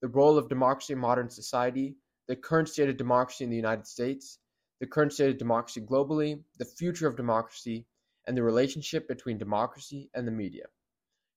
the 0.01 0.09
role 0.09 0.37
of 0.37 0.49
democracy 0.49 0.93
in 0.93 0.99
modern 0.99 1.29
society, 1.29 1.95
the 2.27 2.35
current 2.35 2.67
state 2.67 2.89
of 2.89 2.97
democracy 2.97 3.43
in 3.43 3.49
the 3.49 3.55
United 3.55 3.87
States, 3.87 4.39
the 4.79 4.87
current 4.87 5.13
state 5.13 5.29
of 5.29 5.37
democracy 5.37 5.81
globally, 5.81 6.41
the 6.57 6.65
future 6.65 7.07
of 7.07 7.17
democracy, 7.17 7.85
and 8.25 8.37
the 8.37 8.43
relationship 8.43 9.07
between 9.07 9.37
democracy 9.37 10.09
and 10.13 10.27
the 10.27 10.31
media. 10.31 10.65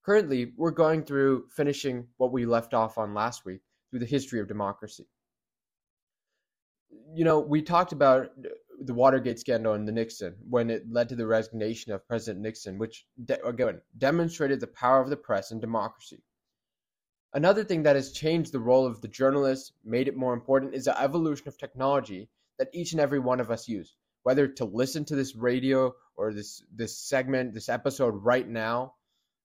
Currently, 0.05 0.53
we're 0.57 0.71
going 0.71 1.05
through 1.05 1.47
finishing 1.55 2.07
what 2.17 2.33
we 2.33 2.47
left 2.47 2.75
off 2.75 2.99
on 2.99 3.15
last 3.15 3.45
week 3.45 3.61
through 3.91 4.01
the 4.01 4.07
history 4.07 4.41
of 4.41 4.49
democracy. 4.49 5.07
You 7.15 7.25
know, 7.25 7.39
we 7.41 7.63
talked 7.63 7.93
about 7.93 8.31
the 8.81 8.95
Watergate 8.95 9.39
scandal 9.39 9.75
and 9.75 9.87
the 9.87 9.93
Nixon 9.93 10.35
when 10.49 10.71
it 10.71 10.91
led 10.91 11.09
to 11.11 11.17
the 11.17 11.27
resignation 11.27 11.93
of 11.93 12.07
President 12.09 12.43
Nixon, 12.43 12.79
which 12.79 13.07
de- 13.25 13.45
again 13.47 13.81
demonstrated 13.99 14.59
the 14.59 14.67
power 14.67 15.01
of 15.01 15.11
the 15.11 15.17
press 15.17 15.51
and 15.51 15.61
democracy. 15.61 16.23
Another 17.33 17.63
thing 17.63 17.83
that 17.85 17.95
has 17.95 18.11
changed 18.11 18.53
the 18.53 18.59
role 18.59 18.87
of 18.87 19.01
the 19.03 19.09
journalist, 19.09 19.73
made 19.85 20.09
it 20.09 20.17
more 20.17 20.35
important, 20.35 20.75
is 20.75 20.87
the 20.87 21.01
evolution 21.01 21.47
of 21.47 21.59
technology 21.59 22.29
that 22.61 22.69
each 22.75 22.93
and 22.93 23.01
every 23.01 23.19
one 23.19 23.41
of 23.41 23.51
us 23.51 23.67
use. 23.67 23.97
Whether 24.23 24.47
to 24.47 24.67
listen 24.67 25.07
to 25.07 25.17
this 25.17 25.35
radio 25.35 25.95
or 26.15 26.35
this 26.35 26.63
this 26.73 26.99
segment, 26.99 27.55
this 27.55 27.71
episode 27.71 28.11
right 28.23 28.47
now, 28.47 28.95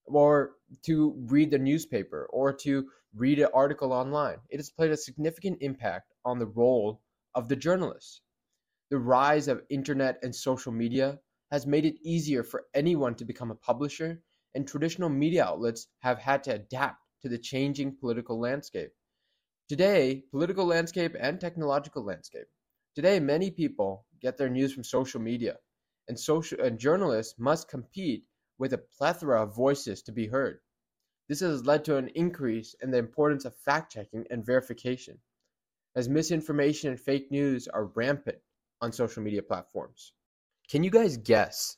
or 0.04 0.52
to 0.84 1.14
read 1.30 1.50
the 1.50 1.58
newspaper 1.58 2.28
or 2.30 2.52
to 2.52 2.86
read 3.14 3.38
an 3.38 3.48
article 3.54 3.94
online. 3.94 4.36
It 4.50 4.58
has 4.58 4.68
played 4.68 4.90
a 4.90 4.98
significant 4.98 5.62
impact 5.62 6.12
on 6.26 6.38
the 6.38 6.46
role 6.46 7.00
of 7.34 7.48
the 7.48 7.56
journalist. 7.56 8.20
The 8.90 8.98
rise 8.98 9.48
of 9.48 9.62
internet 9.70 10.18
and 10.22 10.36
social 10.36 10.72
media 10.72 11.18
has 11.50 11.66
made 11.66 11.86
it 11.86 11.96
easier 12.02 12.42
for 12.42 12.64
anyone 12.74 13.14
to 13.14 13.24
become 13.24 13.50
a 13.50 13.54
publisher, 13.54 14.20
and 14.54 14.68
traditional 14.68 15.08
media 15.08 15.42
outlets 15.42 15.86
have 16.00 16.18
had 16.18 16.44
to 16.44 16.54
adapt 16.54 17.00
to 17.22 17.30
the 17.30 17.38
changing 17.38 17.96
political 17.96 18.38
landscape. 18.38 18.92
Today, 19.70 20.22
political 20.30 20.66
landscape 20.66 21.16
and 21.18 21.40
technological 21.40 22.04
landscape. 22.04 22.46
Today, 22.96 23.20
many 23.20 23.50
people 23.50 24.06
get 24.22 24.38
their 24.38 24.48
news 24.48 24.72
from 24.72 24.82
social 24.82 25.20
media, 25.20 25.56
and 26.08 26.18
social 26.18 26.62
and 26.62 26.78
journalists 26.78 27.34
must 27.38 27.68
compete 27.68 28.24
with 28.56 28.72
a 28.72 28.78
plethora 28.78 29.42
of 29.42 29.54
voices 29.54 30.00
to 30.04 30.12
be 30.12 30.26
heard. 30.26 30.60
This 31.28 31.40
has 31.40 31.66
led 31.66 31.84
to 31.84 31.98
an 31.98 32.08
increase 32.14 32.74
in 32.80 32.90
the 32.90 32.96
importance 32.96 33.44
of 33.44 33.54
fact 33.54 33.92
checking 33.92 34.24
and 34.30 34.46
verification, 34.46 35.18
as 35.94 36.08
misinformation 36.08 36.88
and 36.88 36.98
fake 36.98 37.30
news 37.30 37.68
are 37.68 37.92
rampant 37.94 38.38
on 38.80 38.92
social 38.92 39.22
media 39.22 39.42
platforms. 39.42 40.12
Can 40.70 40.82
you 40.82 40.90
guys 40.90 41.18
guess 41.18 41.76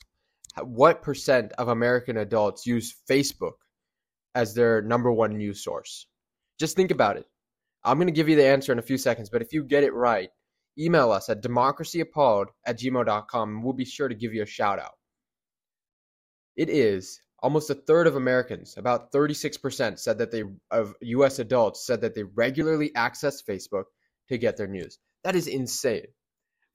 what 0.62 1.02
percent 1.02 1.50
of 1.59 1.66
American 1.66 2.16
adults 2.16 2.64
use 2.64 2.94
Facebook 3.11 3.59
as 4.37 4.54
their 4.54 4.83
number 4.83 5.11
one 5.11 5.37
news 5.37 5.64
source? 5.64 6.07
Just 6.61 6.76
think 6.76 6.92
about 6.92 7.16
it. 7.16 7.26
I'm 7.83 7.96
going 7.96 8.07
to 8.07 8.12
give 8.12 8.28
you 8.28 8.37
the 8.37 8.46
answer 8.46 8.70
in 8.70 8.78
a 8.78 8.83
few 8.83 8.98
seconds, 8.98 9.31
but 9.31 9.42
if 9.42 9.52
you 9.52 9.64
get 9.64 9.83
it 9.83 9.94
right, 9.94 10.31
email 10.78 11.10
us 11.10 11.28
at 11.28 11.42
democracyappalled 11.42 12.46
at 12.64 12.78
gmail.com 12.78 13.48
and 13.50 13.64
we'll 13.64 13.72
be 13.72 13.84
sure 13.84 14.08
to 14.08 14.14
give 14.14 14.34
you 14.34 14.42
a 14.42 14.46
shout 14.46 14.78
out. 14.78 14.94
It 16.56 16.68
is 16.68 17.20
almost 17.40 17.70
a 17.70 17.74
third 17.74 18.06
of 18.06 18.16
Americans, 18.16 18.76
about 18.76 19.12
36% 19.12 19.98
said 19.98 20.18
that 20.18 20.30
they 20.30 20.44
of 20.70 20.94
US 21.00 21.38
adults 21.38 21.86
said 21.86 22.00
that 22.00 22.14
they 22.14 22.24
regularly 22.24 22.94
access 22.94 23.42
Facebook 23.42 23.84
to 24.28 24.38
get 24.38 24.56
their 24.56 24.66
news. 24.66 24.98
That 25.24 25.36
is 25.36 25.46
insane. 25.46 26.06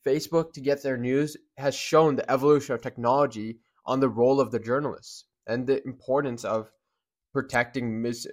Facebook 0.05 0.53
to 0.53 0.61
get 0.61 0.83
their 0.83 0.97
news 0.97 1.37
has 1.57 1.75
shown 1.75 2.15
the 2.15 2.29
evolution 2.29 2.75
of 2.75 2.81
technology 2.81 3.59
on 3.85 3.99
the 3.99 4.09
role 4.09 4.39
of 4.39 4.51
the 4.51 4.59
journalists 4.59 5.25
and 5.47 5.65
the 5.65 5.83
importance 5.85 6.43
of 6.43 6.69
protecting 7.33 8.01
mis- 8.01 8.27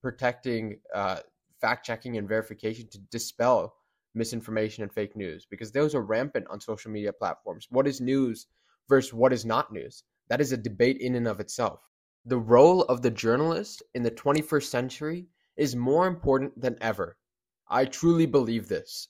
protecting 0.00 0.80
uh, 0.94 1.18
fact 1.60 1.84
checking 1.84 2.16
and 2.16 2.28
verification 2.28 2.88
to 2.90 2.98
dispel 3.10 3.74
misinformation 4.14 4.82
and 4.82 4.92
fake 4.92 5.16
news 5.16 5.46
because 5.50 5.72
those 5.72 5.94
are 5.94 6.02
rampant 6.02 6.46
on 6.50 6.60
social 6.60 6.90
media 6.90 7.12
platforms. 7.12 7.66
What 7.70 7.86
is 7.86 8.00
news 8.00 8.46
versus 8.88 9.12
what 9.12 9.32
is 9.32 9.44
not 9.44 9.72
news? 9.72 10.04
That 10.28 10.40
is 10.40 10.52
a 10.52 10.56
debate 10.56 10.98
in 11.00 11.14
and 11.14 11.28
of 11.28 11.40
itself. 11.40 11.80
The 12.24 12.38
role 12.38 12.82
of 12.82 13.02
the 13.02 13.10
journalist 13.10 13.82
in 13.94 14.02
the 14.02 14.10
21st 14.10 14.64
century 14.64 15.26
is 15.56 15.76
more 15.76 16.06
important 16.06 16.60
than 16.60 16.78
ever. 16.80 17.16
I 17.68 17.84
truly 17.84 18.26
believe 18.26 18.68
this. 18.68 19.08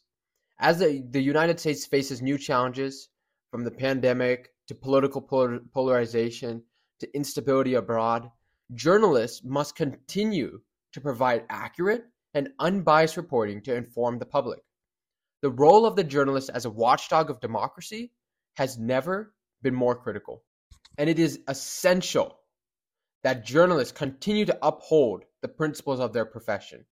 As 0.59 0.79
the, 0.79 1.05
the 1.11 1.23
United 1.23 1.59
States 1.61 1.87
faces 1.87 2.23
new 2.23 2.39
challenges, 2.39 3.09
from 3.55 3.63
the 3.63 3.71
pandemic 3.71 4.51
to 4.67 4.75
political 4.75 5.23
polar, 5.23 5.61
polarization 5.73 6.61
to 6.99 7.15
instability 7.15 7.75
abroad, 7.75 8.29
journalists 8.75 9.43
must 9.45 9.77
continue 9.77 10.61
to 10.93 11.01
provide 11.01 11.45
accurate 11.49 12.05
and 12.35 12.49
unbiased 12.59 13.17
reporting 13.17 13.63
to 13.63 13.73
inform 13.73 14.19
the 14.19 14.27
public. 14.27 14.59
The 15.45 15.51
role 15.51 15.85
of 15.85 15.95
the 15.95 16.05
journalist 16.05 16.49
as 16.55 16.65
a 16.65 16.71
watchdog 16.71 17.29
of 17.29 17.39
democracy 17.39 18.15
has 18.55 18.79
never 18.79 19.35
been 19.61 19.75
more 19.75 19.95
critical 19.95 20.43
and 20.97 21.11
it 21.11 21.19
is 21.19 21.41
essential 21.49 22.39
that 23.25 23.45
journalists 23.45 23.93
continue 23.93 24.47
to 24.47 24.59
uphold 24.63 25.25
the 25.43 25.49
principles 25.49 26.01
of 26.01 26.15
their 26.15 26.25
profession. 26.25 26.87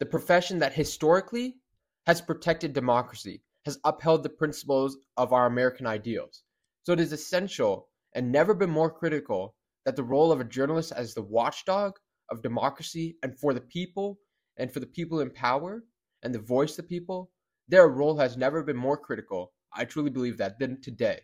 The 0.00 0.04
profession 0.04 0.58
that 0.58 0.74
historically 0.74 1.56
has 2.04 2.20
protected 2.20 2.74
democracy, 2.74 3.42
has 3.64 3.78
upheld 3.84 4.22
the 4.22 4.28
principles 4.28 4.98
of 5.16 5.32
our 5.32 5.46
American 5.46 5.86
ideals. 5.86 6.42
So 6.82 6.92
it 6.92 7.00
is 7.00 7.14
essential 7.14 7.88
and 8.14 8.30
never 8.30 8.52
been 8.52 8.68
more 8.68 8.90
critical 8.90 9.54
that 9.86 9.96
the 9.96 10.04
role 10.04 10.30
of 10.30 10.40
a 10.40 10.44
journalist 10.44 10.92
as 10.92 11.14
the 11.14 11.22
watchdog 11.22 11.94
of 12.30 12.42
democracy 12.42 13.16
and 13.22 13.34
for 13.38 13.54
the 13.54 13.62
people 13.62 14.18
and 14.58 14.70
for 14.70 14.80
the 14.80 14.86
people 14.86 15.20
in 15.20 15.30
power 15.30 15.84
and 16.22 16.34
the 16.34 16.38
voice 16.38 16.72
of 16.72 16.76
the 16.76 16.82
people, 16.82 17.30
their 17.68 17.88
role 17.88 18.16
has 18.18 18.36
never 18.36 18.62
been 18.62 18.76
more 18.76 18.96
critical. 18.96 19.52
I 19.72 19.84
truly 19.84 20.10
believe 20.10 20.38
that 20.38 20.58
than 20.58 20.80
today. 20.80 21.20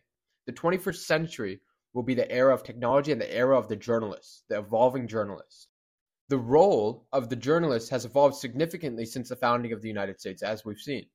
The 0.46 0.52
21st 0.52 1.04
century 1.04 1.60
will 1.92 2.02
be 2.02 2.14
the 2.14 2.30
era 2.30 2.54
of 2.54 2.62
technology 2.62 3.12
and 3.12 3.20
the 3.20 3.34
era 3.34 3.58
of 3.58 3.68
the 3.68 3.76
journalist, 3.76 4.44
the 4.48 4.58
evolving 4.58 5.06
journalist. 5.06 5.68
The 6.28 6.38
role 6.38 7.06
of 7.12 7.28
the 7.28 7.36
journalist 7.36 7.90
has 7.90 8.04
evolved 8.04 8.36
significantly 8.36 9.04
since 9.04 9.28
the 9.28 9.36
founding 9.36 9.72
of 9.72 9.82
the 9.82 9.88
United 9.88 10.20
States, 10.20 10.42
as 10.42 10.64
we've 10.64 10.78
seen. 10.78 11.06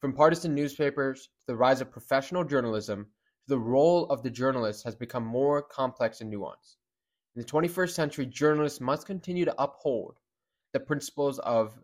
From 0.00 0.12
partisan 0.12 0.54
newspapers 0.54 1.22
to 1.22 1.30
the 1.46 1.56
rise 1.56 1.80
of 1.80 1.90
professional 1.90 2.44
journalism, 2.44 3.06
the 3.46 3.58
role 3.58 4.06
of 4.06 4.22
the 4.22 4.30
journalist 4.30 4.84
has 4.84 4.94
become 4.96 5.24
more 5.24 5.62
complex 5.62 6.20
and 6.20 6.32
nuanced. 6.32 6.76
In 7.34 7.42
the 7.42 7.44
21st 7.44 7.90
century, 7.90 8.26
journalists 8.26 8.80
must 8.80 9.06
continue 9.06 9.44
to 9.44 9.62
uphold 9.62 10.18
the 10.72 10.80
principles 10.80 11.38
of 11.38 11.78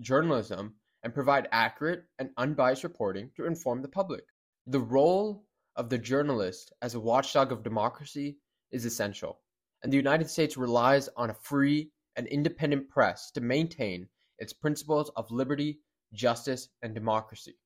journalism 0.00 0.74
and 1.04 1.14
provide 1.14 1.46
accurate 1.52 2.04
and 2.18 2.30
unbiased 2.38 2.82
reporting 2.82 3.30
to 3.36 3.46
inform 3.46 3.82
the 3.82 3.88
public. 3.88 4.24
The 4.66 4.80
role 4.80 5.44
of 5.76 5.90
the 5.90 5.98
journalist 5.98 6.72
as 6.80 6.94
a 6.94 7.00
watchdog 7.00 7.52
of 7.52 7.62
democracy 7.62 8.38
is 8.70 8.86
essential, 8.86 9.40
and 9.82 9.92
the 9.92 9.98
United 9.98 10.30
States 10.30 10.56
relies 10.56 11.10
on 11.16 11.28
a 11.28 11.34
free 11.34 11.90
and 12.16 12.26
independent 12.26 12.88
press 12.88 13.30
to 13.32 13.42
maintain 13.42 14.08
its 14.38 14.54
principles 14.54 15.10
of 15.14 15.30
liberty, 15.30 15.80
justice, 16.14 16.70
and 16.82 16.94
democracy. 16.94 17.58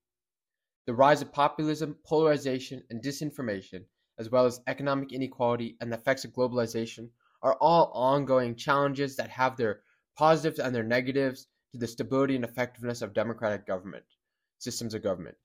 The 0.85 0.93
rise 0.93 1.21
of 1.21 1.31
populism, 1.31 1.95
polarization, 2.03 2.83
and 2.89 3.01
disinformation, 3.01 3.85
as 4.17 4.29
well 4.29 4.45
as 4.45 4.59
economic 4.67 5.13
inequality 5.13 5.77
and 5.79 5.91
the 5.91 5.97
effects 5.97 6.25
of 6.25 6.33
globalization, 6.33 7.09
are 7.41 7.55
all 7.61 7.89
ongoing 7.93 8.55
challenges 8.55 9.15
that 9.15 9.29
have 9.29 9.55
their 9.55 9.81
positives 10.17 10.59
and 10.59 10.75
their 10.75 10.83
negatives 10.83 11.47
to 11.71 11.77
the 11.77 11.87
stability 11.87 12.35
and 12.35 12.43
effectiveness 12.43 13.01
of 13.01 13.13
democratic 13.13 13.65
government 13.65 14.05
systems 14.59 14.93
of 14.93 15.03
government. 15.03 15.35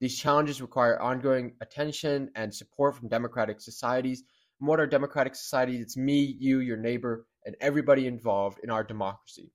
These 0.00 0.18
challenges 0.18 0.62
require 0.62 1.00
ongoing 1.00 1.52
attention 1.60 2.30
and 2.34 2.54
support 2.54 2.96
from 2.96 3.08
democratic 3.08 3.60
societies. 3.60 4.22
And 4.58 4.68
what 4.68 4.80
are 4.80 4.86
democratic 4.86 5.34
societies? 5.34 5.80
It's 5.80 5.96
me, 5.96 6.36
you, 6.38 6.60
your 6.60 6.76
neighbor, 6.76 7.26
and 7.44 7.56
everybody 7.60 8.06
involved 8.06 8.60
in 8.62 8.70
our 8.70 8.84
democracy. 8.84 9.52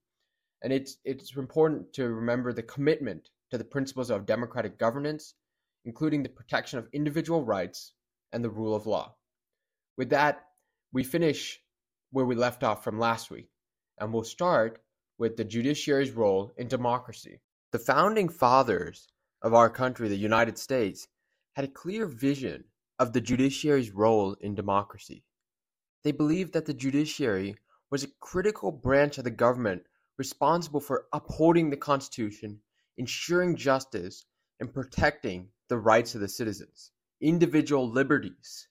And 0.62 0.72
it's 0.72 0.98
it's 1.04 1.36
important 1.36 1.94
to 1.94 2.10
remember 2.10 2.54
the 2.54 2.64
commitment 2.64 3.30
to 3.52 3.58
the 3.58 3.64
principles 3.64 4.10
of 4.10 4.26
democratic 4.26 4.78
governance, 4.80 5.36
including 5.84 6.24
the 6.24 6.30
protection 6.30 6.80
of 6.80 6.88
individual 6.94 7.44
rights 7.44 7.94
and 8.32 8.44
the 8.44 8.50
rule 8.50 8.76
of 8.76 8.88
law. 8.88 9.16
With 9.98 10.10
that, 10.10 10.46
we 10.92 11.04
finish 11.04 11.60
where 12.12 12.26
we 12.26 12.36
left 12.36 12.64
off 12.64 12.84
from 12.84 13.00
last 13.00 13.30
week, 13.30 13.50
and 14.00 14.14
we'll 14.14 14.24
start 14.24 14.82
with 15.18 15.38
the 15.38 15.44
judiciary's 15.44 16.12
role 16.12 16.54
in 16.58 16.68
democracy. 16.68 17.42
The 17.72 17.80
founding 17.80 18.30
fathers 18.30 19.08
of 19.42 19.54
our 19.54 19.70
country, 19.70 20.08
the 20.08 20.16
United 20.16 20.58
States, 20.58 21.08
had 21.54 21.66
a 21.66 21.70
clear 21.70 22.06
vision 22.06 22.66
of 23.00 23.14
the 23.14 23.22
judiciary's 23.22 23.92
role 23.92 24.36
in 24.42 24.56
democracy. 24.56 25.24
They 26.04 26.12
believed 26.12 26.54
that 26.54 26.66
the 26.66 26.74
judiciary 26.74 27.56
was 27.90 28.04
a 28.04 28.10
critical 28.20 28.72
branch 28.72 29.18
of 29.18 29.24
the 29.24 29.32
government 29.32 29.84
responsible 30.18 30.80
for 30.80 31.06
upholding 31.14 31.70
the 31.70 31.78
Constitution, 31.78 32.60
ensuring 32.98 33.56
justice, 33.56 34.26
and 34.60 34.74
protecting 34.74 35.50
the 35.68 35.78
rights 35.78 36.16
of 36.16 36.22
the 36.22 36.28
citizens, 36.28 36.92
individual 37.22 37.90
liberties. 37.90 38.68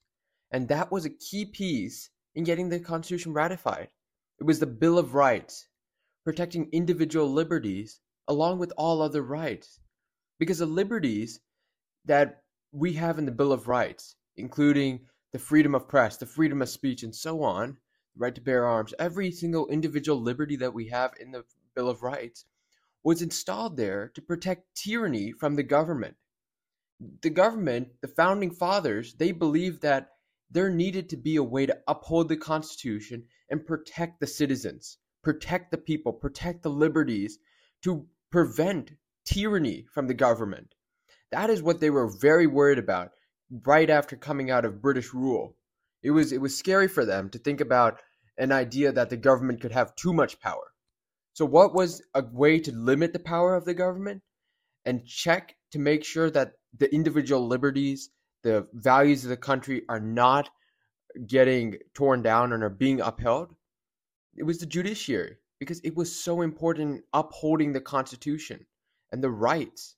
And 0.50 0.68
that 0.68 0.90
was 0.90 1.04
a 1.04 1.10
key 1.10 1.44
piece 1.44 2.10
in 2.34 2.44
getting 2.44 2.68
the 2.68 2.80
Constitution 2.80 3.32
ratified. 3.32 3.88
It 4.40 4.44
was 4.44 4.58
the 4.60 4.66
Bill 4.66 4.98
of 4.98 5.14
Rights, 5.14 5.66
protecting 6.24 6.68
individual 6.72 7.30
liberties 7.30 8.00
along 8.26 8.58
with 8.58 8.72
all 8.76 9.02
other 9.02 9.22
rights. 9.22 9.78
Because 10.38 10.58
the 10.58 10.66
liberties 10.66 11.40
that 12.06 12.42
we 12.72 12.94
have 12.94 13.18
in 13.18 13.26
the 13.26 13.32
Bill 13.32 13.52
of 13.52 13.68
Rights, 13.68 14.16
including 14.36 15.06
the 15.32 15.38
freedom 15.38 15.74
of 15.74 15.88
press, 15.88 16.16
the 16.16 16.26
freedom 16.26 16.62
of 16.62 16.68
speech, 16.68 17.02
and 17.02 17.14
so 17.14 17.42
on, 17.42 17.76
the 18.14 18.18
right 18.18 18.34
to 18.34 18.40
bear 18.40 18.66
arms, 18.66 18.94
every 18.98 19.30
single 19.30 19.68
individual 19.68 20.20
liberty 20.20 20.56
that 20.56 20.74
we 20.74 20.88
have 20.88 21.12
in 21.20 21.30
the 21.30 21.44
Bill 21.74 21.88
of 21.88 22.02
Rights 22.02 22.44
was 23.02 23.20
installed 23.20 23.76
there 23.76 24.10
to 24.14 24.22
protect 24.22 24.74
tyranny 24.74 25.32
from 25.32 25.56
the 25.56 25.62
government. 25.62 26.16
The 27.20 27.30
government, 27.30 27.88
the 28.00 28.08
founding 28.08 28.50
fathers, 28.50 29.14
they 29.14 29.32
believed 29.32 29.82
that 29.82 30.08
there 30.50 30.70
needed 30.70 31.10
to 31.10 31.16
be 31.16 31.36
a 31.36 31.42
way 31.42 31.66
to 31.66 31.78
uphold 31.86 32.28
the 32.28 32.36
Constitution 32.36 33.24
and 33.50 33.66
protect 33.66 34.20
the 34.20 34.26
citizens, 34.26 34.98
protect 35.24 35.70
the 35.70 35.78
people, 35.78 36.12
protect 36.12 36.62
the 36.62 36.70
liberties, 36.70 37.38
to 37.82 38.06
prevent 38.30 38.92
tyranny 39.24 39.86
from 39.92 40.06
the 40.06 40.14
government. 40.14 40.74
That 41.32 41.50
is 41.50 41.62
what 41.62 41.80
they 41.80 41.90
were 41.90 42.08
very 42.20 42.46
worried 42.46 42.78
about 42.78 43.10
right 43.64 43.90
after 43.90 44.16
coming 44.16 44.50
out 44.50 44.64
of 44.64 44.82
British 44.82 45.12
rule. 45.12 45.56
It 46.02 46.10
was 46.10 46.32
it 46.32 46.40
was 46.40 46.56
scary 46.56 46.88
for 46.88 47.04
them 47.04 47.30
to 47.30 47.38
think 47.38 47.60
about 47.60 48.00
an 48.36 48.52
idea 48.52 48.92
that 48.92 49.10
the 49.10 49.16
government 49.16 49.60
could 49.60 49.72
have 49.72 49.96
too 49.96 50.12
much 50.12 50.40
power. 50.40 50.72
So 51.32 51.44
what 51.44 51.74
was 51.74 52.02
a 52.14 52.22
way 52.32 52.60
to 52.60 52.72
limit 52.72 53.12
the 53.12 53.18
power 53.18 53.54
of 53.54 53.64
the 53.64 53.74
government 53.74 54.22
and 54.84 55.06
check 55.06 55.56
to 55.72 55.78
make 55.78 56.04
sure 56.04 56.30
that 56.30 56.52
the 56.78 56.92
individual 56.94 57.46
liberties, 57.46 58.10
the 58.42 58.68
values 58.72 59.24
of 59.24 59.30
the 59.30 59.36
country 59.36 59.82
are 59.88 60.00
not 60.00 60.50
getting 61.26 61.78
torn 61.94 62.22
down 62.22 62.52
and 62.52 62.62
are 62.62 62.68
being 62.68 63.00
upheld? 63.00 63.54
It 64.36 64.42
was 64.42 64.58
the 64.58 64.66
judiciary 64.66 65.36
because 65.60 65.80
it 65.80 65.94
was 65.94 66.14
so 66.14 66.42
important 66.42 66.90
in 66.90 67.04
upholding 67.12 67.72
the 67.72 67.80
Constitution 67.80 68.66
and 69.12 69.22
the 69.22 69.30
rights. 69.30 69.94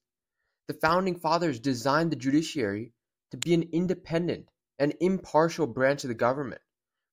The 0.69 0.75
founding 0.75 1.19
fathers 1.19 1.59
designed 1.59 2.13
the 2.13 2.17
judiciary 2.17 2.93
to 3.31 3.39
be 3.39 3.55
an 3.55 3.71
independent 3.73 4.51
and 4.79 4.95
impartial 5.01 5.67
branch 5.67 6.05
of 6.05 6.09
the 6.09 6.15
government, 6.15 6.61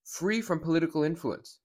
free 0.04 0.42
from 0.42 0.60
political 0.60 1.04
influence. 1.04 1.60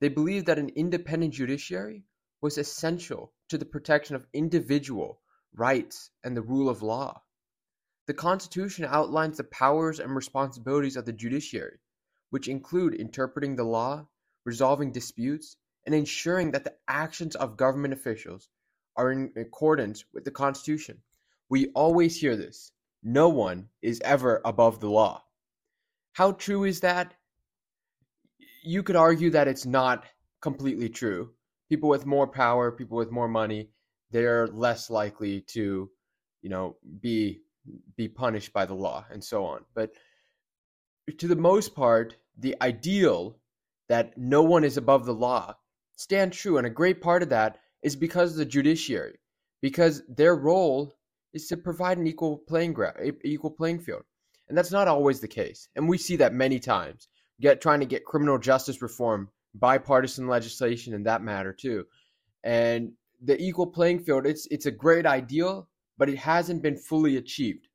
They 0.00 0.08
believed 0.08 0.46
that 0.46 0.58
an 0.58 0.70
independent 0.70 1.34
judiciary 1.34 2.04
was 2.40 2.56
essential 2.56 3.34
to 3.48 3.58
the 3.58 3.66
protection 3.66 4.16
of 4.16 4.26
individual 4.32 5.20
rights 5.52 6.10
and 6.24 6.36
the 6.36 6.42
rule 6.42 6.68
of 6.68 6.82
law. 6.82 7.22
The 8.06 8.14
Constitution 8.14 8.86
outlines 8.86 9.36
the 9.36 9.44
powers 9.44 10.00
and 10.00 10.16
responsibilities 10.16 10.96
of 10.96 11.04
the 11.04 11.12
judiciary, 11.12 11.78
which 12.30 12.48
include 12.48 12.94
interpreting 12.94 13.56
the 13.56 13.64
law, 13.64 14.08
resolving 14.48 14.90
disputes, 14.92 15.56
and 15.84 15.94
ensuring 15.94 16.50
that 16.52 16.64
the 16.64 16.74
actions 16.88 17.36
of 17.36 17.56
government 17.56 17.94
officials 17.94 18.48
are 18.96 19.12
in 19.12 19.30
accordance 19.36 20.04
with 20.12 20.24
the 20.24 20.30
Constitution. 20.30 20.98
We 21.48 21.68
always 21.68 22.20
hear 22.20 22.36
this 22.36 22.72
no 23.02 23.28
one 23.28 23.68
is 23.80 24.00
ever 24.04 24.40
above 24.44 24.80
the 24.80 24.90
law. 24.90 25.22
How 26.12 26.32
true 26.32 26.64
is 26.64 26.80
that? 26.80 27.14
You 28.64 28.82
could 28.82 28.96
argue 28.96 29.30
that 29.30 29.48
it's 29.48 29.66
not 29.66 30.04
completely 30.40 30.88
true. 30.88 31.30
People 31.68 31.88
with 31.88 32.06
more 32.06 32.26
power, 32.26 32.72
people 32.72 32.98
with 32.98 33.12
more 33.12 33.28
money, 33.28 33.70
they're 34.10 34.48
less 34.48 34.90
likely 34.90 35.42
to, 35.52 35.88
you 36.42 36.50
know, 36.50 36.76
be 37.00 37.40
be 37.96 38.08
punished 38.08 38.52
by 38.52 38.64
the 38.64 38.74
law 38.74 39.04
and 39.10 39.22
so 39.22 39.44
on. 39.44 39.64
But 39.74 39.92
to 41.18 41.28
the 41.28 41.36
most 41.36 41.74
part, 41.74 42.16
the 42.38 42.56
ideal 42.60 43.36
that 43.88 44.16
no 44.16 44.42
one 44.42 44.64
is 44.64 44.76
above 44.76 45.06
the 45.06 45.14
law 45.14 45.54
stand 45.98 46.32
true. 46.32 46.56
And 46.56 46.66
a 46.66 46.70
great 46.70 47.02
part 47.02 47.22
of 47.22 47.28
that 47.28 47.58
is 47.82 47.96
because 47.96 48.32
of 48.32 48.38
the 48.38 48.44
judiciary, 48.44 49.18
because 49.60 50.02
their 50.08 50.34
role 50.34 50.94
is 51.34 51.46
to 51.48 51.56
provide 51.56 51.98
an 51.98 52.06
equal 52.06 52.38
playing 52.38 52.72
ground, 52.72 52.96
equal 53.22 53.50
playing 53.50 53.80
field, 53.80 54.02
and 54.48 54.56
that's 54.56 54.72
not 54.72 54.88
always 54.88 55.20
the 55.20 55.28
case. 55.28 55.68
And 55.76 55.88
we 55.88 55.98
see 55.98 56.16
that 56.16 56.32
many 56.32 56.58
times. 56.58 57.08
Get 57.40 57.60
trying 57.60 57.80
to 57.80 57.86
get 57.86 58.04
criminal 58.04 58.38
justice 58.38 58.82
reform, 58.82 59.28
bipartisan 59.54 60.26
legislation 60.26 60.92
in 60.94 61.04
that 61.04 61.22
matter 61.22 61.52
too, 61.52 61.84
and 62.42 62.92
the 63.22 63.40
equal 63.40 63.66
playing 63.66 64.00
field. 64.00 64.26
It's 64.26 64.46
it's 64.50 64.66
a 64.66 64.72
great 64.72 65.06
ideal, 65.06 65.68
but 65.98 66.08
it 66.08 66.18
hasn't 66.18 66.62
been 66.62 66.76
fully 66.76 67.16
achieved. 67.16 67.68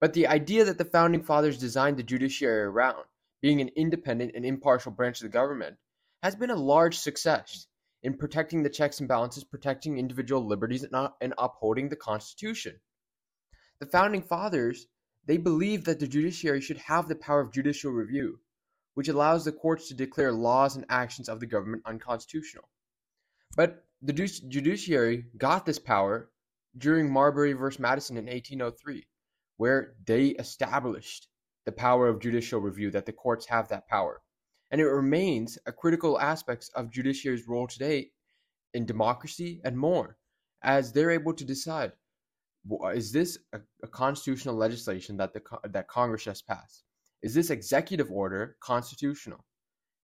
But 0.00 0.14
the 0.14 0.26
idea 0.26 0.64
that 0.64 0.78
the 0.78 0.84
founding 0.84 1.22
fathers 1.22 1.58
designed 1.58 1.98
the 1.98 2.02
judiciary 2.02 2.64
around, 2.64 3.04
being 3.46 3.60
an 3.60 3.70
independent 3.76 4.32
and 4.34 4.44
impartial 4.44 4.90
branch 4.90 5.20
of 5.20 5.22
the 5.22 5.32
government, 5.32 5.76
has 6.20 6.34
been 6.34 6.50
a 6.50 6.56
large 6.56 6.98
success 6.98 7.68
in 8.02 8.12
protecting 8.12 8.60
the 8.60 8.68
checks 8.68 8.98
and 8.98 9.08
balances, 9.08 9.44
protecting 9.44 9.98
individual 9.98 10.44
liberties, 10.44 10.84
and, 11.20 11.34
upholding 11.38 11.88
the 11.88 11.94
Constitution. 11.94 12.74
The 13.78 13.86
founding 13.86 14.22
fathers 14.22 14.88
they 15.26 15.36
believed 15.36 15.86
that 15.86 16.00
the 16.00 16.08
judiciary 16.08 16.60
should 16.60 16.78
have 16.78 17.06
the 17.06 17.14
power 17.14 17.40
of 17.40 17.52
judicial 17.52 17.92
review, 17.92 18.40
which 18.94 19.06
allows 19.06 19.44
the 19.44 19.52
courts 19.52 19.86
to 19.86 19.94
declare 19.94 20.32
laws 20.32 20.74
and 20.74 20.84
actions 20.88 21.28
of 21.28 21.38
the 21.38 21.46
government 21.46 21.84
unconstitutional. 21.86 22.68
But 23.56 23.84
the 24.02 24.12
judiciary 24.12 25.26
got 25.38 25.64
this 25.64 25.78
power 25.78 26.30
during 26.76 27.12
Marbury 27.12 27.52
v. 27.52 27.62
Madison 27.78 28.16
in 28.16 28.26
1803, 28.26 29.06
where 29.56 29.94
they 30.04 30.30
established 30.30 31.28
the 31.66 31.72
power 31.72 32.08
of 32.08 32.20
judicial 32.20 32.60
review, 32.60 32.90
that 32.92 33.04
the 33.04 33.12
courts 33.12 33.46
have 33.46 33.68
that 33.68 33.88
power. 33.88 34.22
And 34.70 34.80
it 34.80 34.86
remains 34.86 35.58
a 35.66 35.72
critical 35.72 36.18
aspect 36.18 36.70
of 36.74 36.90
judiciary's 36.90 37.46
role 37.46 37.66
today 37.66 38.10
in 38.72 38.86
democracy 38.86 39.60
and 39.64 39.76
more, 39.76 40.16
as 40.62 40.92
they're 40.92 41.10
able 41.10 41.34
to 41.34 41.44
decide 41.44 41.92
is 42.94 43.12
this 43.12 43.38
a, 43.52 43.60
a 43.82 43.88
constitutional 43.88 44.54
legislation 44.54 45.16
that 45.16 45.32
the 45.32 45.42
that 45.68 45.88
Congress 45.88 46.24
has 46.24 46.42
passed? 46.42 46.84
Is 47.22 47.34
this 47.34 47.50
executive 47.50 48.10
order 48.10 48.56
constitutional? 48.60 49.44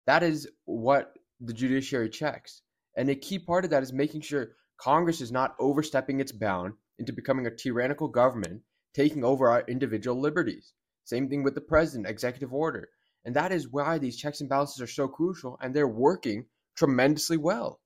That 0.07 0.23
is 0.23 0.49
what 0.65 1.15
the 1.41 1.53
judiciary 1.53 2.09
checks. 2.09 2.63
And 2.97 3.09
a 3.09 3.15
key 3.15 3.39
part 3.39 3.65
of 3.65 3.71
that 3.71 3.83
is 3.83 3.93
making 3.93 4.21
sure 4.21 4.53
Congress 4.77 5.21
is 5.21 5.33
not 5.33 5.55
overstepping 5.59 6.21
its 6.21 6.33
bound 6.33 6.75
into 6.99 7.13
becoming 7.13 7.47
a 7.47 7.55
tyrannical 7.55 8.09
government, 8.09 8.63
taking 8.95 9.25
over 9.25 9.51
our 9.51 9.65
individual 9.69 10.21
liberties. 10.21 10.75
Same 11.05 11.29
thing 11.29 11.43
with 11.43 11.55
the 11.55 11.61
president, 11.61 12.09
executive 12.09 12.53
order. 12.53 12.89
And 13.25 13.37
that 13.37 13.53
is 13.53 13.69
why 13.69 13.99
these 13.99 14.17
checks 14.17 14.41
and 14.41 14.49
balances 14.49 14.81
are 14.81 14.87
so 14.87 15.09
crucial 15.09 15.59
and 15.61 15.75
they're 15.75 15.89
working 15.89 16.47
tremendously 16.77 17.37
well. 17.37 17.81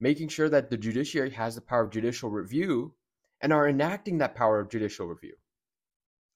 Making 0.00 0.28
sure 0.28 0.48
that 0.48 0.70
the 0.70 0.76
judiciary 0.76 1.30
has 1.30 1.54
the 1.54 1.60
power 1.60 1.84
of 1.84 1.90
judicial 1.90 2.30
review 2.30 2.94
and 3.40 3.52
are 3.52 3.68
enacting 3.68 4.18
that 4.18 4.34
power 4.34 4.60
of 4.60 4.70
judicial 4.70 5.06
review. 5.06 5.34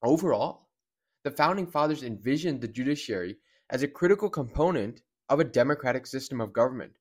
Overall, 0.02 0.68
the 1.24 1.30
founding 1.30 1.66
fathers 1.66 2.02
envisioned 2.02 2.60
the 2.60 2.68
judiciary 2.68 3.38
as 3.70 3.82
a 3.82 3.88
critical 3.88 4.30
component 4.30 5.02
of 5.28 5.40
a 5.40 5.44
democratic 5.44 6.06
system 6.06 6.40
of 6.40 6.52
government, 6.52 6.92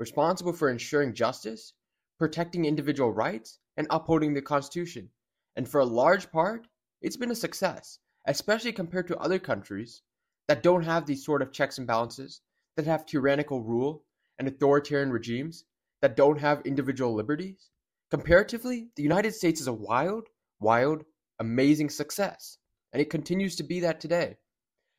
responsible 0.00 0.52
for 0.52 0.68
ensuring 0.68 1.14
justice, 1.14 1.74
protecting 2.18 2.64
individual 2.64 3.12
rights, 3.12 3.60
and 3.76 3.86
upholding 3.90 4.34
the 4.34 4.42
Constitution. 4.42 5.10
And 5.54 5.68
for 5.68 5.80
a 5.80 5.84
large 5.84 6.30
part, 6.32 6.66
it's 7.00 7.16
been 7.16 7.30
a 7.30 7.36
success, 7.36 8.00
especially 8.28 8.72
compared 8.72 9.08
to 9.08 9.18
other 9.18 9.38
countries 9.38 10.02
that 10.48 10.62
don't 10.62 10.84
have 10.84 11.06
these 11.06 11.24
sort 11.24 11.42
of 11.42 11.50
checks 11.50 11.78
and 11.78 11.86
balances, 11.86 12.40
that 12.76 12.86
have 12.86 13.06
tyrannical 13.06 13.62
rule 13.62 14.04
and 14.38 14.46
authoritarian 14.46 15.10
regimes, 15.10 15.64
that 16.02 16.16
don't 16.16 16.38
have 16.38 16.60
individual 16.66 17.14
liberties. 17.14 17.70
Comparatively, 18.10 18.88
the 18.96 19.02
United 19.02 19.34
States 19.34 19.60
is 19.60 19.66
a 19.66 19.72
wild, 19.72 20.28
wild, 20.60 21.04
amazing 21.40 21.90
success, 21.90 22.58
and 22.92 23.00
it 23.02 23.10
continues 23.10 23.56
to 23.56 23.62
be 23.62 23.80
that 23.80 24.00
today. 24.00 24.36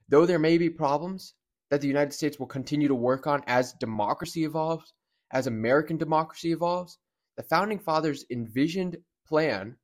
Though 0.09 0.25
there 0.25 0.39
may 0.39 0.57
be 0.57 0.69
problems 0.69 1.35
that 1.69 1.81
the 1.81 1.87
United 1.87 2.13
States 2.13 2.39
will 2.39 2.47
continue 2.47 2.87
to 2.87 2.95
work 2.95 3.27
on 3.27 3.43
as 3.45 3.73
democracy 3.73 4.43
evolves, 4.43 4.91
as 5.31 5.45
American 5.45 5.97
democracy 5.97 6.51
evolves, 6.51 6.97
the 7.37 7.43
founding 7.43 7.79
fathers' 7.79 8.25
envisioned 8.31 8.97
plan 9.27 9.77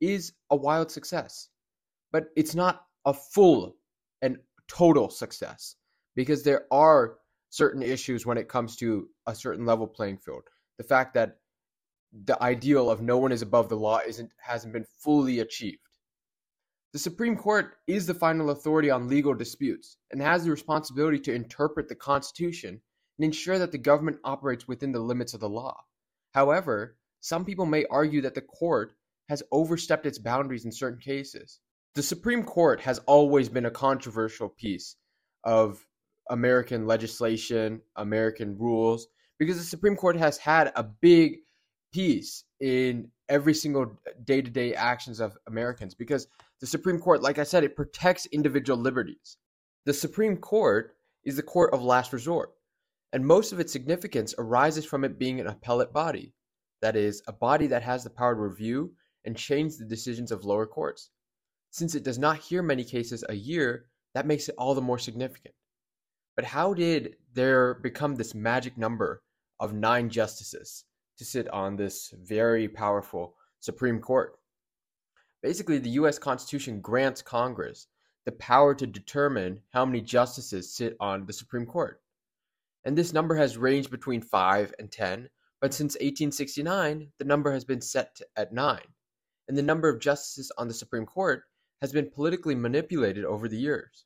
is 0.00 0.32
a 0.50 0.56
wild 0.56 0.90
success. 0.90 1.48
But 2.10 2.28
it's 2.36 2.54
not 2.54 2.85
a 3.06 3.14
full 3.14 3.76
and 4.22 4.36
total 4.68 5.08
success 5.08 5.76
because 6.14 6.42
there 6.42 6.66
are 6.70 7.18
certain 7.50 7.82
issues 7.82 8.26
when 8.26 8.36
it 8.36 8.48
comes 8.48 8.76
to 8.76 9.08
a 9.26 9.34
certain 9.34 9.64
level 9.64 9.86
playing 9.86 10.18
field. 10.18 10.42
The 10.78 10.84
fact 10.84 11.14
that 11.14 11.38
the 12.24 12.40
ideal 12.42 12.90
of 12.90 13.00
no 13.00 13.18
one 13.18 13.32
is 13.32 13.42
above 13.42 13.68
the 13.68 13.76
law 13.76 14.00
isn't 14.06 14.30
hasn't 14.38 14.72
been 14.72 14.86
fully 14.98 15.40
achieved. 15.40 15.78
The 16.92 16.98
Supreme 16.98 17.36
Court 17.36 17.76
is 17.86 18.06
the 18.06 18.14
final 18.14 18.50
authority 18.50 18.90
on 18.90 19.08
legal 19.08 19.34
disputes 19.34 19.98
and 20.10 20.20
has 20.22 20.44
the 20.44 20.50
responsibility 20.50 21.18
to 21.20 21.34
interpret 21.34 21.88
the 21.88 21.94
Constitution 21.94 22.80
and 23.18 23.24
ensure 23.24 23.58
that 23.58 23.72
the 23.72 23.78
government 23.78 24.18
operates 24.24 24.66
within 24.66 24.92
the 24.92 25.00
limits 25.00 25.34
of 25.34 25.40
the 25.40 25.48
law. 25.48 25.76
However, 26.32 26.96
some 27.20 27.44
people 27.44 27.66
may 27.66 27.84
argue 27.90 28.22
that 28.22 28.34
the 28.34 28.40
court 28.40 28.94
has 29.28 29.42
overstepped 29.52 30.06
its 30.06 30.18
boundaries 30.18 30.64
in 30.64 30.72
certain 30.72 31.00
cases. 31.00 31.60
The 31.96 32.02
Supreme 32.02 32.42
Court 32.42 32.78
has 32.82 32.98
always 33.06 33.48
been 33.48 33.64
a 33.64 33.70
controversial 33.70 34.50
piece 34.50 34.96
of 35.44 35.82
American 36.28 36.86
legislation, 36.86 37.80
American 37.96 38.58
rules, 38.58 39.08
because 39.38 39.56
the 39.56 39.64
Supreme 39.64 39.96
Court 39.96 40.14
has 40.16 40.36
had 40.36 40.72
a 40.76 40.82
big 40.82 41.38
piece 41.94 42.44
in 42.60 43.10
every 43.30 43.54
single 43.54 43.98
day 44.24 44.42
to 44.42 44.50
day 44.50 44.74
actions 44.74 45.20
of 45.20 45.38
Americans 45.46 45.94
because 45.94 46.28
the 46.60 46.66
Supreme 46.66 46.98
Court, 46.98 47.22
like 47.22 47.38
I 47.38 47.44
said, 47.44 47.64
it 47.64 47.76
protects 47.76 48.26
individual 48.26 48.78
liberties. 48.78 49.38
The 49.86 49.94
Supreme 49.94 50.36
Court 50.36 50.98
is 51.24 51.36
the 51.36 51.42
court 51.42 51.72
of 51.72 51.82
last 51.82 52.12
resort, 52.12 52.52
and 53.14 53.26
most 53.26 53.52
of 53.52 53.58
its 53.58 53.72
significance 53.72 54.34
arises 54.36 54.84
from 54.84 55.02
it 55.02 55.18
being 55.18 55.40
an 55.40 55.46
appellate 55.46 55.94
body. 55.94 56.34
That 56.82 56.94
is, 56.94 57.22
a 57.26 57.32
body 57.32 57.68
that 57.68 57.84
has 57.84 58.04
the 58.04 58.10
power 58.10 58.34
to 58.34 58.40
review 58.42 58.92
and 59.24 59.34
change 59.34 59.78
the 59.78 59.86
decisions 59.86 60.30
of 60.30 60.44
lower 60.44 60.66
courts. 60.66 61.08
Since 61.76 61.94
it 61.94 62.04
does 62.04 62.18
not 62.18 62.38
hear 62.38 62.62
many 62.62 62.84
cases 62.84 63.22
a 63.28 63.34
year, 63.34 63.84
that 64.14 64.26
makes 64.26 64.48
it 64.48 64.54
all 64.56 64.74
the 64.74 64.80
more 64.80 64.98
significant. 64.98 65.54
But 66.34 66.46
how 66.46 66.72
did 66.72 67.16
there 67.34 67.74
become 67.74 68.14
this 68.14 68.34
magic 68.34 68.78
number 68.78 69.22
of 69.60 69.74
nine 69.74 70.08
justices 70.08 70.84
to 71.18 71.24
sit 71.26 71.46
on 71.50 71.76
this 71.76 72.14
very 72.18 72.66
powerful 72.66 73.34
Supreme 73.60 74.00
Court? 74.00 74.38
Basically, 75.42 75.76
the 75.76 75.90
US 76.00 76.18
Constitution 76.18 76.80
grants 76.80 77.20
Congress 77.20 77.88
the 78.24 78.32
power 78.32 78.74
to 78.74 78.86
determine 78.86 79.60
how 79.74 79.84
many 79.84 80.00
justices 80.00 80.74
sit 80.74 80.96
on 80.98 81.26
the 81.26 81.32
Supreme 81.34 81.66
Court. 81.66 82.00
And 82.86 82.96
this 82.96 83.12
number 83.12 83.34
has 83.34 83.58
ranged 83.58 83.90
between 83.90 84.22
5 84.22 84.72
and 84.78 84.90
10, 84.90 85.28
but 85.60 85.74
since 85.74 85.92
1869, 85.96 87.12
the 87.18 87.24
number 87.26 87.52
has 87.52 87.66
been 87.66 87.82
set 87.82 88.18
at 88.34 88.54
9. 88.54 88.80
And 89.48 89.58
the 89.58 89.62
number 89.62 89.90
of 89.90 90.00
justices 90.00 90.50
on 90.56 90.68
the 90.68 90.72
Supreme 90.72 91.04
Court 91.04 91.42
has 91.80 91.92
been 91.92 92.10
politically 92.10 92.54
manipulated 92.54 93.24
over 93.24 93.48
the 93.48 93.58
years. 93.58 94.04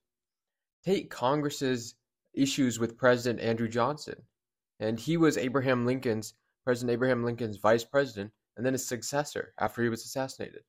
Take 0.84 1.10
Congress's 1.10 1.94
issues 2.34 2.78
with 2.78 2.96
President 2.96 3.40
Andrew 3.40 3.68
Johnson, 3.68 4.22
and 4.78 4.98
he 4.98 5.16
was 5.16 5.36
Abraham 5.36 5.86
Lincoln's 5.86 6.34
President 6.64 6.92
Abraham 6.92 7.24
Lincoln's 7.24 7.56
vice 7.56 7.84
president 7.84 8.32
and 8.56 8.66
then 8.66 8.74
his 8.74 8.86
successor 8.86 9.54
after 9.58 9.82
he 9.82 9.88
was 9.88 10.04
assassinated. 10.04 10.62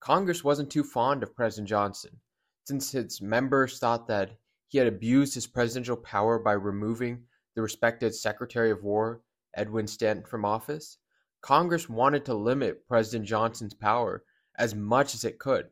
Congress 0.00 0.44
wasn't 0.44 0.70
too 0.70 0.84
fond 0.84 1.22
of 1.22 1.34
President 1.34 1.68
Johnson, 1.68 2.20
since 2.64 2.94
its 2.94 3.22
members 3.22 3.78
thought 3.78 4.06
that 4.08 4.36
he 4.68 4.78
had 4.78 4.86
abused 4.86 5.34
his 5.34 5.46
presidential 5.46 5.96
power 5.96 6.38
by 6.38 6.52
removing 6.52 7.24
the 7.54 7.62
respected 7.62 8.14
Secretary 8.14 8.70
of 8.70 8.82
War, 8.82 9.22
Edwin 9.54 9.86
Stanton, 9.86 10.24
from 10.24 10.44
office. 10.44 10.98
Congress 11.40 11.88
wanted 11.88 12.24
to 12.24 12.34
limit 12.34 12.86
President 12.86 13.26
Johnson's 13.26 13.74
power 13.74 14.24
as 14.58 14.74
much 14.74 15.14
as 15.14 15.24
it 15.24 15.38
could. 15.38 15.68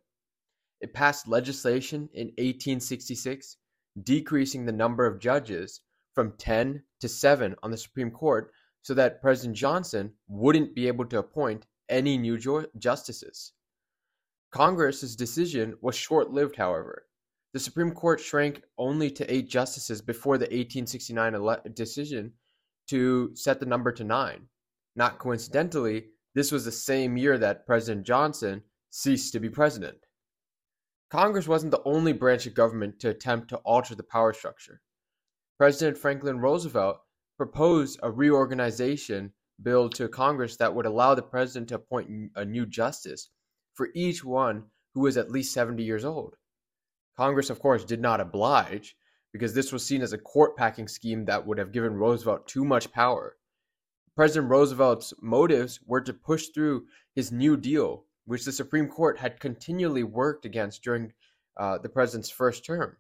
It 0.83 0.93
passed 0.93 1.29
legislation 1.29 2.09
in 2.13 2.27
1866 2.39 3.57
decreasing 4.03 4.67
the 4.67 4.73
number 4.73 5.07
of 5.07 5.21
judges 5.21 5.81
from 6.13 6.37
10 6.39 6.83
to 7.01 7.09
7 7.09 7.55
on 7.63 7.71
the 7.71 7.77
Supreme 7.77 8.11
Court 8.11 8.53
so 8.83 8.95
that 8.95 9.23
President 9.23 9.57
Johnson 9.57 10.13
wouldn't 10.27 10.75
be 10.75 10.89
able 10.89 11.05
to 11.07 11.19
appoint 11.19 11.67
any 11.89 12.19
new 12.19 12.37
justices. 12.79 13.53
Congress's 14.51 15.15
decision 15.15 15.77
was 15.81 15.95
short-lived, 15.95 16.57
however. 16.57 17.07
The 17.53 17.61
Supreme 17.61 17.93
Court 17.93 18.19
shrank 18.19 18.63
only 18.77 19.11
to 19.13 19.33
eight 19.33 19.49
justices 19.49 20.03
before 20.03 20.37
the 20.37 20.47
1869 20.47 21.35
ele- 21.35 21.63
decision 21.75 22.33
to 22.89 23.35
set 23.37 23.61
the 23.61 23.67
number 23.67 23.93
to 23.93 24.05
nine. 24.05 24.49
Not 24.97 25.19
coincidentally, 25.19 26.07
this 26.35 26.51
was 26.51 26.65
the 26.65 26.73
same 26.73 27.17
year 27.17 27.39
that 27.39 27.67
President 27.67 28.05
Johnson 28.05 28.63
ceased 28.91 29.33
to 29.33 29.41
be 29.41 29.49
president. 29.49 29.99
Congress 31.13 31.47
wasn't 31.47 31.71
the 31.71 31.83
only 31.85 32.15
branch 32.15 32.47
of 32.47 32.55
government 32.55 32.99
to 32.99 33.11
attempt 33.11 33.49
to 33.49 33.59
alter 33.59 33.95
the 33.95 34.03
power 34.03 34.33
structure. 34.33 34.81
President 35.59 35.99
Franklin 35.99 36.39
Roosevelt 36.41 37.03
proposed 37.37 38.01
a 38.03 38.11
reorganization 38.11 39.31
bill 39.63 39.91
to 39.91 40.09
Congress 40.09 40.57
that 40.57 40.75
would 40.75 40.87
allow 40.87 41.15
the 41.15 41.21
president 41.21 41.69
to 41.69 41.75
appoint 41.75 42.31
a 42.35 42.47
new 42.47 42.65
justice 42.65 43.29
for 43.75 43.91
each 43.95 44.25
one 44.25 44.65
who 44.95 45.03
was 45.03 45.19
at 45.19 45.31
least 45.31 45.53
70 45.53 45.83
years 45.85 46.07
old. 46.07 46.35
Congress, 47.15 47.51
of 47.51 47.61
course, 47.61 47.85
did 47.85 48.01
not 48.01 48.23
oblige 48.23 48.97
because 49.35 49.53
this 49.53 49.71
was 49.71 49.85
seen 49.85 50.01
as 50.01 50.15
a 50.15 50.19
court 50.19 50.57
packing 50.57 50.89
scheme 50.89 51.27
that 51.27 51.47
would 51.47 51.59
have 51.59 51.73
given 51.73 51.93
Roosevelt 51.93 52.49
too 52.49 52.65
much 52.65 52.91
power. 52.91 53.37
President 54.17 54.51
Roosevelt's 54.51 55.13
motives 55.21 55.79
were 55.85 56.01
to 56.01 56.15
push 56.15 56.47
through 56.55 56.87
his 57.15 57.31
New 57.31 57.59
Deal, 57.59 58.07
which 58.33 58.47
the 58.47 58.51
Supreme 58.53 58.89
Court 58.89 59.19
had 59.19 59.39
continually 59.41 60.03
worked 60.03 60.47
against 60.47 60.83
during 60.83 61.13
uh, 61.59 61.77
the 61.77 61.91
president's 61.91 62.31
first 62.31 62.65
term. 62.65 62.97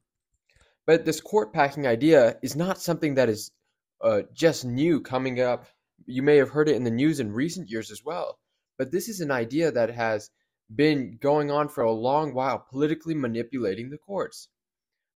But 0.87 1.07
this 1.07 1.23
court 1.23 1.55
packing 1.55 1.87
idea 1.87 2.37
is 2.43 2.55
not 2.55 2.83
something 2.83 3.15
that 3.15 3.31
is 3.31 3.51
uh, 4.05 4.23
just 4.35 4.67
new 4.67 5.01
coming 5.01 5.41
up. 5.41 5.65
You 6.05 6.23
may 6.23 6.37
have 6.37 6.51
heard 6.51 6.69
it 6.69 6.77
in 6.77 6.85
the 6.85 6.91
news 6.91 7.19
in 7.19 7.33
recent 7.33 7.71
years 7.71 7.91
as 7.91 8.05
well. 8.05 8.39
But 8.77 8.93
this 8.93 9.09
is 9.09 9.23
an 9.23 9.31
idea 9.31 9.73
that 9.73 9.89
has 9.89 10.29
been 10.75 11.17
going 11.19 11.51
on 11.51 11.71
for 11.71 11.83
a 11.83 11.93
long 11.93 12.35
while, 12.35 12.67
politically 12.71 13.15
manipulating 13.15 13.89
the 13.89 13.97
courts. 13.97 14.49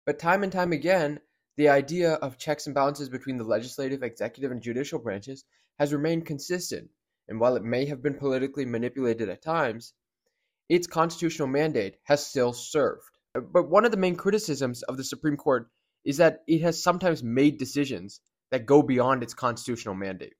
But 0.07 0.17
time 0.17 0.41
and 0.41 0.51
time 0.51 0.71
again, 0.71 1.19
the 1.57 1.69
idea 1.69 2.13
of 2.13 2.39
checks 2.39 2.65
and 2.65 2.73
balances 2.73 3.07
between 3.07 3.37
the 3.37 3.43
legislative, 3.43 4.01
executive, 4.01 4.51
and 4.51 4.63
judicial 4.63 4.97
branches 4.97 5.45
has 5.77 5.93
remained 5.93 6.25
consistent. 6.25 6.89
And 7.27 7.39
while 7.39 7.55
it 7.55 7.63
may 7.63 7.85
have 7.85 8.01
been 8.01 8.15
politically 8.15 8.65
manipulated 8.65 9.29
at 9.29 9.43
times, 9.43 9.93
its 10.69 10.87
constitutional 10.87 11.47
mandate 11.47 11.97
has 12.03 12.25
still 12.25 12.53
served. 12.53 13.03
But 13.33 13.69
one 13.69 13.85
of 13.85 13.91
the 13.91 13.97
main 13.97 14.15
criticisms 14.15 14.83
of 14.83 14.97
the 14.97 15.03
Supreme 15.03 15.37
Court 15.37 15.69
is 16.03 16.17
that 16.17 16.43
it 16.47 16.61
has 16.61 16.81
sometimes 16.81 17.23
made 17.23 17.57
decisions 17.57 18.21
that 18.51 18.65
go 18.65 18.81
beyond 18.81 19.23
its 19.23 19.33
constitutional 19.33 19.95
mandate. 19.95 20.33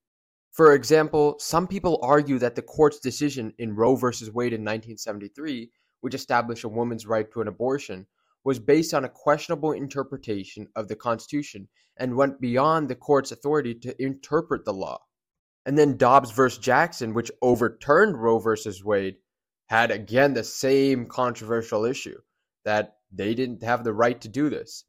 For 0.52 0.74
example, 0.74 1.36
some 1.40 1.68
people 1.68 2.00
argue 2.02 2.40
that 2.40 2.56
the 2.56 2.62
court's 2.62 3.00
decision 3.00 3.54
in 3.60 3.76
Roe 3.76 3.96
v. 3.96 4.08
Wade 4.34 4.54
in 4.54 4.62
1973, 4.62 5.70
which 6.02 6.16
established 6.16 6.64
a 6.64 6.70
woman's 6.70 7.06
right 7.06 7.32
to 7.32 7.42
an 7.42 7.48
abortion, 7.48 8.08
was 8.44 8.60
based 8.60 8.94
on 8.94 9.04
a 9.04 9.10
questionable 9.10 9.74
interpretation 9.74 10.68
of 10.76 10.88
the 10.88 10.96
Constitution 10.96 11.68
and 11.98 12.16
went 12.16 12.40
beyond 12.40 12.88
the 12.88 12.96
court's 12.96 13.32
authority 13.32 13.76
to 13.76 14.02
interpret 14.02 14.66
the 14.66 14.74
law. 14.74 15.00
And 15.66 15.78
then 15.78 15.98
Dobbs 15.98 16.32
v. 16.32 16.48
Jackson, 16.62 17.14
which 17.14 17.32
overturned 17.42 18.22
Roe 18.22 18.40
v. 18.40 18.56
Wade, 18.84 19.18
had 19.68 19.92
again 19.92 20.34
the 20.34 20.44
same 20.44 21.06
controversial 21.06 21.86
issue 21.86 22.20
that 22.66 22.98
they 23.12 23.34
didn't 23.34 23.64
have 23.64 23.84
the 23.84 23.94
right 23.94 24.20
to 24.22 24.28
do 24.28 24.50
this. 24.50 24.86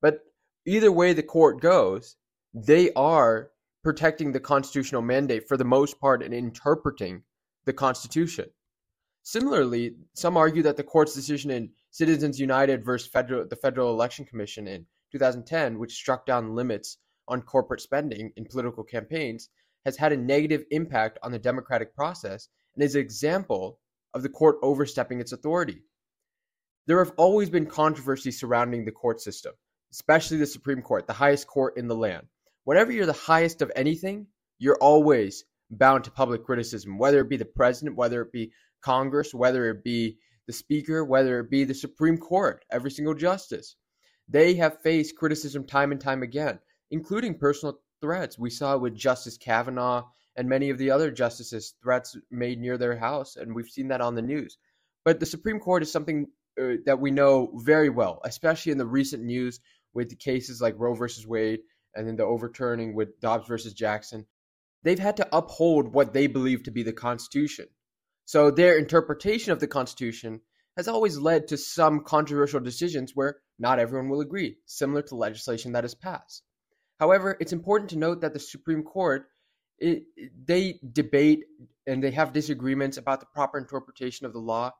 But 0.00 0.20
either 0.66 0.92
way 0.92 1.12
the 1.12 1.22
court 1.22 1.60
goes, 1.60 2.16
they 2.54 2.92
are 2.94 3.50
protecting 3.82 4.32
the 4.32 4.40
constitutional 4.40 5.02
mandate 5.02 5.46
for 5.48 5.56
the 5.56 5.64
most 5.64 6.00
part 6.00 6.22
and 6.22 6.34
interpreting 6.34 7.22
the 7.66 7.72
Constitution. 7.72 8.46
Similarly, 9.22 9.96
some 10.14 10.36
argue 10.36 10.62
that 10.62 10.76
the 10.76 10.84
court's 10.84 11.14
decision 11.14 11.50
in 11.50 11.70
Citizens 11.90 12.38
United 12.38 12.84
versus 12.84 13.08
Federal, 13.08 13.46
the 13.46 13.56
Federal 13.56 13.90
Election 13.90 14.24
Commission 14.24 14.68
in 14.68 14.86
2010, 15.12 15.78
which 15.78 15.94
struck 15.94 16.26
down 16.26 16.54
limits 16.54 16.98
on 17.28 17.42
corporate 17.42 17.80
spending 17.80 18.32
in 18.36 18.44
political 18.44 18.84
campaigns, 18.84 19.48
has 19.84 19.96
had 19.96 20.12
a 20.12 20.16
negative 20.16 20.64
impact 20.70 21.18
on 21.22 21.32
the 21.32 21.38
democratic 21.38 21.94
process 21.94 22.48
and 22.74 22.84
is 22.84 22.94
an 22.94 23.00
example 23.00 23.78
of 24.16 24.22
the 24.22 24.28
court 24.28 24.56
overstepping 24.62 25.20
its 25.20 25.30
authority. 25.30 25.82
There 26.86 27.04
have 27.04 27.12
always 27.16 27.50
been 27.50 27.66
controversies 27.66 28.40
surrounding 28.40 28.84
the 28.84 28.90
court 28.90 29.20
system, 29.20 29.52
especially 29.92 30.38
the 30.38 30.46
Supreme 30.46 30.82
Court, 30.82 31.06
the 31.06 31.12
highest 31.12 31.46
court 31.46 31.76
in 31.76 31.86
the 31.86 31.94
land 31.94 32.26
whenever 32.66 32.90
you're 32.90 33.06
the 33.06 33.12
highest 33.12 33.62
of 33.62 33.70
anything, 33.76 34.26
you're 34.58 34.78
always 34.80 35.44
bound 35.70 36.02
to 36.02 36.10
public 36.10 36.44
criticism, 36.44 36.98
whether 36.98 37.20
it 37.20 37.28
be 37.28 37.36
the 37.36 37.44
president, 37.44 37.96
whether 37.96 38.20
it 38.20 38.32
be 38.32 38.52
Congress, 38.82 39.32
whether 39.32 39.70
it 39.70 39.84
be 39.84 40.18
the 40.48 40.52
speaker, 40.52 41.04
whether 41.04 41.38
it 41.38 41.48
be 41.48 41.62
the 41.62 41.74
Supreme 41.74 42.18
Court, 42.18 42.64
every 42.70 42.90
single 42.90 43.14
justice. 43.14 43.76
They 44.28 44.54
have 44.54 44.82
faced 44.82 45.16
criticism 45.16 45.64
time 45.64 45.92
and 45.92 46.00
time 46.00 46.24
again, 46.24 46.58
including 46.90 47.38
personal 47.38 47.78
threats. 48.00 48.36
We 48.36 48.50
saw 48.50 48.74
it 48.74 48.80
with 48.80 48.96
Justice 48.96 49.38
Kavanaugh 49.38 50.04
and 50.36 50.48
many 50.48 50.70
of 50.70 50.78
the 50.78 50.90
other 50.90 51.10
justices, 51.10 51.74
threats 51.82 52.16
made 52.30 52.60
near 52.60 52.78
their 52.78 52.96
house, 52.96 53.36
and 53.36 53.54
we've 53.54 53.70
seen 53.70 53.88
that 53.88 54.00
on 54.00 54.14
the 54.14 54.22
news. 54.22 54.58
But 55.04 55.20
the 55.20 55.26
Supreme 55.26 55.60
Court 55.60 55.82
is 55.82 55.90
something 55.90 56.26
uh, 56.60 56.74
that 56.84 57.00
we 57.00 57.10
know 57.10 57.52
very 57.54 57.88
well, 57.88 58.20
especially 58.24 58.72
in 58.72 58.78
the 58.78 58.86
recent 58.86 59.22
news 59.22 59.60
with 59.94 60.10
the 60.10 60.16
cases 60.16 60.60
like 60.60 60.74
Roe 60.78 60.94
versus 60.94 61.26
Wade 61.26 61.60
and 61.94 62.06
then 62.06 62.16
the 62.16 62.24
overturning 62.24 62.94
with 62.94 63.20
Dobbs 63.20 63.48
versus 63.48 63.72
Jackson, 63.72 64.26
they've 64.82 64.98
had 64.98 65.16
to 65.16 65.28
uphold 65.36 65.92
what 65.92 66.12
they 66.12 66.26
believe 66.26 66.64
to 66.64 66.70
be 66.70 66.82
the 66.82 66.92
Constitution. 66.92 67.66
So 68.26 68.50
their 68.50 68.76
interpretation 68.76 69.52
of 69.52 69.60
the 69.60 69.66
Constitution 69.66 70.40
has 70.76 70.88
always 70.88 71.18
led 71.18 71.48
to 71.48 71.56
some 71.56 72.04
controversial 72.04 72.60
decisions 72.60 73.12
where 73.14 73.36
not 73.58 73.78
everyone 73.78 74.10
will 74.10 74.20
agree, 74.20 74.58
similar 74.66 75.02
to 75.02 75.14
legislation 75.14 75.72
that 75.72 75.84
is 75.84 75.94
passed. 75.94 76.42
However, 77.00 77.36
it's 77.40 77.52
important 77.52 77.90
to 77.90 77.98
note 77.98 78.20
that 78.20 78.34
the 78.34 78.38
Supreme 78.38 78.82
Court 78.82 79.26
it, 79.78 80.04
they 80.44 80.80
debate 80.92 81.44
and 81.86 82.02
they 82.02 82.10
have 82.10 82.32
disagreements 82.32 82.96
about 82.96 83.20
the 83.20 83.26
proper 83.26 83.58
interpretation 83.58 84.26
of 84.26 84.32
the 84.32 84.38
law, 84.38 84.72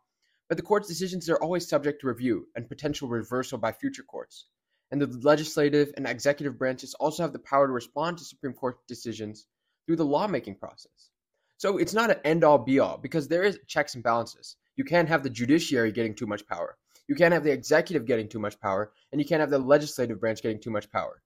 but 0.48 0.56
the 0.56 0.62
court's 0.62 0.88
decisions 0.88 1.28
are 1.28 1.42
always 1.42 1.68
subject 1.68 2.00
to 2.00 2.08
review 2.08 2.46
and 2.54 2.68
potential 2.68 3.08
reversal 3.08 3.58
by 3.58 3.72
future 3.72 4.02
courts 4.02 4.46
and 4.90 5.00
the 5.00 5.06
legislative 5.22 5.92
and 5.96 6.06
executive 6.06 6.58
branches 6.58 6.94
also 6.94 7.22
have 7.22 7.32
the 7.32 7.38
power 7.38 7.66
to 7.66 7.72
respond 7.72 8.18
to 8.18 8.24
Supreme 8.24 8.52
Court 8.52 8.78
decisions 8.86 9.46
through 9.86 9.96
the 9.96 10.04
lawmaking 10.04 10.56
process. 10.56 11.10
So 11.58 11.78
it's 11.78 11.94
not 11.94 12.10
an 12.10 12.18
end 12.24 12.44
all 12.44 12.58
be 12.58 12.78
all 12.78 12.98
because 12.98 13.28
there 13.28 13.42
is 13.42 13.58
checks 13.66 13.94
and 13.94 14.04
balances. 14.04 14.56
You 14.76 14.84
can't 14.84 15.08
have 15.08 15.22
the 15.22 15.30
judiciary 15.30 15.90
getting 15.90 16.14
too 16.14 16.26
much 16.26 16.46
power. 16.46 16.76
You 17.08 17.14
can't 17.14 17.32
have 17.32 17.44
the 17.44 17.52
executive 17.52 18.04
getting 18.06 18.28
too 18.28 18.38
much 18.38 18.60
power, 18.60 18.92
and 19.10 19.20
you 19.20 19.26
can't 19.26 19.40
have 19.40 19.50
the 19.50 19.58
legislative 19.58 20.20
branch 20.20 20.42
getting 20.42 20.60
too 20.60 20.70
much 20.70 20.90
power. 20.90 21.22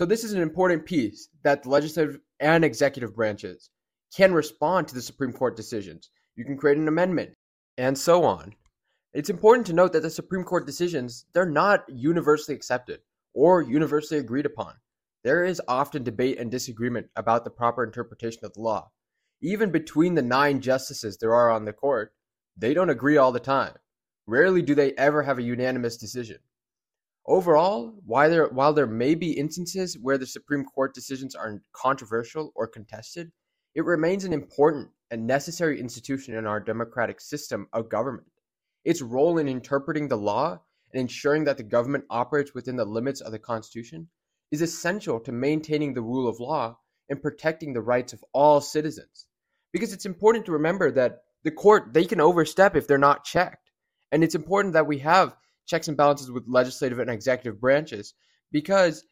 So 0.00 0.06
this 0.06 0.24
is 0.24 0.32
an 0.32 0.40
important 0.40 0.86
piece 0.86 1.28
that 1.42 1.62
the 1.62 1.68
legislative 1.68 2.20
and 2.40 2.64
executive 2.64 3.14
branches 3.14 3.68
can 4.16 4.32
respond 4.32 4.88
to 4.88 4.94
the 4.94 5.02
Supreme 5.02 5.30
Court 5.30 5.58
decisions. 5.58 6.08
You 6.36 6.46
can 6.46 6.56
create 6.56 6.78
an 6.78 6.88
amendment 6.88 7.34
and 7.76 7.98
so 7.98 8.24
on. 8.24 8.54
It's 9.12 9.28
important 9.28 9.66
to 9.66 9.74
note 9.74 9.92
that 9.92 10.00
the 10.00 10.08
Supreme 10.08 10.42
Court 10.42 10.64
decisions, 10.64 11.26
they're 11.34 11.44
not 11.44 11.84
universally 11.86 12.56
accepted 12.56 13.00
or 13.34 13.60
universally 13.60 14.18
agreed 14.18 14.46
upon. 14.46 14.72
There 15.22 15.44
is 15.44 15.60
often 15.68 16.02
debate 16.02 16.38
and 16.38 16.50
disagreement 16.50 17.08
about 17.14 17.44
the 17.44 17.50
proper 17.50 17.84
interpretation 17.84 18.46
of 18.46 18.54
the 18.54 18.62
law. 18.62 18.88
Even 19.42 19.70
between 19.70 20.14
the 20.14 20.22
nine 20.22 20.62
justices 20.62 21.18
there 21.18 21.34
are 21.34 21.50
on 21.50 21.66
the 21.66 21.74
court, 21.74 22.14
they 22.56 22.72
don't 22.72 22.88
agree 22.88 23.18
all 23.18 23.32
the 23.32 23.38
time. 23.38 23.74
Rarely 24.26 24.62
do 24.62 24.74
they 24.74 24.92
ever 24.92 25.24
have 25.24 25.36
a 25.36 25.42
unanimous 25.42 25.98
decision. 25.98 26.38
Overall, 27.26 27.94
while 28.04 28.30
there, 28.30 28.48
while 28.48 28.72
there 28.72 28.86
may 28.86 29.14
be 29.14 29.32
instances 29.32 29.96
where 30.00 30.18
the 30.18 30.26
Supreme 30.26 30.64
Court 30.64 30.94
decisions 30.94 31.34
are 31.34 31.62
controversial 31.72 32.52
or 32.54 32.66
contested, 32.66 33.30
it 33.74 33.84
remains 33.84 34.24
an 34.24 34.32
important 34.32 34.88
and 35.10 35.26
necessary 35.26 35.78
institution 35.78 36.34
in 36.34 36.46
our 36.46 36.60
democratic 36.60 37.20
system 37.20 37.68
of 37.72 37.88
government. 37.88 38.26
Its 38.84 39.02
role 39.02 39.38
in 39.38 39.48
interpreting 39.48 40.08
the 40.08 40.16
law 40.16 40.60
and 40.92 41.00
ensuring 41.00 41.44
that 41.44 41.56
the 41.56 41.62
government 41.62 42.04
operates 42.10 42.54
within 42.54 42.76
the 42.76 42.84
limits 42.84 43.20
of 43.20 43.32
the 43.32 43.38
Constitution 43.38 44.08
is 44.50 44.62
essential 44.62 45.20
to 45.20 45.32
maintaining 45.32 45.94
the 45.94 46.02
rule 46.02 46.28
of 46.28 46.40
law 46.40 46.76
and 47.08 47.22
protecting 47.22 47.72
the 47.72 47.82
rights 47.82 48.12
of 48.12 48.24
all 48.32 48.60
citizens. 48.60 49.26
Because 49.72 49.92
it's 49.92 50.06
important 50.06 50.46
to 50.46 50.52
remember 50.52 50.90
that 50.92 51.22
the 51.44 51.50
court, 51.50 51.92
they 51.92 52.04
can 52.04 52.20
overstep 52.20 52.76
if 52.76 52.86
they're 52.86 52.98
not 52.98 53.24
checked. 53.24 53.70
And 54.10 54.24
it's 54.24 54.34
important 54.34 54.74
that 54.74 54.86
we 54.86 54.98
have 54.98 55.36
checks 55.70 55.88
and 55.88 55.96
balances 55.96 56.30
with 56.30 56.48
legislative 56.48 56.98
and 56.98 57.08
executive 57.08 57.60
branches 57.60 58.14
because, 58.50 59.04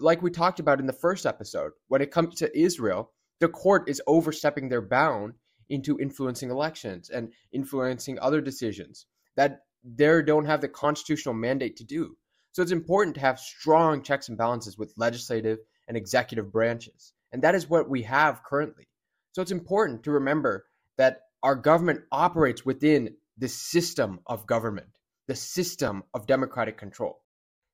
like 0.00 0.22
we 0.22 0.30
talked 0.30 0.60
about 0.60 0.80
in 0.80 0.86
the 0.86 0.92
first 0.92 1.26
episode, 1.26 1.72
when 1.88 2.00
it 2.00 2.12
comes 2.12 2.36
to 2.36 2.58
Israel, 2.58 3.10
the 3.40 3.48
court 3.48 3.88
is 3.88 4.00
overstepping 4.06 4.68
their 4.68 4.80
bound 4.80 5.34
into 5.68 5.98
influencing 5.98 6.50
elections 6.50 7.10
and 7.10 7.32
influencing 7.52 8.18
other 8.20 8.40
decisions 8.40 9.06
that 9.36 9.62
they 9.82 10.22
don't 10.22 10.46
have 10.46 10.60
the 10.60 10.68
constitutional 10.68 11.34
mandate 11.34 11.76
to 11.76 11.84
do. 11.84 12.16
So 12.52 12.62
it's 12.62 12.70
important 12.70 13.16
to 13.16 13.20
have 13.20 13.38
strong 13.40 14.02
checks 14.02 14.28
and 14.28 14.38
balances 14.38 14.78
with 14.78 14.94
legislative 14.96 15.58
and 15.88 15.96
executive 15.96 16.52
branches. 16.52 17.12
And 17.32 17.42
that 17.42 17.56
is 17.56 17.68
what 17.68 17.90
we 17.90 18.02
have 18.02 18.44
currently. 18.44 18.86
So 19.32 19.42
it's 19.42 19.50
important 19.50 20.04
to 20.04 20.12
remember 20.12 20.66
that 20.96 21.22
our 21.42 21.56
government 21.56 22.02
operates 22.12 22.64
within 22.64 23.16
the 23.36 23.48
system 23.48 24.20
of 24.26 24.46
government, 24.46 24.93
the 25.26 25.34
system 25.34 26.02
of 26.12 26.26
democratic 26.26 26.76
control. 26.76 27.20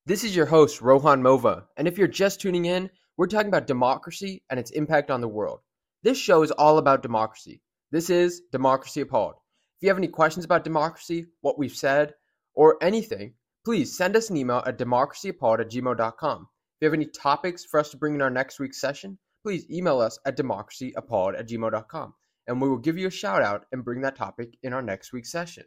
This 0.07 0.25
is 0.25 0.35
your 0.35 0.47
host, 0.47 0.81
Rohan 0.81 1.23
Mova. 1.23 1.65
And 1.77 1.87
if 1.87 1.99
you're 1.99 2.09
just 2.09 2.41
tuning 2.41 2.65
in, 2.65 2.91
we're 3.17 3.27
talking 3.27 3.49
about 3.49 3.67
democracy 3.67 4.43
and 4.51 4.59
its 4.59 4.71
impact 4.71 5.11
on 5.11 5.21
the 5.21 5.29
world. 5.29 5.61
This 6.03 6.19
show 6.19 6.43
is 6.43 6.51
all 6.53 6.79
about 6.79 7.03
democracy. 7.03 7.61
This 7.91 8.09
is 8.09 8.43
Democracy 8.53 9.03
Appalled. 9.03 9.35
If 9.35 9.83
you 9.83 9.89
have 9.89 9.99
any 9.99 10.09
questions 10.09 10.45
about 10.45 10.65
democracy, 10.65 11.27
what 11.41 11.59
we've 11.59 11.75
said, 11.75 12.15
or 12.55 12.77
anything, 12.83 13.35
please 13.65 13.97
send 13.97 14.17
us 14.17 14.31
an 14.31 14.37
email 14.37 14.63
at 14.67 14.79
democracyappalled 14.79 15.61
at 15.61 15.71
gmail.com. 15.71 16.43
If 16.43 16.83
you 16.83 16.87
have 16.87 16.95
any 16.95 17.07
topics 17.07 17.65
for 17.65 17.79
us 17.79 17.91
to 17.91 17.97
bring 17.97 18.15
in 18.15 18.23
our 18.23 18.31
next 18.31 18.59
week's 18.59 18.81
session, 18.81 19.19
please 19.43 19.69
email 19.71 20.01
us 20.01 20.19
at 20.25 20.37
democracyappalled 20.37 21.39
at 21.39 21.49
gmail.com, 21.49 22.15
and 22.47 22.61
we 22.61 22.69
will 22.69 22.79
give 22.79 22.97
you 22.97 23.09
a 23.09 23.11
shout 23.11 23.43
out 23.43 23.67
and 23.73 23.85
bring 23.85 24.01
that 24.03 24.17
topic 24.17 24.57
in 24.63 24.73
our 24.73 24.83
next 24.83 25.13
week's 25.13 25.33
session. 25.33 25.65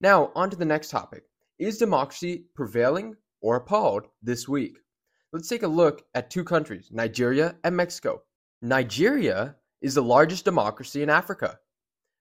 Now, 0.00 0.30
on 0.36 0.48
to 0.50 0.56
the 0.56 0.64
next 0.64 0.90
topic. 0.90 1.24
Is 1.58 1.76
democracy 1.76 2.44
prevailing 2.54 3.16
or 3.40 3.56
appalled 3.56 4.06
this 4.22 4.46
week? 4.46 4.78
Let's 5.32 5.48
take 5.48 5.64
a 5.64 5.68
look 5.68 6.04
at 6.14 6.30
two 6.30 6.44
countries, 6.44 6.88
Nigeria 6.92 7.56
and 7.64 7.76
Mexico. 7.76 8.22
Nigeria 8.62 9.56
is 9.80 9.96
the 9.96 10.02
largest 10.02 10.44
democracy 10.44 11.02
in 11.02 11.10
Africa. 11.10 11.58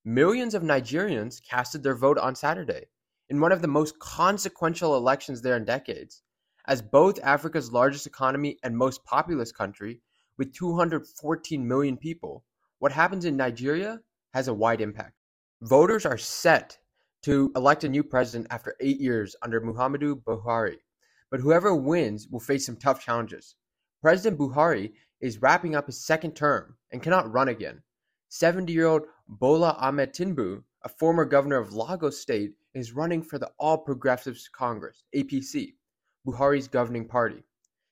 Millions 0.04 0.56
of 0.56 0.64
Nigerians 0.64 1.40
casted 1.48 1.84
their 1.84 1.94
vote 1.96 2.18
on 2.18 2.34
Saturday 2.34 2.86
in 3.30 3.40
one 3.40 3.52
of 3.52 3.62
the 3.62 3.68
most 3.68 4.00
consequential 4.00 4.98
elections 4.98 5.44
there 5.44 5.56
in 5.56 5.64
decades, 5.64 6.24
as 6.68 6.82
both 6.82 7.20
Africa's 7.22 7.72
largest 7.72 8.08
economy 8.08 8.58
and 8.64 8.76
most 8.76 9.06
populous 9.06 9.52
country, 9.52 10.02
with 10.40 10.52
214 10.54 11.68
million 11.68 11.96
people, 11.96 12.44
what 12.80 12.92
happens 12.92 13.26
in 13.26 13.38
Nigeria 13.38 14.00
has 14.34 14.48
a 14.48 14.54
wide 14.54 14.82
impact. 14.82 15.14
Voters 15.62 16.08
are 16.08 16.18
set 16.18 16.80
to 17.28 17.52
elect 17.56 17.84
a 17.84 17.90
new 17.90 18.04
president 18.04 18.48
after 18.52 18.76
eight 18.82 19.00
years 19.00 19.36
under 19.42 19.62
Muhammadu 19.62 20.22
Buhari, 20.24 20.78
but 21.32 21.40
whoever 21.40 21.76
wins 21.76 22.28
will 22.28 22.40
face 22.40 22.66
some 22.66 22.76
tough 22.76 23.00
challenges. 23.00 23.56
President 24.02 24.40
Buhari 24.40 24.94
is 25.22 25.42
wrapping 25.42 25.76
up 25.76 25.86
his 25.86 26.04
second 26.06 26.36
term 26.36 26.76
and 26.92 27.02
cannot 27.02 27.32
run 27.32 27.48
again. 27.48 27.82
70 28.30 28.74
year 28.74 28.88
old 28.88 29.04
Bola 29.28 29.76
Ahmed 29.80 30.14
Tinubu 30.14 30.64
a 30.88 30.90
former 30.90 31.26
governor 31.26 31.58
of 31.58 31.74
Lagos 31.74 32.18
State, 32.18 32.54
is 32.74 32.94
running 32.94 33.22
for 33.22 33.38
the 33.38 33.52
All 33.60 33.78
Progressives 33.78 34.48
Congress, 34.48 35.04
APC, 35.14 35.74
Buhari's 36.26 36.70
governing 36.70 37.06
party. 37.06 37.44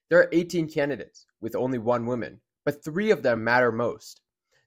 There 0.09 0.19
are 0.19 0.29
18 0.31 0.69
candidates, 0.69 1.25
with 1.41 1.57
only 1.57 1.77
one 1.77 2.05
woman, 2.05 2.39
but 2.63 2.83
three 2.85 3.11
of 3.11 3.21
them 3.21 3.43
matter 3.43 3.71
most. 3.71 4.21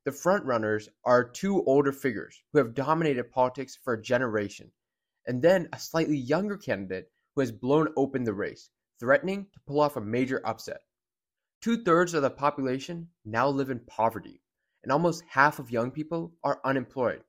The 0.09 0.15
frontrunners 0.15 0.89
are 1.05 1.23
two 1.23 1.63
older 1.65 1.93
figures 1.93 2.43
who 2.51 2.59
have 2.61 2.73
dominated 2.73 3.31
politics 3.31 3.77
for 3.77 3.93
a 3.93 4.03
generation, 4.03 4.73
and 5.27 5.43
then 5.43 5.69
a 5.71 5.79
slightly 5.79 6.17
younger 6.17 6.57
candidate 6.57 7.13
who 7.35 7.43
has 7.43 7.53
blown 7.53 7.93
open 7.95 8.25
the 8.25 8.33
race, 8.33 8.71
threatening 8.99 9.49
to 9.53 9.61
pull 9.67 9.81
off 9.81 9.99
a 9.99 10.01
major 10.01 10.41
upset. 10.47 10.81
Two 11.61 11.85
thirds 11.85 12.15
of 12.15 12.23
the 12.23 12.31
population 12.31 13.11
now 13.27 13.51
live 13.51 13.69
in 13.69 13.81
poverty, 13.81 14.41
and 14.83 14.91
almost 14.91 15.25
half 15.29 15.59
of 15.59 15.71
young 15.71 15.91
people 15.91 16.33
are 16.43 16.63
unemployed. 16.65 17.23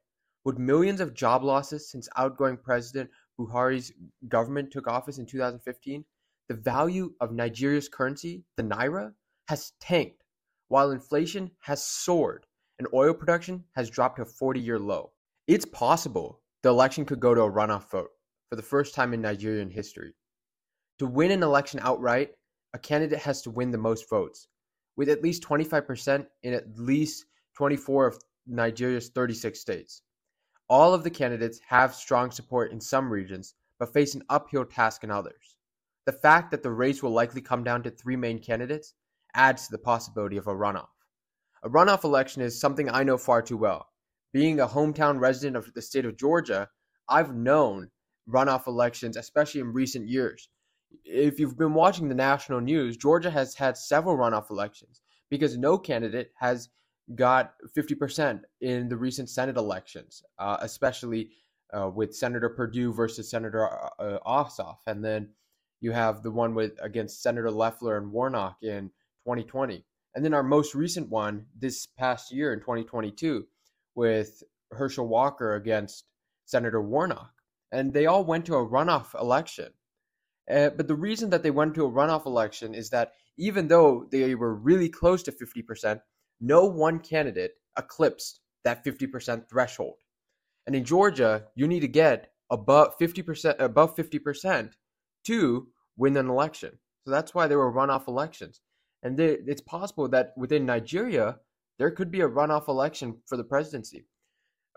With 0.46 0.58
millions 0.58 1.02
of 1.02 1.14
job 1.14 1.44
losses 1.44 1.92
since 1.92 2.08
outgoing 2.16 2.56
President 2.56 3.10
Buhari's 3.38 3.92
government 4.30 4.72
took 4.72 4.88
office 4.88 5.18
in 5.18 5.26
2015, 5.26 6.06
the 6.48 6.56
value 6.56 7.14
of 7.20 7.34
Nigeria's 7.34 7.90
currency, 7.90 8.46
the 8.56 8.64
naira, 8.64 9.16
has 9.50 9.74
tanked, 9.82 10.24
while 10.70 10.92
inflation 10.92 11.52
has 11.60 11.86
soared 11.86 12.46
and 12.80 12.88
oil 12.94 13.14
production 13.14 13.64
has 13.76 13.90
dropped 13.90 14.16
to 14.16 14.24
a 14.24 14.26
40 14.26 14.60
year 14.60 14.80
low. 14.80 15.12
It's 15.48 15.66
possible 15.66 16.40
the 16.64 16.70
election 16.70 17.06
could 17.06 17.20
go 17.20 17.36
to 17.36 17.42
a 17.42 17.52
runoff 17.52 17.92
vote 17.92 18.12
for 18.50 18.56
the 18.56 18.62
first 18.62 18.96
time 18.96 19.14
in 19.14 19.22
Nigerian 19.22 19.70
history. 19.70 20.14
To 21.00 21.06
win 21.06 21.32
an 21.32 21.44
election 21.44 21.80
outright, 21.84 22.32
a 22.74 22.80
candidate 22.80 23.20
has 23.20 23.42
to 23.44 23.52
win 23.52 23.72
the 23.72 23.78
most 23.78 24.10
votes, 24.10 24.48
with 24.96 25.10
at 25.10 25.22
least 25.22 25.44
25% 25.44 26.26
in 26.44 26.54
at 26.54 26.78
least 26.78 27.26
24 27.56 28.08
of 28.08 28.20
Nigeria's 28.48 29.10
36 29.10 29.60
states. 29.60 30.02
All 30.70 30.94
of 30.94 31.04
the 31.04 31.10
candidates 31.10 31.60
have 31.68 31.96
strong 31.96 32.32
support 32.32 32.72
in 32.72 32.80
some 32.80 33.12
regions, 33.12 33.56
but 33.80 33.94
face 33.94 34.14
an 34.14 34.24
uphill 34.30 34.66
task 34.66 35.04
in 35.04 35.12
others. 35.12 35.56
The 36.06 36.14
fact 36.14 36.52
that 36.52 36.64
the 36.64 36.72
race 36.72 37.02
will 37.02 37.12
likely 37.12 37.42
come 37.42 37.64
down 37.64 37.84
to 37.84 37.92
three 37.92 38.16
main 38.16 38.40
candidates 38.40 38.94
adds 39.36 39.66
to 39.66 39.72
the 39.72 39.78
possibility 39.78 40.38
of 40.38 40.48
a 40.48 40.54
runoff. 40.54 40.90
A 41.62 41.70
runoff 41.70 42.04
election 42.04 42.42
is 42.42 42.60
something 42.60 42.90
I 42.90 43.04
know 43.04 43.18
far 43.18 43.42
too 43.42 43.58
well. 43.58 43.88
Being 44.32 44.60
a 44.60 44.68
hometown 44.68 45.20
resident 45.20 45.58
of 45.58 45.74
the 45.74 45.82
state 45.82 46.06
of 46.06 46.18
Georgia, 46.18 46.70
I've 47.08 47.36
known 47.36 47.90
runoff 48.30 48.68
elections, 48.68 49.18
especially 49.18 49.62
in 49.62 49.74
recent 49.74 50.08
years. 50.08 50.50
If 51.04 51.40
you've 51.40 51.58
been 51.58 51.74
watching 51.74 52.08
the 52.08 52.16
national 52.16 52.62
news, 52.62 52.96
Georgia 52.96 53.30
has 53.30 53.56
had 53.56 53.78
several 53.78 54.16
runoff 54.16 54.50
elections 54.50 55.02
because 55.30 55.58
no 55.58 55.78
candidate 55.78 56.32
has 56.36 56.70
got 57.16 57.54
50% 57.78 58.42
in 58.62 58.88
the 58.88 58.98
recent 58.98 59.30
Senate 59.30 59.58
elections, 59.58 60.24
uh, 60.38 60.58
especially 60.62 61.32
uh, 61.74 61.90
with 61.90 62.16
Senator 62.16 62.50
Perdue 62.50 62.94
versus 62.94 63.30
Senator 63.30 63.68
uh, 64.00 64.20
Ossoff. 64.26 64.78
And 64.88 65.04
then 65.04 65.30
you 65.82 65.92
have 65.92 66.24
the 66.24 66.32
one 66.32 66.54
with 66.54 66.74
against 66.82 67.22
Senator 67.22 67.52
Loeffler 67.52 67.98
and 67.98 68.12
Warnock 68.12 68.58
in 68.62 68.90
2020. 69.26 69.86
And 70.16 70.26
then 70.26 70.34
our 70.34 70.44
most 70.44 70.76
recent 70.76 71.10
one 71.10 71.46
this 71.58 71.86
past 71.86 72.32
year 72.32 72.54
in 72.54 72.60
2022 72.60 73.46
with 73.96 74.44
Herschel 74.72 75.08
Walker 75.08 75.56
against 75.56 76.06
Senator 76.46 76.82
Warnock. 76.82 77.32
And 77.72 77.94
they 77.94 78.08
all 78.08 78.26
went 78.26 78.46
to 78.48 78.56
a 78.56 78.68
runoff 78.68 79.20
election. 79.20 79.70
Uh, 80.50 80.70
but 80.70 80.88
the 80.88 80.96
reason 80.96 81.30
that 81.30 81.44
they 81.44 81.52
went 81.52 81.76
to 81.76 81.86
a 81.86 81.92
runoff 81.92 82.26
election 82.26 82.74
is 82.74 82.90
that 82.90 83.12
even 83.38 83.68
though 83.68 84.08
they 84.12 84.34
were 84.36 84.56
really 84.56 84.90
close 84.90 85.22
to 85.24 85.32
50%, 85.32 86.02
no 86.42 86.66
one 86.66 87.00
candidate 87.00 87.52
eclipsed 87.78 88.42
that 88.64 88.84
50% 88.84 89.48
threshold. 89.50 89.98
And 90.66 90.76
in 90.76 90.84
Georgia, 90.84 91.46
you 91.56 91.68
need 91.68 91.82
to 91.82 91.88
get 91.88 92.32
above 92.50 92.98
50% 93.00 93.60
above 93.60 93.96
50% 93.96 94.72
to 95.26 95.68
win 95.98 96.18
an 96.18 96.30
election. 96.30 96.78
So 97.06 97.12
that's 97.12 97.34
why 97.34 97.48
there 97.48 97.60
were 97.60 97.72
runoff 97.72 98.08
elections. 98.08 98.62
And 99.02 99.20
it's 99.20 99.62
possible 99.62 100.10
that 100.10 100.34
within 100.36 100.66
Nigeria, 100.66 101.40
there 101.78 101.92
could 101.92 102.12
be 102.12 102.22
a 102.22 102.28
runoff 102.28 102.68
election 102.68 103.22
for 103.26 103.38
the 103.38 103.44
presidency. 103.44 104.06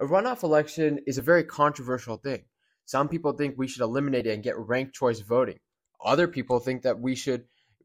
A 0.01 0.05
runoff 0.05 0.43
election 0.43 1.01
is 1.07 1.19
a 1.19 1.23
very 1.23 1.45
controversial 1.45 2.17
thing. 2.17 2.45
Some 2.85 3.09
people 3.09 3.33
think 3.33 3.57
we 3.57 3.69
should 3.69 3.83
eliminate 3.83 4.27
it 4.27 4.35
and 4.35 4.43
get 4.43 4.59
ranked 4.59 4.95
choice 4.95 5.21
voting. 5.21 5.59
Other 6.05 6.29
people 6.29 6.61
think 6.61 6.83
that 6.83 7.01
we 7.01 7.15
should 7.15 7.45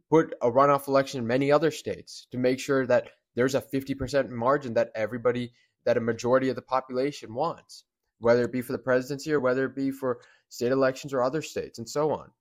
put 0.09 0.33
a 0.41 0.49
runoff 0.49 0.87
election 0.87 1.19
in 1.19 1.27
many 1.27 1.51
other 1.51 1.71
states 1.71 2.27
to 2.31 2.37
make 2.37 2.59
sure 2.59 2.85
that 2.87 3.09
there's 3.35 3.55
a 3.55 3.61
50% 3.61 4.29
margin 4.29 4.73
that 4.75 4.91
everybody, 4.95 5.53
that 5.85 5.97
a 5.97 6.01
majority 6.01 6.49
of 6.49 6.55
the 6.55 6.61
population 6.61 7.33
wants, 7.33 7.83
whether 8.19 8.43
it 8.43 8.51
be 8.51 8.61
for 8.61 8.71
the 8.71 8.79
presidency 8.79 9.31
or 9.31 9.39
whether 9.39 9.65
it 9.65 9.75
be 9.75 9.91
for 9.91 10.19
state 10.49 10.71
elections 10.71 11.13
or 11.13 11.21
other 11.21 11.41
states 11.41 11.77
and 11.77 11.89
so 11.89 12.11
on. 12.11 12.31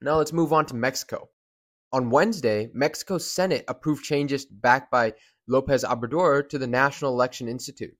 Now 0.00 0.18
let's 0.18 0.32
move 0.32 0.52
on 0.52 0.66
to 0.66 0.76
Mexico. 0.76 1.30
On 1.94 2.10
Wednesday, 2.10 2.70
Mexico's 2.74 3.24
Senate 3.24 3.64
approved 3.68 4.02
changes 4.02 4.44
backed 4.44 4.90
by 4.90 5.12
Lopez 5.46 5.84
Obrador 5.84 6.48
to 6.48 6.58
the 6.58 6.66
National 6.66 7.12
Election 7.12 7.46
Institute. 7.46 7.96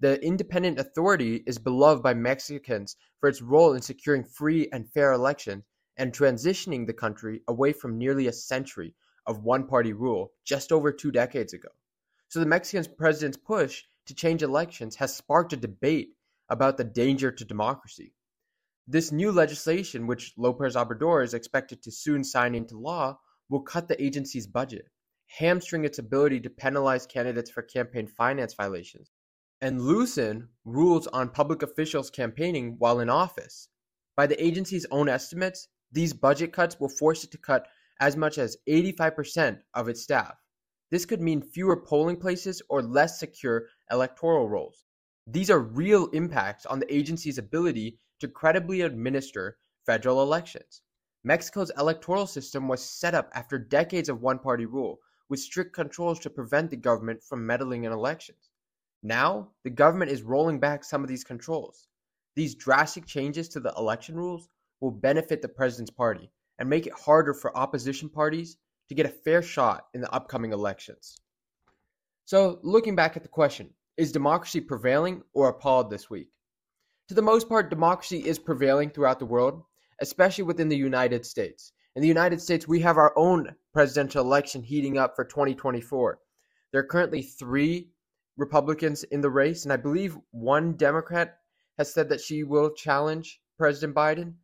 The 0.00 0.20
independent 0.24 0.80
authority 0.80 1.44
is 1.46 1.56
beloved 1.56 2.02
by 2.02 2.14
Mexicans 2.14 2.96
for 3.20 3.28
its 3.28 3.40
role 3.40 3.74
in 3.74 3.80
securing 3.80 4.24
free 4.24 4.68
and 4.72 4.90
fair 4.90 5.12
elections 5.12 5.62
and 5.96 6.12
transitioning 6.12 6.84
the 6.84 6.92
country 6.92 7.42
away 7.46 7.72
from 7.72 7.96
nearly 7.96 8.26
a 8.26 8.32
century 8.32 8.96
of 9.24 9.44
one 9.44 9.68
party 9.68 9.92
rule 9.92 10.32
just 10.44 10.72
over 10.72 10.90
two 10.90 11.12
decades 11.12 11.52
ago. 11.52 11.68
So 12.26 12.40
the 12.40 12.46
Mexican 12.46 12.92
president's 12.96 13.38
push 13.38 13.84
to 14.06 14.14
change 14.14 14.42
elections 14.42 14.96
has 14.96 15.14
sparked 15.14 15.52
a 15.52 15.56
debate 15.56 16.08
about 16.48 16.76
the 16.76 16.82
danger 16.82 17.30
to 17.30 17.44
democracy. 17.44 18.14
This 18.88 19.12
new 19.12 19.30
legislation, 19.30 20.08
which 20.08 20.32
Lopez 20.36 20.74
Obrador 20.74 21.22
is 21.22 21.34
expected 21.34 21.84
to 21.84 21.92
soon 21.92 22.24
sign 22.24 22.56
into 22.56 22.76
law, 22.76 23.16
will 23.48 23.60
cut 23.60 23.88
the 23.88 24.02
agency's 24.02 24.46
budget, 24.46 24.86
hamstring 25.26 25.84
its 25.84 25.98
ability 25.98 26.40
to 26.40 26.50
penalize 26.50 27.06
candidates 27.06 27.50
for 27.50 27.62
campaign 27.62 28.06
finance 28.06 28.54
violations, 28.54 29.10
and 29.60 29.80
loosen 29.80 30.48
rules 30.64 31.06
on 31.08 31.28
public 31.28 31.62
officials 31.62 32.10
campaigning 32.10 32.76
while 32.78 33.00
in 33.00 33.08
office. 33.08 33.68
By 34.16 34.26
the 34.26 34.42
agency's 34.44 34.86
own 34.90 35.08
estimates, 35.08 35.68
these 35.92 36.12
budget 36.12 36.52
cuts 36.52 36.78
will 36.78 36.88
force 36.88 37.24
it 37.24 37.30
to 37.32 37.38
cut 37.38 37.66
as 38.00 38.16
much 38.16 38.38
as 38.38 38.56
85% 38.68 39.60
of 39.74 39.88
its 39.88 40.02
staff. 40.02 40.34
This 40.90 41.04
could 41.04 41.20
mean 41.20 41.42
fewer 41.42 41.84
polling 41.84 42.16
places 42.16 42.62
or 42.68 42.82
less 42.82 43.18
secure 43.18 43.66
electoral 43.90 44.48
rolls. 44.48 44.84
These 45.26 45.50
are 45.50 45.60
real 45.60 46.06
impacts 46.08 46.64
on 46.64 46.78
the 46.78 46.94
agency's 46.94 47.38
ability 47.38 47.98
to 48.20 48.28
credibly 48.28 48.80
administer 48.80 49.58
federal 49.84 50.22
elections. 50.22 50.82
Mexico's 51.24 51.72
electoral 51.78 52.26
system 52.26 52.68
was 52.68 52.84
set 52.84 53.14
up 53.14 53.30
after 53.34 53.58
decades 53.58 54.08
of 54.08 54.22
one 54.22 54.38
party 54.38 54.66
rule, 54.66 55.00
with 55.28 55.40
strict 55.40 55.74
controls 55.74 56.18
to 56.20 56.30
prevent 56.30 56.70
the 56.70 56.76
government 56.76 57.22
from 57.22 57.44
meddling 57.44 57.84
in 57.84 57.92
elections. 57.92 58.50
Now, 59.02 59.50
the 59.64 59.70
government 59.70 60.10
is 60.10 60.22
rolling 60.22 60.60
back 60.60 60.84
some 60.84 61.02
of 61.02 61.08
these 61.08 61.24
controls. 61.24 61.88
These 62.34 62.54
drastic 62.54 63.04
changes 63.04 63.48
to 63.50 63.60
the 63.60 63.74
election 63.76 64.14
rules 64.14 64.48
will 64.80 64.90
benefit 64.90 65.42
the 65.42 65.48
president's 65.48 65.90
party, 65.90 66.30
and 66.58 66.68
make 66.68 66.86
it 66.86 66.92
harder 66.92 67.34
for 67.34 67.56
opposition 67.56 68.08
parties 68.08 68.56
to 68.88 68.94
get 68.94 69.06
a 69.06 69.10
fair 69.10 69.42
shot 69.42 69.86
in 69.94 70.00
the 70.00 70.12
upcoming 70.12 70.52
elections. 70.52 71.16
So, 72.24 72.58
looking 72.62 72.94
back 72.94 73.16
at 73.16 73.22
the 73.22 73.28
question, 73.28 73.70
is 73.96 74.12
democracy 74.12 74.60
prevailing 74.60 75.22
or 75.32 75.48
appalled 75.48 75.90
this 75.90 76.08
week? 76.08 76.30
To 77.08 77.14
the 77.14 77.22
most 77.22 77.48
part, 77.48 77.70
democracy 77.70 78.18
is 78.18 78.38
prevailing 78.38 78.90
throughout 78.90 79.18
the 79.18 79.26
world, 79.26 79.64
especially 80.00 80.44
within 80.44 80.68
the 80.68 80.76
United 80.76 81.24
States. 81.24 81.72
In 81.96 82.02
the 82.02 82.08
United 82.08 82.40
States, 82.40 82.68
we 82.68 82.80
have 82.80 82.96
our 82.96 83.12
own 83.16 83.54
presidential 83.72 84.24
election 84.24 84.62
heating 84.62 84.98
up 84.98 85.16
for 85.16 85.24
2024. 85.24 86.18
There 86.72 86.80
are 86.80 86.84
currently 86.84 87.22
three 87.22 87.90
Republicans 88.36 89.02
in 89.04 89.20
the 89.20 89.30
race, 89.30 89.64
and 89.64 89.72
I 89.72 89.76
believe 89.76 90.16
one 90.30 90.74
Democrat 90.74 91.38
has 91.76 91.92
said 91.92 92.08
that 92.08 92.20
she 92.20 92.44
will 92.44 92.70
challenge 92.70 93.40
President 93.56 93.94
Biden. 93.94 94.34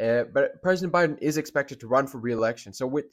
Uh, 0.00 0.24
but 0.32 0.62
President 0.62 0.92
Biden 0.92 1.18
is 1.20 1.36
expected 1.36 1.78
to 1.80 1.86
run 1.86 2.06
for 2.06 2.18
re-election. 2.18 2.72
So 2.72 2.86
with 2.86 3.06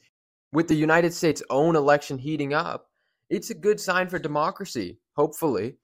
with 0.52 0.68
the 0.68 0.74
United 0.74 1.14
States' 1.14 1.42
own 1.48 1.76
election 1.76 2.18
heating 2.18 2.52
up, 2.52 2.90
it's 3.30 3.50
a 3.50 3.54
good 3.54 3.80
sign 3.80 4.08
for 4.08 4.18
democracy, 4.18 4.98
hopefully. 5.16 5.76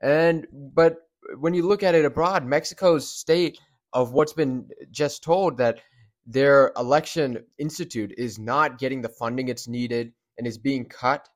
And 0.00 0.46
but 0.52 0.98
when 1.38 1.54
you 1.54 1.66
look 1.66 1.82
at 1.82 1.94
it 1.94 2.04
abroad, 2.04 2.44
Mexico's 2.44 3.08
state 3.08 3.58
of 3.92 4.12
what's 4.12 4.32
been 4.32 4.68
just 4.90 5.22
told 5.22 5.58
that 5.58 5.80
their 6.26 6.72
election 6.76 7.44
institute 7.58 8.14
is 8.16 8.38
not 8.38 8.78
getting 8.78 9.02
the 9.02 9.08
funding 9.08 9.48
it's 9.48 9.68
needed 9.68 10.12
and 10.38 10.46
is 10.46 10.58
being 10.58 10.84
cut, 10.86 11.28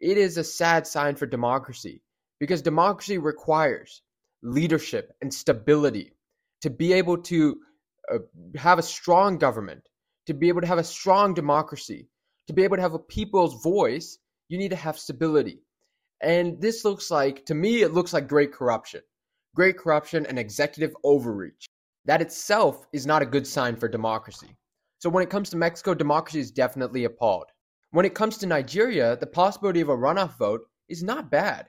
it 0.00 0.18
is 0.18 0.36
a 0.36 0.44
sad 0.44 0.86
sign 0.86 1.16
for 1.16 1.26
democracy 1.26 2.02
because 2.40 2.62
democracy 2.62 3.18
requires 3.18 4.02
leadership 4.42 5.12
and 5.20 5.32
stability 5.32 6.14
to 6.62 6.70
be 6.70 6.92
able 6.94 7.18
to 7.18 7.60
uh, 8.12 8.18
have 8.56 8.78
a 8.78 8.82
strong 8.82 9.38
government, 9.38 9.88
to 10.26 10.34
be 10.34 10.48
able 10.48 10.60
to 10.60 10.66
have 10.66 10.78
a 10.78 10.84
strong 10.84 11.34
democracy, 11.34 12.08
to 12.48 12.52
be 12.52 12.64
able 12.64 12.76
to 12.76 12.82
have 12.82 12.94
a 12.94 12.98
people's 12.98 13.62
voice, 13.62 14.18
you 14.48 14.58
need 14.58 14.70
to 14.70 14.76
have 14.76 14.98
stability. 14.98 15.62
And 16.20 16.60
this 16.60 16.84
looks 16.84 17.10
like, 17.10 17.44
to 17.46 17.54
me, 17.54 17.82
it 17.82 17.92
looks 17.92 18.12
like 18.12 18.28
great 18.28 18.52
corruption. 18.52 19.02
great 19.54 19.76
corruption, 19.76 20.26
and 20.26 20.38
executive 20.38 20.94
overreach. 21.04 21.66
That 22.04 22.22
itself 22.22 22.86
is 22.92 23.06
not 23.06 23.22
a 23.22 23.26
good 23.26 23.46
sign 23.46 23.76
for 23.76 23.88
democracy. 23.88 24.56
So 24.98 25.08
when 25.10 25.22
it 25.22 25.30
comes 25.30 25.50
to 25.50 25.56
Mexico, 25.56 25.94
democracy 25.94 26.40
is 26.40 26.50
definitely 26.50 27.04
appalled. 27.04 27.46
When 27.90 28.06
it 28.06 28.14
comes 28.14 28.38
to 28.38 28.46
Nigeria, 28.46 29.16
the 29.16 29.26
possibility 29.26 29.80
of 29.80 29.88
a 29.88 29.96
runoff 29.96 30.36
vote 30.38 30.62
is 30.88 31.02
not 31.02 31.30
bad. 31.30 31.68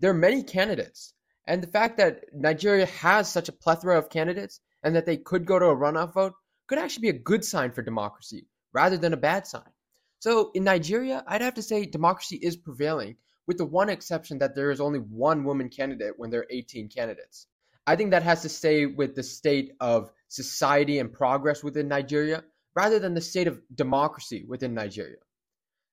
There 0.00 0.10
are 0.10 0.14
many 0.14 0.42
candidates, 0.42 1.14
and 1.46 1.62
the 1.62 1.68
fact 1.68 1.96
that 1.98 2.24
Nigeria 2.34 2.86
has 2.86 3.30
such 3.30 3.48
a 3.48 3.52
plethora 3.52 3.98
of 3.98 4.10
candidates 4.10 4.60
and 4.82 4.94
that 4.96 5.06
they 5.06 5.16
could 5.16 5.46
go 5.46 5.58
to 5.58 5.66
a 5.66 5.76
runoff 5.76 6.12
vote 6.12 6.34
could 6.66 6.78
actually 6.78 7.10
be 7.10 7.16
a 7.16 7.22
good 7.22 7.44
sign 7.44 7.72
for 7.72 7.82
democracy 7.82 8.46
rather 8.72 8.98
than 8.98 9.12
a 9.12 9.18
bad 9.18 9.46
sign. 9.46 9.72
So 10.18 10.50
in 10.54 10.64
Nigeria, 10.64 11.22
I'd 11.26 11.42
have 11.42 11.54
to 11.54 11.62
say 11.62 11.86
democracy 11.86 12.36
is 12.36 12.56
prevailing, 12.56 13.16
with 13.46 13.58
the 13.58 13.64
one 13.64 13.88
exception 13.88 14.38
that 14.38 14.54
there 14.54 14.70
is 14.70 14.80
only 14.80 14.98
one 14.98 15.44
woman 15.44 15.68
candidate 15.68 16.14
when 16.18 16.30
there 16.30 16.40
are 16.40 16.46
18 16.50 16.88
candidates. 16.88 17.46
I 17.86 17.96
think 17.96 18.10
that 18.10 18.22
has 18.22 18.42
to 18.42 18.48
stay 18.48 18.86
with 18.86 19.14
the 19.14 19.22
state 19.22 19.72
of 19.80 20.10
society 20.28 20.98
and 20.98 21.12
progress 21.12 21.62
within 21.62 21.88
Nigeria 21.88 22.44
rather 22.74 22.98
than 22.98 23.14
the 23.14 23.20
state 23.20 23.46
of 23.46 23.60
democracy 23.74 24.44
within 24.48 24.74
Nigeria. 24.74 25.18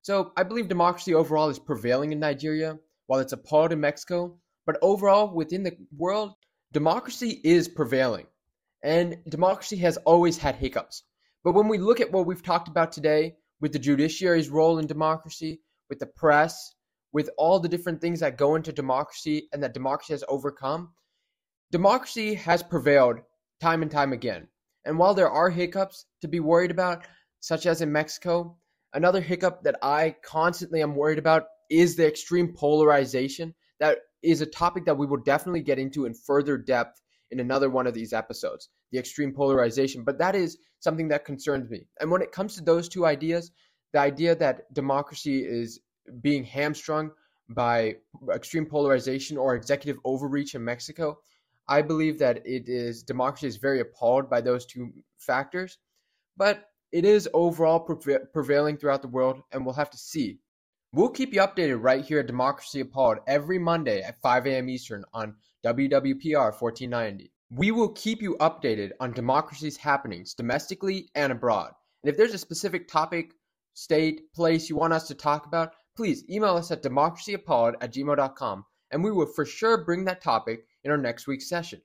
So 0.02 0.32
I 0.36 0.44
believe 0.44 0.68
democracy 0.68 1.14
overall 1.14 1.50
is 1.50 1.60
prevailing 1.60 2.12
in 2.12 2.20
Nigeria, 2.20 2.80
while 3.06 3.20
it's 3.20 3.34
appalled 3.34 3.72
in 3.72 3.82
Mexico. 3.82 4.40
But 4.66 4.78
overall, 4.82 5.34
within 5.34 5.64
the 5.64 5.76
world, 5.96 6.34
democracy 6.72 7.40
is 7.44 7.68
prevailing. 7.68 8.28
And 8.84 9.18
democracy 9.28 9.78
has 9.78 9.98
always 9.98 10.38
had 10.38 10.56
hiccups. 10.56 11.04
But 11.44 11.54
when 11.54 11.68
we 11.68 11.78
look 11.78 12.00
at 12.00 12.12
what 12.12 12.26
we've 12.26 12.42
talked 12.42 12.68
about 12.68 12.92
today, 12.92 13.36
with 13.60 13.74
the 13.74 13.80
judiciary's 13.80 14.50
role 14.50 14.80
in 14.80 14.88
democracy, 14.88 15.62
with 15.90 16.00
the 16.00 16.08
press, 16.08 16.74
with 17.14 17.30
all 17.38 17.60
the 17.60 17.70
different 17.70 18.02
things 18.02 18.22
that 18.22 18.38
go 18.38 18.56
into 18.56 18.72
democracy 18.72 19.48
and 19.54 19.62
that 19.62 19.74
democracy 19.74 20.14
has 20.14 20.24
overcome, 20.28 20.94
democracy 21.72 22.36
has 22.36 22.62
prevailed 22.62 23.20
time 23.62 23.82
and 23.82 23.90
time 23.90 24.14
again. 24.14 24.48
And 24.86 24.98
while 24.98 25.14
there 25.14 25.30
are 25.30 25.50
hiccups 25.50 26.06
to 26.22 26.28
be 26.28 26.40
worried 26.40 26.72
about, 26.72 27.06
such 27.40 27.66
as 27.66 27.82
in 27.82 27.92
Mexico, 27.92 28.58
another 28.94 29.22
hiccup 29.22 29.64
that 29.64 29.78
I 29.82 30.16
constantly 30.24 30.82
am 30.82 30.96
worried 30.96 31.20
about 31.20 31.46
is 31.70 31.96
the 31.96 32.08
extreme 32.08 32.54
polarization. 32.54 33.56
That 33.80 34.00
is 34.22 34.42
a 34.42 34.46
topic 34.46 34.86
that 34.86 34.98
we 34.98 35.08
will 35.08 35.22
definitely 35.24 35.62
get 35.62 35.80
into 35.80 36.06
in 36.06 36.14
further 36.14 36.58
depth 36.58 37.02
in 37.32 37.40
another 37.40 37.70
one 37.70 37.88
of 37.88 37.94
these 37.94 38.14
episodes 38.14 38.70
the 38.92 39.00
extreme 39.00 39.34
polarization. 39.34 40.04
But 40.04 40.18
that 40.20 40.36
is 40.36 40.58
something 40.82 41.08
that 41.08 41.24
concerns 41.24 41.70
me. 41.70 41.86
And 42.02 42.12
when 42.12 42.22
it 42.22 42.34
comes 42.34 42.56
to 42.56 42.62
those 42.62 42.90
two 42.90 43.06
ideas, 43.06 43.52
the 43.94 44.00
idea 44.00 44.36
that 44.36 44.74
democracy 44.74 45.46
is 45.46 45.80
being 46.22 46.44
hamstrung 46.44 47.12
by 47.50 47.96
extreme 48.34 48.66
polarization 48.66 49.38
or 49.38 49.56
executive 49.56 49.98
overreach 50.04 50.56
in 50.56 50.66
Mexico, 50.66 51.20
I 51.72 51.82
believe 51.82 52.20
that 52.20 52.46
it 52.46 52.68
is 52.68 53.02
democracy 53.02 53.48
is 53.48 53.56
very 53.56 53.80
appalled 53.80 54.30
by 54.30 54.42
those 54.42 54.66
two 54.66 54.92
factors. 55.20 55.78
But 56.36 56.66
it 56.92 57.06
is 57.06 57.30
overall 57.34 57.80
prevailing 57.80 58.76
throughout 58.76 59.02
the 59.02 59.08
world, 59.08 59.42
and 59.54 59.66
we'll 59.66 59.76
have 59.76 59.90
to 59.92 59.98
see. 59.98 60.40
We'll 60.92 61.08
keep 61.08 61.34
you 61.34 61.40
updated 61.40 61.82
right 61.82 62.04
here 62.04 62.20
at 62.20 62.28
Democracy 62.28 62.82
Appalled 62.82 63.20
every 63.26 63.58
Monday 63.58 64.02
at 64.02 64.20
5 64.22 64.48
a.m. 64.48 64.68
Eastern 64.68 65.06
on 65.14 65.36
WWPR 65.66 66.52
1490. 66.60 67.32
We 67.52 67.72
will 67.72 67.94
keep 67.94 68.22
you 68.22 68.36
updated 68.42 68.92
on 69.00 69.14
democracy's 69.14 69.78
happenings 69.78 70.34
domestically 70.34 71.10
and 71.16 71.32
abroad. 71.32 71.72
And 72.04 72.12
if 72.12 72.18
there's 72.18 72.34
a 72.34 72.38
specific 72.38 72.90
topic, 72.90 73.32
state, 73.76 74.34
place 74.34 74.70
you 74.70 74.76
want 74.76 74.92
us 74.92 75.08
to 75.08 75.16
talk 75.16 75.46
about, 75.46 75.72
please 75.96 76.30
email 76.30 76.58
us 76.58 76.70
at 76.72 76.84
democracyappalled 76.84 77.76
at 77.80 77.94
gmail.com 77.94 78.66
and 78.92 79.02
we 79.02 79.12
will 79.12 79.26
for 79.26 79.46
sure 79.46 79.86
bring 79.86 80.04
that 80.06 80.22
topic 80.22 80.66
in 80.84 80.92
our 80.92 80.98
next 80.98 81.28
week's 81.28 81.50
session. 81.50 81.82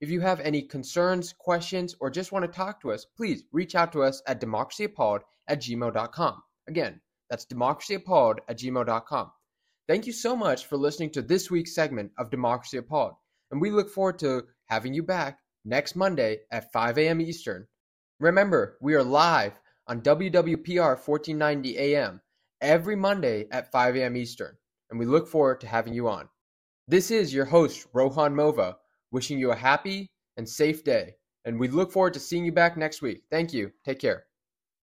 If 0.00 0.08
you 0.08 0.20
have 0.20 0.40
any 0.40 0.62
concerns, 0.62 1.34
questions, 1.34 1.94
or 2.00 2.10
just 2.10 2.32
want 2.32 2.44
to 2.44 2.50
talk 2.50 2.80
to 2.80 2.92
us, 2.92 3.04
please 3.16 3.44
reach 3.52 3.74
out 3.74 3.92
to 3.92 4.02
us 4.02 4.22
at 4.26 4.40
democracyappalled 4.40 5.20
at 5.48 5.60
gmail.com. 5.60 6.42
Again, 6.68 7.00
that's 7.28 7.46
democracyappalled 7.46 8.38
at 8.48 8.58
gmail.com. 8.58 9.30
Thank 9.88 10.06
you 10.06 10.12
so 10.12 10.36
much 10.36 10.66
for 10.66 10.76
listening 10.76 11.10
to 11.10 11.22
this 11.22 11.50
week's 11.50 11.74
segment 11.74 12.12
of 12.16 12.30
Democracy 12.30 12.78
Appalled, 12.78 13.14
and 13.50 13.60
we 13.60 13.70
look 13.70 13.90
forward 13.90 14.18
to 14.20 14.44
having 14.66 14.94
you 14.94 15.02
back 15.02 15.38
next 15.64 15.96
Monday 15.96 16.38
at 16.50 16.72
5 16.72 16.96
a.m. 16.96 17.20
Eastern. 17.20 17.66
Remember, 18.20 18.78
we 18.80 18.94
are 18.94 19.02
live 19.02 19.52
on 19.86 20.00
WWPR 20.00 20.96
1490 20.96 21.76
AM 21.76 22.20
every 22.60 22.96
Monday 22.96 23.48
at 23.50 23.72
5 23.72 23.96
a.m. 23.96 24.16
Eastern, 24.16 24.56
and 24.90 24.98
we 24.98 25.06
look 25.06 25.28
forward 25.28 25.60
to 25.60 25.66
having 25.66 25.92
you 25.92 26.08
on. 26.08 26.28
This 26.90 27.12
is 27.12 27.32
your 27.32 27.44
host, 27.44 27.86
Rohan 27.92 28.34
Mova, 28.34 28.74
wishing 29.12 29.38
you 29.38 29.52
a 29.52 29.54
happy 29.54 30.10
and 30.36 30.48
safe 30.48 30.82
day, 30.82 31.14
and 31.44 31.56
we 31.56 31.68
look 31.68 31.92
forward 31.92 32.14
to 32.14 32.18
seeing 32.18 32.44
you 32.44 32.50
back 32.50 32.76
next 32.76 33.00
week. 33.00 33.22
Thank 33.30 33.52
you. 33.52 33.70
Take 33.84 34.00
care. 34.00 34.24